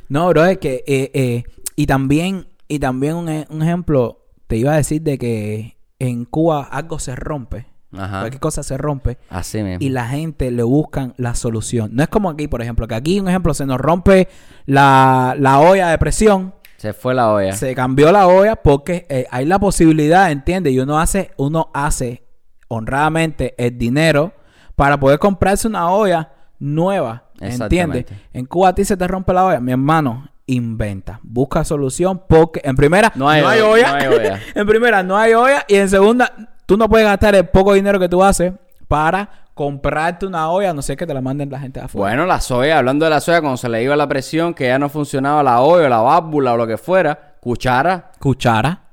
No, 0.07 0.29
bro, 0.29 0.45
es 0.45 0.57
que... 0.57 0.83
eh, 0.87 1.11
eh, 1.13 1.43
y 1.75 1.85
también, 1.85 2.47
y 2.67 2.79
también 2.79 3.15
un, 3.15 3.29
e- 3.29 3.47
un 3.49 3.61
ejemplo, 3.61 4.25
te 4.47 4.55
iba 4.57 4.73
a 4.73 4.77
decir 4.77 5.01
de 5.01 5.17
que 5.17 5.77
en 5.99 6.25
Cuba 6.25 6.63
algo 6.63 6.99
se 6.99 7.15
rompe. 7.15 7.67
Ajá. 7.91 8.19
Cualquier 8.19 8.39
cosa 8.39 8.63
se 8.63 8.77
rompe. 8.77 9.17
Así 9.29 9.61
mismo. 9.63 9.77
Y 9.79 9.89
la 9.89 10.07
gente 10.07 10.51
le 10.51 10.63
buscan 10.63 11.13
la 11.17 11.35
solución. 11.35 11.91
No 11.93 12.03
es 12.03 12.09
como 12.09 12.29
aquí, 12.29 12.47
por 12.47 12.61
ejemplo, 12.61 12.87
que 12.87 12.95
aquí, 12.95 13.19
un 13.19 13.27
ejemplo, 13.27 13.53
se 13.53 13.65
nos 13.65 13.79
rompe 13.79 14.27
la, 14.65 15.35
la 15.37 15.59
olla 15.59 15.89
de 15.89 15.97
presión. 15.97 16.53
Se 16.77 16.93
fue 16.93 17.13
la 17.13 17.31
olla. 17.33 17.53
Se 17.53 17.75
cambió 17.75 18.11
la 18.11 18.27
olla 18.27 18.55
porque 18.55 19.05
eh, 19.09 19.25
hay 19.31 19.45
la 19.45 19.59
posibilidad, 19.59 20.31
¿entiendes? 20.31 20.73
Y 20.73 20.79
uno 20.79 20.99
hace, 20.99 21.31
uno 21.37 21.71
hace 21.73 22.23
honradamente 22.69 23.55
el 23.57 23.77
dinero 23.77 24.33
para 24.75 24.97
poder 24.99 25.19
comprarse 25.19 25.67
una 25.67 25.89
olla 25.89 26.31
nueva, 26.59 27.25
¿entiendes? 27.41 28.05
En 28.31 28.45
Cuba 28.45 28.69
a 28.69 28.75
ti 28.75 28.85
se 28.85 28.95
te 28.95 29.07
rompe 29.07 29.33
la 29.33 29.45
olla, 29.45 29.59
mi 29.59 29.73
hermano, 29.73 30.29
inventa, 30.49 31.19
busca 31.23 31.63
solución 31.63 32.21
porque 32.27 32.61
en 32.63 32.75
primera 32.75 33.11
No 33.15 33.29
hay 33.29 33.41
olla, 33.41 33.67
olla, 33.67 33.91
no 33.91 33.95
hay 33.95 34.07
olla. 34.07 34.39
en 34.55 34.67
primera 34.67 35.03
no 35.03 35.17
hay 35.17 35.33
olla 35.33 35.65
y 35.67 35.75
en 35.75 35.89
segunda 35.89 36.31
tú 36.65 36.77
no 36.77 36.89
puedes 36.89 37.07
gastar 37.07 37.35
el 37.35 37.47
poco 37.47 37.73
dinero 37.73 37.99
que 37.99 38.09
tú 38.09 38.23
haces 38.23 38.53
para 38.87 39.29
comprarte 39.53 40.25
una 40.25 40.49
olla, 40.49 40.73
no 40.73 40.81
sé 40.81 40.95
que 40.95 41.05
te 41.05 41.13
la 41.13 41.21
manden 41.21 41.49
la 41.49 41.59
gente 41.59 41.79
de 41.79 41.85
afuera. 41.85 42.09
Bueno, 42.09 42.25
la 42.25 42.39
soya, 42.39 42.77
hablando 42.77 43.05
de 43.05 43.11
la 43.11 43.19
soya, 43.19 43.41
cuando 43.41 43.57
se 43.57 43.67
le 43.67 43.83
iba 43.83 43.95
la 43.95 44.07
presión, 44.07 44.53
que 44.53 44.67
ya 44.67 44.79
no 44.79 44.87
funcionaba 44.87 45.43
la 45.43 45.61
olla, 45.61 45.89
la 45.89 45.99
válvula 45.99 46.53
o 46.53 46.57
lo 46.57 46.65
que 46.65 46.77
fuera, 46.77 47.35
cuchara, 47.41 48.11
Cuchara. 48.19 48.89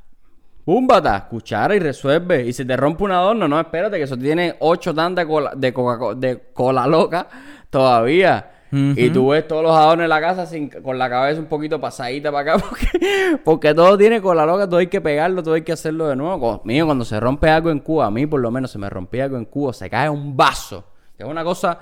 Un 0.65 0.89
bata, 0.89 1.29
cuchara 1.29 1.77
y 1.77 1.79
resuelve. 1.79 2.45
Y 2.45 2.53
si 2.53 2.65
te 2.65 2.77
rompe 2.77 3.05
un 3.05 3.13
adorno, 3.13 3.47
no, 3.47 3.61
espérate, 3.61 3.97
que 3.99 4.03
eso 4.03 4.17
tiene 4.17 4.57
ocho 4.59 4.93
tandas 4.93 5.25
de 5.25 5.31
cola, 5.31 5.53
de 5.57 5.73
coca 5.73 6.15
de 6.17 6.51
cola 6.53 6.87
loca 6.89 7.29
todavía. 7.71 8.51
Y 8.73 9.11
tú 9.11 9.29
ves 9.29 9.47
todos 9.47 9.63
los 9.63 9.75
adornos 9.77 10.05
en 10.05 10.09
la 10.11 10.21
casa 10.21 10.45
sin, 10.47 10.69
con 10.69 10.99
la 10.99 11.09
cabeza 11.09 11.41
un 11.41 11.47
poquito 11.47 11.81
pasadita 11.81 12.33
para 12.33 12.55
acá. 12.55 12.65
Porque, 12.69 13.39
porque 13.45 13.75
todo 13.75 13.97
tiene 13.97 14.21
cola 14.21 14.45
loca, 14.45 14.67
todo 14.69 14.79
hay 14.81 14.89
que 14.89 15.01
pegarlo, 15.01 15.43
todo 15.43 15.55
hay 15.55 15.63
que 15.63 15.73
hacerlo 15.73 16.09
de 16.09 16.17
nuevo. 16.17 16.41
Co- 16.41 16.63
Mío, 16.65 16.85
cuando 16.87 17.05
se 17.05 17.19
rompe 17.21 17.49
algo 17.49 17.71
en 17.71 17.79
Cuba, 17.81 18.07
a 18.07 18.11
mí 18.11 18.27
por 18.27 18.41
lo 18.41 18.51
menos 18.51 18.71
se 18.71 18.79
me 18.79 18.91
rompía 18.91 19.25
algo 19.25 19.37
en 19.39 19.45
Cuba, 19.45 19.73
se 19.73 19.89
cae 19.89 20.11
un 20.11 20.37
vaso. 20.37 20.85
Que 21.17 21.23
es 21.23 21.29
una 21.29 21.45
cosa 21.45 21.79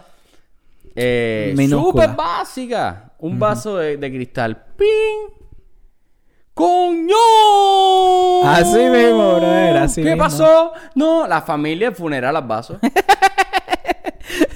eh, 0.94 1.54
súper 1.68 2.10
básica. 2.10 3.12
Un 3.18 3.38
vaso 3.38 3.78
de, 3.78 3.96
de 3.96 4.10
cristal. 4.12 4.64
¡Ping! 4.76 5.42
¡Coño! 6.52 7.16
Así 8.44 8.78
mismo, 8.78 9.36
brother, 9.36 9.76
así 9.78 10.02
¿Qué 10.02 10.10
mismo. 10.10 10.22
pasó? 10.24 10.72
No, 10.94 11.26
la 11.26 11.42
familia 11.42 11.88
el 11.88 11.94
funeral 11.94 12.36
al 12.36 12.46
vaso. 12.46 12.78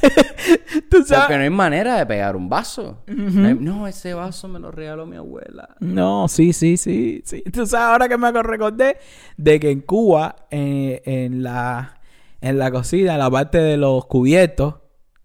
Tú 0.90 1.04
sabes- 1.04 1.20
Porque 1.24 1.36
no 1.36 1.42
hay 1.42 1.50
manera 1.50 1.96
de 1.96 2.06
pegar 2.06 2.36
un 2.36 2.48
vaso. 2.48 3.02
no, 3.06 3.46
hay- 3.48 3.54
no, 3.54 3.86
ese 3.86 4.14
vaso 4.14 4.48
me 4.48 4.58
lo 4.58 4.70
regaló 4.70 5.06
mi 5.06 5.16
abuela. 5.16 5.70
No, 5.80 6.28
sí, 6.28 6.52
sí, 6.52 6.76
sí, 6.76 7.22
sí. 7.24 7.42
Tú 7.52 7.66
sabes, 7.66 7.86
ahora 7.88 8.08
que 8.08 8.16
me 8.18 8.30
recordé 8.32 8.96
de 9.36 9.60
que 9.60 9.70
en 9.70 9.80
Cuba, 9.80 10.36
eh, 10.50 11.02
en 11.04 11.42
la 11.42 11.94
en 12.40 12.56
la 12.58 12.70
cocina, 12.70 13.14
en 13.14 13.18
la 13.18 13.28
parte 13.30 13.58
de 13.58 13.76
los 13.76 14.06
cubiertos, 14.06 14.76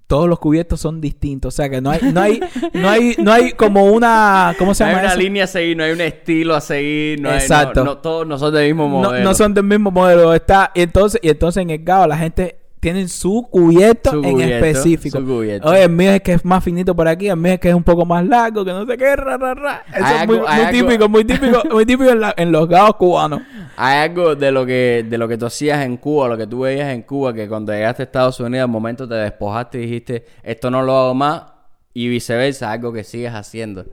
todos 0.07 0.27
los 0.27 0.39
cubiertos 0.39 0.79
son 0.81 0.99
distintos. 0.99 1.53
O 1.53 1.55
sea 1.55 1.69
que 1.69 1.79
no 1.79 1.91
hay, 1.91 1.99
no 2.11 2.21
hay, 2.21 2.39
no 2.73 2.89
hay, 2.89 3.15
no 3.19 3.31
hay 3.31 3.51
como 3.51 3.85
una, 3.85 4.55
¿cómo 4.57 4.73
se 4.73 4.83
No 4.83 4.89
hay 4.89 4.95
llama 4.95 5.03
una 5.05 5.13
eso? 5.13 5.21
línea 5.21 5.43
a 5.43 5.47
seguir, 5.47 5.77
no 5.77 5.83
hay 5.83 5.91
un 5.91 6.01
estilo 6.01 6.55
a 6.55 6.61
seguir. 6.61 7.21
No 7.21 7.29
hay- 7.29 7.35
no- 7.35 7.41
Exacto. 7.41 7.83
no, 7.85 7.97
todos 7.99 8.25
no 8.27 8.37
son 8.39 8.53
del 8.53 8.65
mismo 8.67 8.85
No, 8.89 9.09
modelo. 9.09 9.23
no 9.23 9.33
son 9.35 9.53
del 9.53 9.63
mismo 9.63 9.91
modelo. 9.91 10.33
Está, 10.33 10.71
y 10.73 10.81
entonces, 10.81 11.19
y 11.23 11.29
entonces 11.29 11.61
en 11.61 11.69
el 11.69 11.83
GAO 11.83 12.07
la 12.07 12.17
gente 12.17 12.57
tiene 12.83 13.07
su 13.07 13.47
cubierto 13.49 14.11
Su 14.11 14.23
en 14.23 14.41
específico. 14.41 15.17
su 15.19 15.25
cubierto. 15.25 15.67
Oye, 15.69 15.83
el 15.83 15.89
mío 15.89 16.11
es 16.11 16.21
que 16.21 16.33
es 16.33 16.45
más 16.45 16.63
finito 16.63 16.95
por 16.95 17.07
aquí, 17.07 17.27
el 17.29 17.37
mío 17.37 17.53
es 17.53 17.59
que 17.59 17.69
es 17.69 17.75
un 17.75 17.83
poco 17.83 18.05
más 18.05 18.23
largo, 18.27 18.63
que 18.63 18.71
no 18.71 18.85
sé 18.85 18.95
qué, 18.97 19.15
ra, 19.15 19.37
ra, 19.37 19.53
ra. 19.55 19.83
Eso 19.91 20.05
Hay 20.05 20.21
es 20.21 20.27
muy, 20.27 20.37
algo- 20.45 20.69
típico, 20.71 21.09
muy 21.09 21.25
típico, 21.25 21.63
muy 21.71 21.85
típico 21.85 22.09
en, 22.11 22.19
la- 22.19 22.33
en 22.37 22.51
los 22.51 22.67
GAOs 22.67 22.95
cubanos. 22.97 23.41
Hay 23.77 23.97
algo 24.09 24.35
de 24.35 24.51
lo 24.51 24.65
que 24.65 25.03
de 25.09 25.17
lo 25.17 25.27
que 25.27 25.37
tú 25.37 25.47
hacías 25.47 25.83
en 25.85 25.97
Cuba, 25.97 26.27
lo 26.27 26.37
que 26.37 26.45
tú 26.45 26.59
veías 26.59 26.89
en 26.93 27.01
Cuba, 27.01 27.33
que 27.33 27.47
cuando 27.49 27.71
llegaste 27.73 28.03
a 28.03 28.05
Estados 28.05 28.39
Unidos, 28.39 28.65
al 28.65 28.69
momento 28.71 29.07
te 29.07 29.15
despojaste 29.15 29.79
y 29.79 29.81
dijiste, 29.81 30.25
esto 30.43 30.69
no 30.69 30.83
lo 30.83 30.95
hago 30.95 31.13
más, 31.15 31.43
y 31.93 32.07
viceversa, 32.07 32.71
algo 32.71 32.93
que 32.93 33.03
sigues 33.03 33.33
haciendo. 33.33 33.85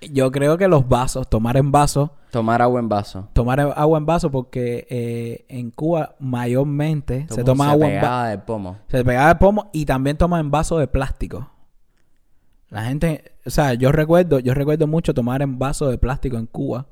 Yo 0.00 0.30
creo 0.30 0.58
que 0.58 0.68
los 0.68 0.88
vasos, 0.88 1.28
tomar 1.28 1.56
en 1.56 1.72
vasos, 1.72 2.10
Tomar 2.30 2.60
agua 2.62 2.80
en 2.80 2.88
vaso. 2.88 3.28
tomar 3.32 3.60
agua 3.60 3.96
en 3.96 4.06
vaso, 4.06 4.28
porque 4.30 4.86
eh, 4.90 5.44
en 5.48 5.70
Cuba 5.70 6.16
mayormente 6.18 7.26
se 7.30 7.44
toma 7.44 7.70
agua 7.70 7.86
en 7.86 7.94
vaso. 7.94 8.06
pegaba 8.06 8.28
del 8.28 8.42
pomo. 8.42 8.76
Se 8.88 9.04
pegaba 9.04 9.30
el 9.30 9.38
pomo 9.38 9.70
y 9.72 9.84
también 9.86 10.16
toma 10.16 10.40
en 10.40 10.50
vaso 10.50 10.78
de 10.78 10.88
plástico. 10.88 11.48
La 12.70 12.86
gente, 12.86 13.36
o 13.46 13.50
sea, 13.50 13.74
yo 13.74 13.92
recuerdo, 13.92 14.40
yo 14.40 14.52
recuerdo 14.52 14.88
mucho 14.88 15.14
tomar 15.14 15.42
en 15.42 15.60
vaso 15.60 15.88
de 15.88 15.96
plástico 15.96 16.36
en 16.36 16.46
Cuba. 16.46 16.86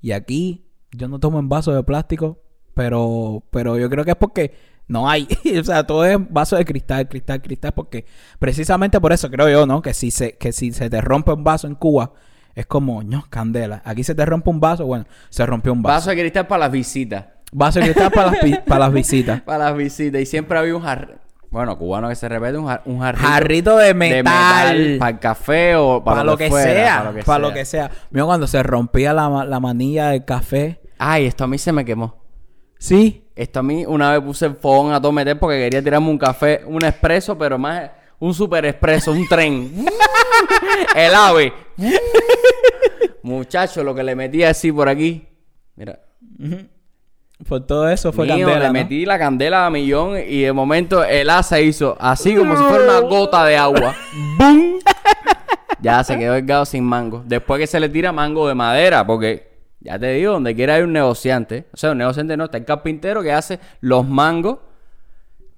Y 0.00 0.12
aquí 0.12 0.64
yo 0.92 1.08
no 1.08 1.18
tomo 1.18 1.40
en 1.40 1.48
vaso 1.48 1.74
de 1.74 1.82
plástico, 1.82 2.38
pero, 2.74 3.42
pero 3.50 3.76
yo 3.76 3.90
creo 3.90 4.04
que 4.04 4.12
es 4.12 4.16
porque 4.16 4.54
no 4.86 5.08
hay. 5.08 5.26
o 5.60 5.64
sea, 5.64 5.84
todo 5.84 6.04
es 6.04 6.18
vaso 6.30 6.54
de 6.54 6.64
cristal, 6.64 7.08
cristal, 7.08 7.42
cristal, 7.42 7.72
porque 7.72 8.06
precisamente 8.38 9.00
por 9.00 9.12
eso 9.12 9.28
creo 9.28 9.48
yo, 9.48 9.66
¿no? 9.66 9.82
Que 9.82 9.92
si 9.92 10.12
se, 10.12 10.36
que 10.36 10.52
si 10.52 10.72
se 10.72 10.88
te 10.88 11.00
rompe 11.00 11.32
un 11.32 11.42
vaso 11.42 11.66
en 11.66 11.74
Cuba, 11.74 12.12
es 12.54 12.66
como, 12.66 13.02
no, 13.02 13.24
candela. 13.30 13.82
Aquí 13.84 14.04
se 14.04 14.14
te 14.14 14.24
rompe 14.24 14.50
un 14.50 14.60
vaso, 14.60 14.86
bueno, 14.86 15.06
se 15.30 15.44
rompió 15.46 15.72
un 15.72 15.82
vaso. 15.82 15.94
Vaso 15.94 16.10
de 16.10 16.16
cristal 16.16 16.46
para 16.46 16.60
las 16.60 16.72
visitas. 16.72 17.24
Vaso 17.52 17.78
de 17.80 17.86
cristal 17.86 18.10
para 18.10 18.30
las, 18.32 18.58
para 18.60 18.78
las 18.80 18.92
visitas. 18.92 19.40
Para 19.44 19.64
las 19.70 19.76
visitas. 19.76 20.20
Y 20.20 20.26
siempre 20.26 20.58
había 20.58 20.74
un 20.76 20.82
jar... 20.82 21.18
Bueno, 21.50 21.78
cubano 21.78 22.08
que 22.08 22.16
se 22.16 22.28
repete, 22.28 22.58
un, 22.58 22.66
jar- 22.66 22.82
un 22.84 22.98
jarrito. 22.98 23.26
Jarrito 23.28 23.76
de 23.76 23.94
metal. 23.94 24.96
para 24.98 25.10
el 25.10 25.18
café 25.20 25.76
o 25.76 26.02
para, 26.02 26.16
Para 26.16 26.24
lo 26.32 26.36
que 26.36 26.48
fuera, 26.50 26.72
sea. 26.72 26.96
para 26.98 27.10
lo 27.10 27.16
que 27.16 27.22
Para 27.22 27.38
lo 27.38 27.46
sea. 27.48 27.54
que 27.54 27.64
sea. 27.64 27.90
Mío, 28.10 28.26
cuando 28.26 28.46
se 28.48 28.60
rompía 28.64 29.12
la, 29.12 29.44
la 29.44 29.60
manilla 29.60 30.08
del 30.08 30.24
café. 30.24 30.80
Ay, 30.98 31.26
esto 31.26 31.44
a 31.44 31.46
mí 31.46 31.56
se 31.58 31.70
me 31.70 31.84
quemó. 31.84 32.24
Sí. 32.78 33.28
Esto 33.36 33.60
a 33.60 33.62
mí 33.62 33.84
una 33.86 34.10
vez 34.10 34.20
puse 34.22 34.46
el 34.46 34.56
fogón 34.56 34.92
a 34.92 35.00
todo 35.00 35.12
meter 35.12 35.38
porque 35.38 35.58
quería 35.58 35.80
tirarme 35.82 36.08
un 36.08 36.18
café, 36.18 36.62
un 36.66 36.84
expreso, 36.84 37.38
pero 37.38 37.56
más 37.56 37.88
un 38.18 38.34
super 38.34 38.64
expreso, 38.64 39.12
un 39.12 39.28
tren. 39.28 39.86
el 40.96 41.14
ave. 41.14 41.52
Muchacho, 43.22 43.82
lo 43.82 43.94
que 43.94 44.02
le 44.02 44.14
metí 44.14 44.42
así 44.42 44.70
por 44.70 44.88
aquí. 44.88 45.26
Mira. 45.76 45.98
Por 47.48 47.66
todo 47.66 47.88
eso 47.88 48.12
fue 48.12 48.26
Mío, 48.26 48.46
candela, 48.46 48.58
le 48.58 48.66
¿no? 48.66 48.72
metí 48.72 49.04
la 49.04 49.18
candela 49.18 49.66
a 49.66 49.70
millón 49.70 50.18
y 50.18 50.42
de 50.42 50.52
momento 50.52 51.04
el 51.04 51.28
asa 51.28 51.60
hizo 51.60 51.96
así 52.00 52.34
como 52.34 52.56
si 52.56 52.62
fuera 52.62 52.84
una 52.84 53.00
gota 53.00 53.44
de 53.44 53.56
agua. 53.56 53.94
¡Bum! 54.38 54.78
Ya 55.80 56.02
se 56.02 56.18
quedó 56.18 56.34
el 56.34 56.46
gado 56.46 56.64
sin 56.64 56.84
mango. 56.84 57.22
Después 57.26 57.60
que 57.60 57.66
se 57.66 57.78
le 57.78 57.88
tira 57.88 58.12
mango 58.12 58.48
de 58.48 58.54
madera, 58.54 59.06
porque 59.06 59.54
ya 59.80 59.98
te 59.98 60.12
digo, 60.12 60.32
donde 60.32 60.54
quiera 60.54 60.76
hay 60.76 60.82
un 60.82 60.92
negociante. 60.94 61.66
O 61.74 61.76
sea, 61.76 61.90
un 61.92 61.98
negociante 61.98 62.36
no, 62.38 62.44
está 62.44 62.56
el 62.56 62.64
carpintero 62.64 63.22
que 63.22 63.32
hace 63.32 63.60
los 63.80 64.08
mangos. 64.08 64.60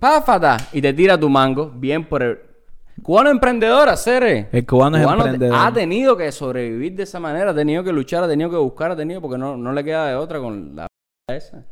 Páfata. 0.00 0.56
Y 0.72 0.82
te 0.82 0.92
tira 0.92 1.18
tu 1.18 1.28
mango. 1.28 1.70
Bien 1.72 2.04
por 2.04 2.24
el. 2.24 2.40
Cubano 3.02 3.30
emprendedor, 3.30 3.94
Cere. 3.96 4.48
El 4.52 4.66
cubano 4.66 4.96
es 4.96 5.06
emprendedor. 5.06 5.58
Ha 5.58 5.72
tenido 5.72 6.16
que 6.16 6.32
sobrevivir 6.32 6.94
de 6.96 7.02
esa 7.02 7.20
manera. 7.20 7.50
Ha 7.50 7.54
tenido 7.54 7.84
que 7.84 7.92
luchar, 7.92 8.24
ha 8.24 8.28
tenido 8.28 8.50
que 8.50 8.56
buscar, 8.56 8.90
ha 8.90 8.96
tenido 8.96 9.20
porque 9.20 9.38
no, 9.38 9.56
no 9.56 9.72
le 9.72 9.84
queda 9.84 10.08
de 10.08 10.14
otra 10.16 10.40
con 10.40 10.74
la 10.74 10.86
esa. 11.28 11.64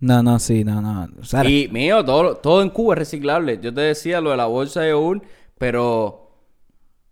No, 0.00 0.22
no, 0.22 0.38
sí, 0.38 0.64
no, 0.64 0.80
no. 0.80 1.08
O 1.20 1.24
sea, 1.24 1.44
Y 1.44 1.68
mío, 1.68 2.04
todo, 2.04 2.36
todo 2.36 2.62
en 2.62 2.70
Cuba 2.70 2.94
es 2.94 2.98
reciclable. 2.98 3.58
Yo 3.60 3.74
te 3.74 3.80
decía 3.80 4.20
lo 4.20 4.30
de 4.30 4.36
la 4.36 4.46
bolsa 4.46 4.82
de 4.82 4.90
yogur, 4.90 5.22
pero 5.58 6.30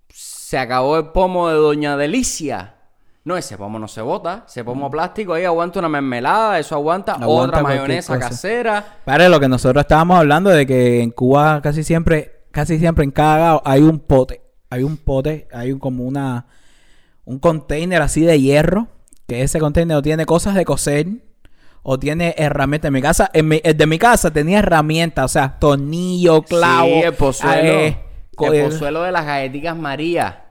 se 0.08 0.58
acabó 0.58 0.96
el 0.96 1.08
pomo 1.08 1.48
de 1.48 1.56
Doña 1.56 1.96
Delicia. 1.96 2.74
No, 3.24 3.36
ese 3.36 3.58
pomo 3.58 3.80
no 3.80 3.88
se 3.88 4.02
bota. 4.02 4.44
Ese 4.46 4.62
pomo 4.62 4.88
plástico 4.88 5.34
ahí 5.34 5.44
aguanta 5.44 5.80
una 5.80 5.88
mermelada, 5.88 6.60
eso 6.60 6.76
aguanta, 6.76 7.14
Aguanta 7.14 7.58
otra 7.58 7.62
mayonesa 7.64 8.16
casera. 8.20 9.00
Para 9.04 9.28
lo 9.28 9.40
que 9.40 9.48
nosotros 9.48 9.80
estábamos 9.80 10.20
hablando 10.20 10.50
de 10.50 10.64
que 10.64 11.02
en 11.02 11.10
Cuba 11.10 11.60
casi 11.60 11.82
siempre, 11.82 12.35
casi 12.56 12.78
siempre 12.78 13.04
en 13.04 13.10
cada 13.10 13.60
hay 13.64 13.82
un 13.82 13.98
pote. 14.00 14.40
Hay 14.70 14.82
un 14.82 14.96
pote, 14.96 15.46
hay 15.52 15.70
un, 15.72 15.78
como 15.78 16.04
una, 16.04 16.46
un 17.24 17.38
container 17.38 18.00
así 18.02 18.22
de 18.22 18.40
hierro. 18.40 18.88
Que 19.28 19.42
ese 19.42 19.58
container 19.60 19.96
o 19.96 20.02
tiene 20.02 20.24
cosas 20.24 20.54
de 20.54 20.64
coser 20.64 21.06
o 21.82 21.98
tiene 21.98 22.34
herramientas. 22.38 22.88
En 22.88 22.94
mi 22.94 23.02
casa, 23.02 23.30
en 23.32 23.48
mi- 23.48 23.60
el 23.62 23.76
de 23.76 23.86
mi 23.86 23.98
casa 23.98 24.32
tenía 24.32 24.60
herramientas, 24.60 25.24
o 25.24 25.28
sea, 25.28 25.58
tornillo, 25.58 26.42
clavo. 26.42 26.86
Sí, 26.86 26.92
el 27.02 27.12
pozuelo. 27.14 27.72
eh, 27.80 27.98
el 28.40 28.64
pozuelo 28.70 29.02
de 29.02 29.12
las 29.12 29.26
galletitas 29.26 29.76
María. 29.76 30.45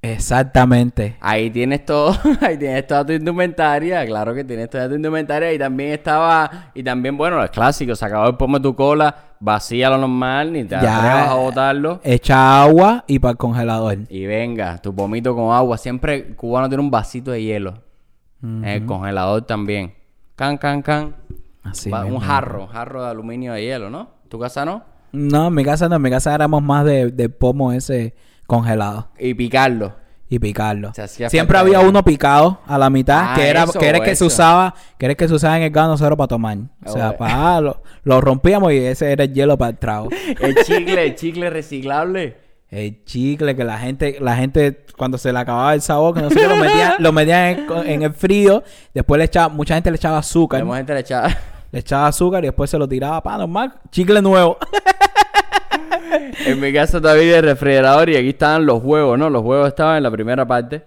Exactamente. 0.00 1.16
Ahí 1.20 1.50
tienes 1.50 1.84
todo, 1.84 2.16
ahí 2.40 2.56
tienes 2.56 2.86
toda 2.86 3.04
tu 3.04 3.12
indumentaria, 3.12 4.04
claro 4.06 4.34
que 4.34 4.44
tienes 4.44 4.70
toda 4.70 4.88
tu 4.88 4.94
indumentaria 4.94 5.52
y 5.52 5.58
también 5.58 5.90
estaba, 5.92 6.70
y 6.74 6.82
también, 6.82 7.16
bueno, 7.16 7.36
los 7.36 7.50
clásicos, 7.50 7.98
se 7.98 8.04
acabó 8.04 8.28
el 8.28 8.36
pomo 8.36 8.58
de 8.58 8.62
tu 8.62 8.74
cola, 8.76 9.14
vacía 9.40 9.90
lo 9.90 9.98
normal, 9.98 10.52
ni 10.52 10.64
te 10.64 10.76
atrevas 10.76 11.28
a 11.30 11.34
botarlo. 11.34 12.00
Echa 12.04 12.62
agua 12.62 13.04
y 13.06 13.18
para 13.18 13.32
el 13.32 13.38
congelador. 13.38 13.98
Y 14.08 14.26
venga, 14.26 14.78
tu 14.78 14.94
pomito 14.94 15.34
con 15.34 15.52
agua. 15.54 15.76
Siempre 15.78 16.14
el 16.28 16.36
cubano 16.36 16.68
tiene 16.68 16.82
un 16.82 16.90
vasito 16.90 17.30
de 17.30 17.42
hielo. 17.42 17.74
En 18.42 18.64
el 18.64 18.86
congelador 18.86 19.42
también. 19.42 19.94
Can, 20.36 20.58
can, 20.58 20.80
can. 20.82 21.16
Así 21.64 21.90
Va- 21.90 22.04
un 22.04 22.20
jarro, 22.20 22.68
jarro 22.68 23.02
de 23.02 23.10
aluminio 23.10 23.52
de 23.52 23.62
hielo, 23.62 23.90
¿no? 23.90 24.10
¿Tu 24.28 24.38
casa 24.38 24.64
no? 24.64 24.84
No, 25.10 25.48
en 25.48 25.54
mi 25.54 25.64
casa 25.64 25.88
no, 25.88 25.96
en 25.96 26.02
mi 26.02 26.10
casa 26.10 26.34
éramos 26.34 26.62
más 26.62 26.84
de, 26.84 27.10
de 27.10 27.28
pomo 27.28 27.72
ese 27.72 28.14
congelado 28.48 29.08
Y 29.18 29.34
picarlo. 29.34 29.94
y 30.28 30.38
picarlo. 30.40 30.92
Siempre 31.28 31.56
había 31.58 31.78
uno 31.80 32.02
picado 32.04 32.58
a 32.66 32.76
la 32.78 32.90
mitad, 32.90 33.20
Ah, 33.30 33.34
que 33.36 33.46
era, 33.48 33.62
eso, 33.64 33.78
que 33.78 33.86
era 33.86 33.98
el 33.98 34.04
que 34.04 34.16
se 34.16 34.24
usaba, 34.24 34.74
que 34.98 35.06
era 35.06 35.12
el 35.12 35.16
que 35.16 35.28
se 35.28 35.34
usaba 35.34 35.56
en 35.58 35.62
el 35.62 35.70
gano 35.70 35.96
cero 35.96 36.16
para 36.16 36.28
tomar. 36.28 36.58
O 36.84 36.92
sea, 36.92 37.10
Oh, 37.10 37.12
eh. 37.12 37.16
para 37.18 37.60
lo, 37.60 37.82
lo 38.02 38.20
rompíamos 38.20 38.72
y 38.72 38.78
ese 38.78 39.12
era 39.12 39.24
el 39.24 39.32
hielo 39.32 39.56
para 39.56 39.70
el 39.70 39.78
trago. 39.78 40.08
El 40.40 40.56
chicle, 40.64 41.06
el 41.06 41.14
chicle 41.14 41.48
reciclable. 41.50 42.36
El 42.70 43.02
chicle 43.04 43.56
que 43.56 43.64
la 43.64 43.78
gente, 43.78 44.18
la 44.20 44.36
gente 44.36 44.84
cuando 44.98 45.16
se 45.16 45.32
le 45.32 45.38
acababa 45.38 45.72
el 45.72 45.80
sabor, 45.80 46.14
que 46.14 46.20
no 46.20 46.28
sé 46.28 46.36
qué, 46.36 46.46
lo 46.48 46.56
metían, 46.56 46.92
lo 46.98 47.12
metían 47.12 47.44
en, 47.46 47.66
en 47.90 48.02
el 48.02 48.12
frío, 48.12 48.62
después 48.92 49.18
le 49.18 49.24
echaba, 49.24 49.48
mucha 49.48 49.74
gente 49.74 49.90
le 49.90 49.96
echaba 49.96 50.18
azúcar, 50.18 50.62
La 50.62 50.76
gente 50.76 50.92
le 50.92 51.00
echaba. 51.00 51.28
le 51.72 51.78
echaba 51.78 52.08
azúcar 52.08 52.44
y 52.44 52.48
después 52.48 52.68
se 52.68 52.76
lo 52.78 52.86
tiraba 52.86 53.22
para 53.22 53.38
normal, 53.38 53.72
chicle 53.90 54.20
nuevo. 54.20 54.58
En 56.46 56.60
mi 56.60 56.72
casa 56.72 57.00
todavía 57.00 57.38
el 57.38 57.44
refrigerador 57.44 58.08
y 58.10 58.16
aquí 58.16 58.30
estaban 58.30 58.66
los 58.66 58.82
huevos, 58.82 59.18
¿no? 59.18 59.28
Los 59.30 59.42
huevos 59.42 59.68
estaban 59.68 59.96
en 59.98 60.02
la 60.02 60.10
primera 60.10 60.46
parte. 60.46 60.84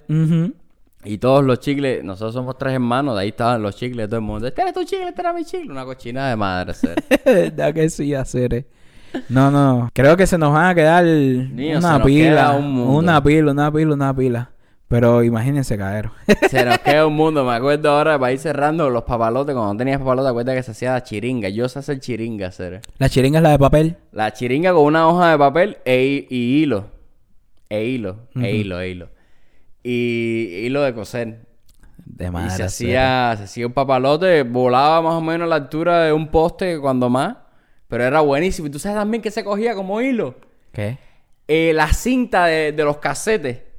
Y 1.03 1.17
todos 1.17 1.43
los 1.43 1.59
chicles, 1.59 2.03
nosotros 2.03 2.33
somos 2.33 2.57
tres 2.57 2.73
hermanos, 2.73 3.15
de 3.15 3.21
ahí 3.23 3.29
estaban 3.29 3.61
los 3.61 3.75
chicles 3.75 4.05
de 4.05 4.07
todo 4.07 4.17
el 4.17 4.21
mundo. 4.25 4.47
Este 4.47 4.61
era 4.61 4.71
tu 4.71 4.83
chicle, 4.83 5.07
este 5.09 5.21
era 5.21 5.33
mi 5.33 5.43
chicle. 5.43 5.71
Una 5.71 5.83
cochina 5.83 6.29
de 6.29 6.35
madre, 6.35 6.73
ser. 6.75 6.95
¿Verdad 7.25 7.73
que 7.73 7.89
sí, 7.89 8.13
hacer? 8.13 8.53
eh? 8.53 8.65
No, 9.29 9.49
no. 9.51 9.89
Creo 9.93 10.15
que 10.15 10.27
se 10.27 10.37
nos 10.37 10.53
van 10.53 10.67
a 10.67 10.75
quedar 10.75 11.03
se 11.03 11.75
una 11.77 12.03
pila. 12.03 12.29
queda 12.29 12.51
un 12.53 12.71
mundo. 12.71 12.93
una 12.93 13.23
pila, 13.23 13.51
una 13.51 13.71
pila, 13.71 13.93
una 13.93 14.15
pila. 14.15 14.49
Pero 14.91 15.23
imagínense, 15.23 15.77
caero. 15.77 16.11
Se 16.49 16.65
nos 16.65 16.77
queda 16.79 17.07
un 17.07 17.15
mundo. 17.15 17.45
Me 17.45 17.53
acuerdo 17.53 17.89
ahora 17.91 18.19
para 18.19 18.33
ir 18.33 18.39
cerrando 18.39 18.89
los 18.89 19.03
papalotes. 19.03 19.55
Cuando 19.55 19.73
no 19.73 19.77
tenías 19.77 19.99
papalotes, 19.99 20.25
te 20.25 20.29
acuerdas 20.31 20.55
que 20.57 20.63
se 20.63 20.71
hacía 20.71 20.91
la 20.91 21.03
chiringa. 21.03 21.47
Yo 21.49 21.67
sé 21.69 21.79
hacer 21.79 21.99
chiringa, 22.01 22.47
hacer. 22.47 22.81
La 22.97 23.07
chiringa 23.09 23.39
es 23.39 23.43
la 23.43 23.51
de 23.51 23.57
papel. 23.59 23.97
La 24.11 24.33
chiringa 24.33 24.73
con 24.73 24.83
una 24.83 25.07
hoja 25.07 25.31
de 25.31 25.37
papel 25.37 25.77
e, 25.85 26.27
y 26.29 26.61
hilo. 26.61 26.87
E 27.69 27.85
hilo. 27.85 28.27
E 28.35 28.51
hilo, 28.53 28.81
e 28.81 28.89
hilo. 28.89 29.09
Y 29.81 30.65
hilo 30.65 30.81
de 30.83 30.93
coser. 30.93 31.39
De 32.05 32.25
Y 32.25 32.31
madre. 32.31 32.49
se 32.49 32.55
cero. 32.57 32.65
hacía, 32.67 33.35
se 33.37 33.43
hacía 33.45 33.67
un 33.67 33.73
papalote, 33.73 34.43
volaba 34.43 35.01
más 35.01 35.13
o 35.13 35.21
menos 35.21 35.45
a 35.45 35.49
la 35.49 35.55
altura 35.55 36.03
de 36.03 36.11
un 36.11 36.27
poste 36.27 36.77
cuando 36.79 37.09
más. 37.09 37.37
Pero 37.87 38.03
era 38.03 38.19
buenísimo. 38.19 38.67
Y 38.67 38.71
tú 38.71 38.79
sabes 38.79 38.97
también 38.97 39.23
que 39.23 39.31
se 39.31 39.43
cogía 39.45 39.73
como 39.73 40.01
hilo. 40.01 40.35
¿Qué? 40.73 40.97
Eh, 41.47 41.71
la 41.73 41.87
cinta 41.93 42.45
de, 42.47 42.73
de 42.73 42.83
los 42.83 42.97
casetes. 42.97 43.70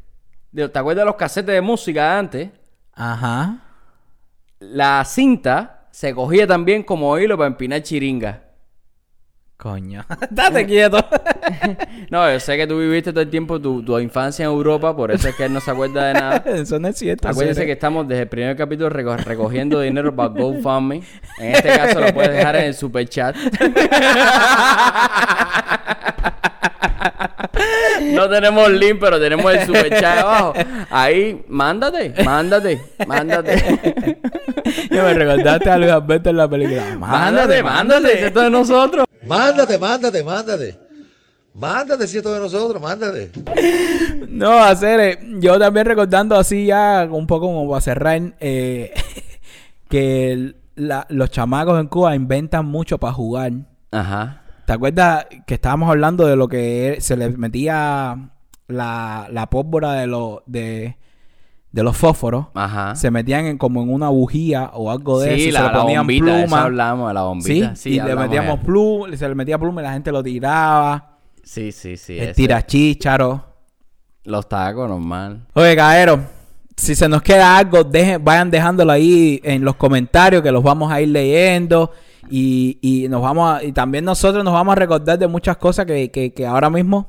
De- 0.53 0.69
¿Te 0.69 0.79
acuerdas 0.79 1.03
de 1.03 1.07
los 1.07 1.17
casetes 1.17 1.55
de 1.55 1.61
música 1.61 2.03
de 2.13 2.19
antes? 2.19 2.51
Ajá. 2.95 3.59
La 4.61 5.05
cinta 5.05 5.87
se 5.91 6.15
cogía 6.15 6.47
también 6.47 6.83
como 6.83 7.19
hilo 7.19 7.37
para 7.37 7.49
empinar 7.49 7.83
chiringa. 7.83 8.43
Coño. 9.57 10.05
Date 10.31 10.67
quieto. 10.67 10.99
No, 12.11 12.31
yo 12.31 12.39
sé 12.41 12.57
que 12.57 12.67
tú 12.67 12.79
viviste 12.79 13.11
todo 13.13 13.23
el 13.23 13.31
tiempo 13.31 13.59
tu, 13.61 13.83
tu 13.83 13.99
infancia 13.99 14.45
en 14.45 14.51
Europa, 14.51 14.95
por 14.95 15.11
eso 15.11 15.29
es 15.29 15.35
que 15.37 15.45
él 15.45 15.53
no 15.53 15.61
se 15.61 15.71
acuerda 15.71 16.07
de 16.09 16.15
nada. 16.15 16.37
Eso 16.47 16.79
no 16.79 16.89
es 16.89 16.97
cierto. 16.99 17.29
Acuérdense 17.29 17.65
que 17.65 17.73
estamos 17.73 18.07
desde 18.07 18.23
el 18.23 18.29
primer 18.29 18.55
capítulo 18.57 18.91
reco- 18.91 19.17
recogiendo 19.25 19.81
dinero 19.81 20.15
para 20.15 20.29
GoFundMe. 20.29 21.03
En 21.39 21.53
este 21.55 21.69
caso 21.69 22.01
lo 22.01 22.13
puedes 22.13 22.33
dejar 22.33 22.57
en 22.57 22.65
el 22.65 22.75
super 22.75 23.09
chat. 23.09 23.35
No 28.13 28.29
tenemos 28.29 28.71
link, 28.73 28.99
pero 29.01 29.19
tenemos 29.21 29.53
el 29.55 29.67
super 29.67 29.91
chat 29.91 30.19
abajo. 30.19 30.53
Ahí, 30.91 31.43
mándate, 31.49 32.15
mándate, 32.25 32.81
mándate. 33.07 34.19
Yo 34.91 35.03
me 35.03 35.15
recordaste 35.15 35.71
a 35.71 35.79
Luis 35.79 35.91
Alberto 35.91 36.31
en 36.31 36.37
la 36.37 36.49
película. 36.49 36.97
Mándate, 36.99 37.63
mándate. 37.63 38.27
Esto 38.27 38.41
es 38.41 38.45
de 38.47 38.51
nosotros. 38.51 39.07
Mándate, 39.27 39.79
mándate, 39.79 40.23
mándate. 40.25 40.79
Mándate 41.55 42.07
si 42.09 42.17
esto 42.17 42.33
de 42.33 42.41
nosotros, 42.41 42.81
mándate. 42.81 43.31
No, 44.29 44.63
hacer, 44.65 45.01
eh, 45.01 45.19
yo 45.39 45.59
también 45.59 45.85
recordando 45.87 46.35
así 46.37 46.65
ya 46.67 47.07
un 47.11 47.27
poco 47.27 47.47
como 47.47 47.69
para 47.69 47.81
cerrar, 47.83 48.21
eh, 48.41 48.93
que 49.89 50.33
el- 50.33 50.57
la- 50.75 51.07
los 51.11 51.31
chamacos 51.31 51.79
en 51.79 51.89
Cuba 51.89 52.15
inventan 52.17 52.65
mucho 52.65 52.97
para 52.97 53.13
jugar. 53.13 53.53
Ajá. 53.91 54.42
¿Te 54.67 54.73
acuerdas 54.73 55.27
que 55.47 55.55
estábamos 55.55 55.91
hablando 55.91 56.27
de 56.27 56.37
lo 56.37 56.49
que 56.49 56.97
se 57.01 57.17
les 57.17 57.37
metía 57.37 58.31
la, 58.69 59.29
la 59.31 59.47
pólvora 59.51 59.93
de, 59.95 60.07
los 60.07 60.39
de, 60.47 60.97
de 61.73 61.83
los 61.83 61.97
fósforos? 61.97 62.47
Ajá. 62.55 62.95
Se 62.95 63.11
metían 63.11 63.47
en, 63.47 63.59
como 63.59 63.83
en 63.83 63.93
una 63.93 64.09
bujía 64.09 64.71
o 64.75 64.91
algo 64.91 65.19
de 65.21 65.35
eso. 65.35 65.37
Sí, 65.43 65.49
y 65.49 65.53
la, 65.53 65.59
se 65.61 65.65
la 65.67 65.73
le 65.73 65.79
ponían 65.81 66.01
bombita, 66.03 66.25
de 66.27 66.33
eso 66.39 66.47
pluma. 66.47 66.63
hablamos 66.63 67.09
de 67.09 67.15
la 67.15 67.21
Sí, 67.21 67.27
bombita. 67.27 67.75
y 67.89 68.01
le 68.09 68.17
metíamos 68.17 68.61
pluma, 68.61 69.17
se 69.17 69.29
le 69.29 69.35
metía 69.35 69.59
pluma 69.59 69.81
y 69.81 69.85
la 69.85 69.93
gente 69.93 70.13
lo 70.13 70.23
tiraba. 70.23 71.19
Sí, 71.43 71.73
sí, 71.73 71.97
sí. 71.97 72.19
el 72.19 72.35
tirachícharo. 72.35 73.45
Los 74.25 74.49
tacos, 74.49 74.89
normal. 74.89 75.41
Oye, 75.55 75.75
caero, 75.75 76.21
si 76.77 76.95
se 76.95 77.09
nos 77.09 77.21
queda 77.23 77.59
algo, 77.59 77.83
dejen, 77.83 78.25
vayan 78.25 78.49
dejándolo 78.51 78.93
ahí 78.93 79.41
en 79.43 79.65
los 79.65 79.75
comentarios 79.75 80.43
que 80.43 80.53
los 80.53 80.63
vamos 80.63 80.93
a 80.93 81.01
ir 81.01 81.09
leyendo. 81.09 81.91
Y, 82.31 82.79
y 82.81 83.09
nos 83.09 83.21
vamos 83.23 83.55
a- 83.61 83.65
y 83.65 83.73
también 83.73 84.05
nosotros 84.05 84.45
nos 84.45 84.55
vamos 84.55 84.73
a 84.73 84.77
recordar 84.77 85.19
de 85.19 85.27
muchas 85.29 85.57
cosas 85.57 85.87
que, 85.87 86.11
que, 86.11 86.33
que 86.33 86.47
ahora 86.47 86.71
mismo 86.71 87.07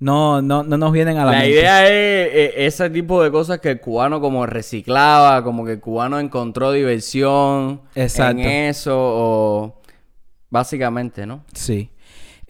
no, 0.00 0.40
no, 0.42 0.62
no 0.62 0.76
nos 0.78 0.92
vienen 0.92 1.16
a 1.18 1.24
la, 1.24 1.32
La 1.32 1.38
mente. 1.38 1.50
idea 1.54 1.84
es 1.86 1.90
eh, 1.90 2.52
ese 2.66 2.88
tipo 2.90 3.22
de 3.22 3.30
cosas 3.30 3.60
que 3.60 3.70
el 3.72 3.80
cubano 3.80 4.20
como 4.20 4.46
reciclaba, 4.46 5.42
como 5.44 5.64
que 5.64 5.72
el 5.72 5.80
cubano 5.80 6.18
encontró 6.18 6.72
diversión 6.72 7.82
Exacto. 7.94 8.40
en 8.42 8.48
eso, 8.48 8.96
o 8.96 9.80
básicamente, 10.50 11.26
¿no? 11.26 11.44
Sí. 11.52 11.90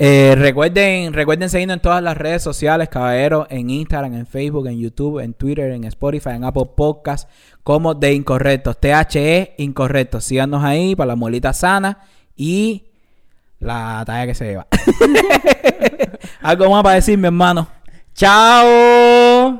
Eh, 0.00 0.36
recuerden, 0.38 1.12
recuerden 1.12 1.50
seguirnos 1.50 1.76
en 1.76 1.82
todas 1.82 2.00
las 2.00 2.16
redes 2.16 2.40
sociales, 2.40 2.88
caballeros, 2.88 3.48
en 3.50 3.68
Instagram, 3.68 4.14
en 4.14 4.26
Facebook, 4.26 4.68
en 4.68 4.78
YouTube, 4.78 5.18
en 5.18 5.34
Twitter, 5.34 5.72
en 5.72 5.82
Spotify, 5.84 6.30
en 6.30 6.44
Apple 6.44 6.70
Podcasts, 6.76 7.28
como 7.64 7.94
de 7.94 8.14
Incorrectos, 8.14 8.78
THE 8.78 9.54
Incorrectos. 9.58 10.24
Síganos 10.24 10.62
ahí 10.62 10.94
para 10.94 11.08
la 11.08 11.16
molita 11.16 11.52
sana 11.52 11.98
y 12.36 12.84
la 13.58 14.04
talla 14.06 14.26
que 14.26 14.34
se 14.36 14.44
lleva. 14.44 14.68
Algo 16.42 16.70
más 16.70 16.84
para 16.84 16.94
decir, 16.94 17.18
mi 17.18 17.26
hermano. 17.26 17.66
¡Chao! 18.14 19.58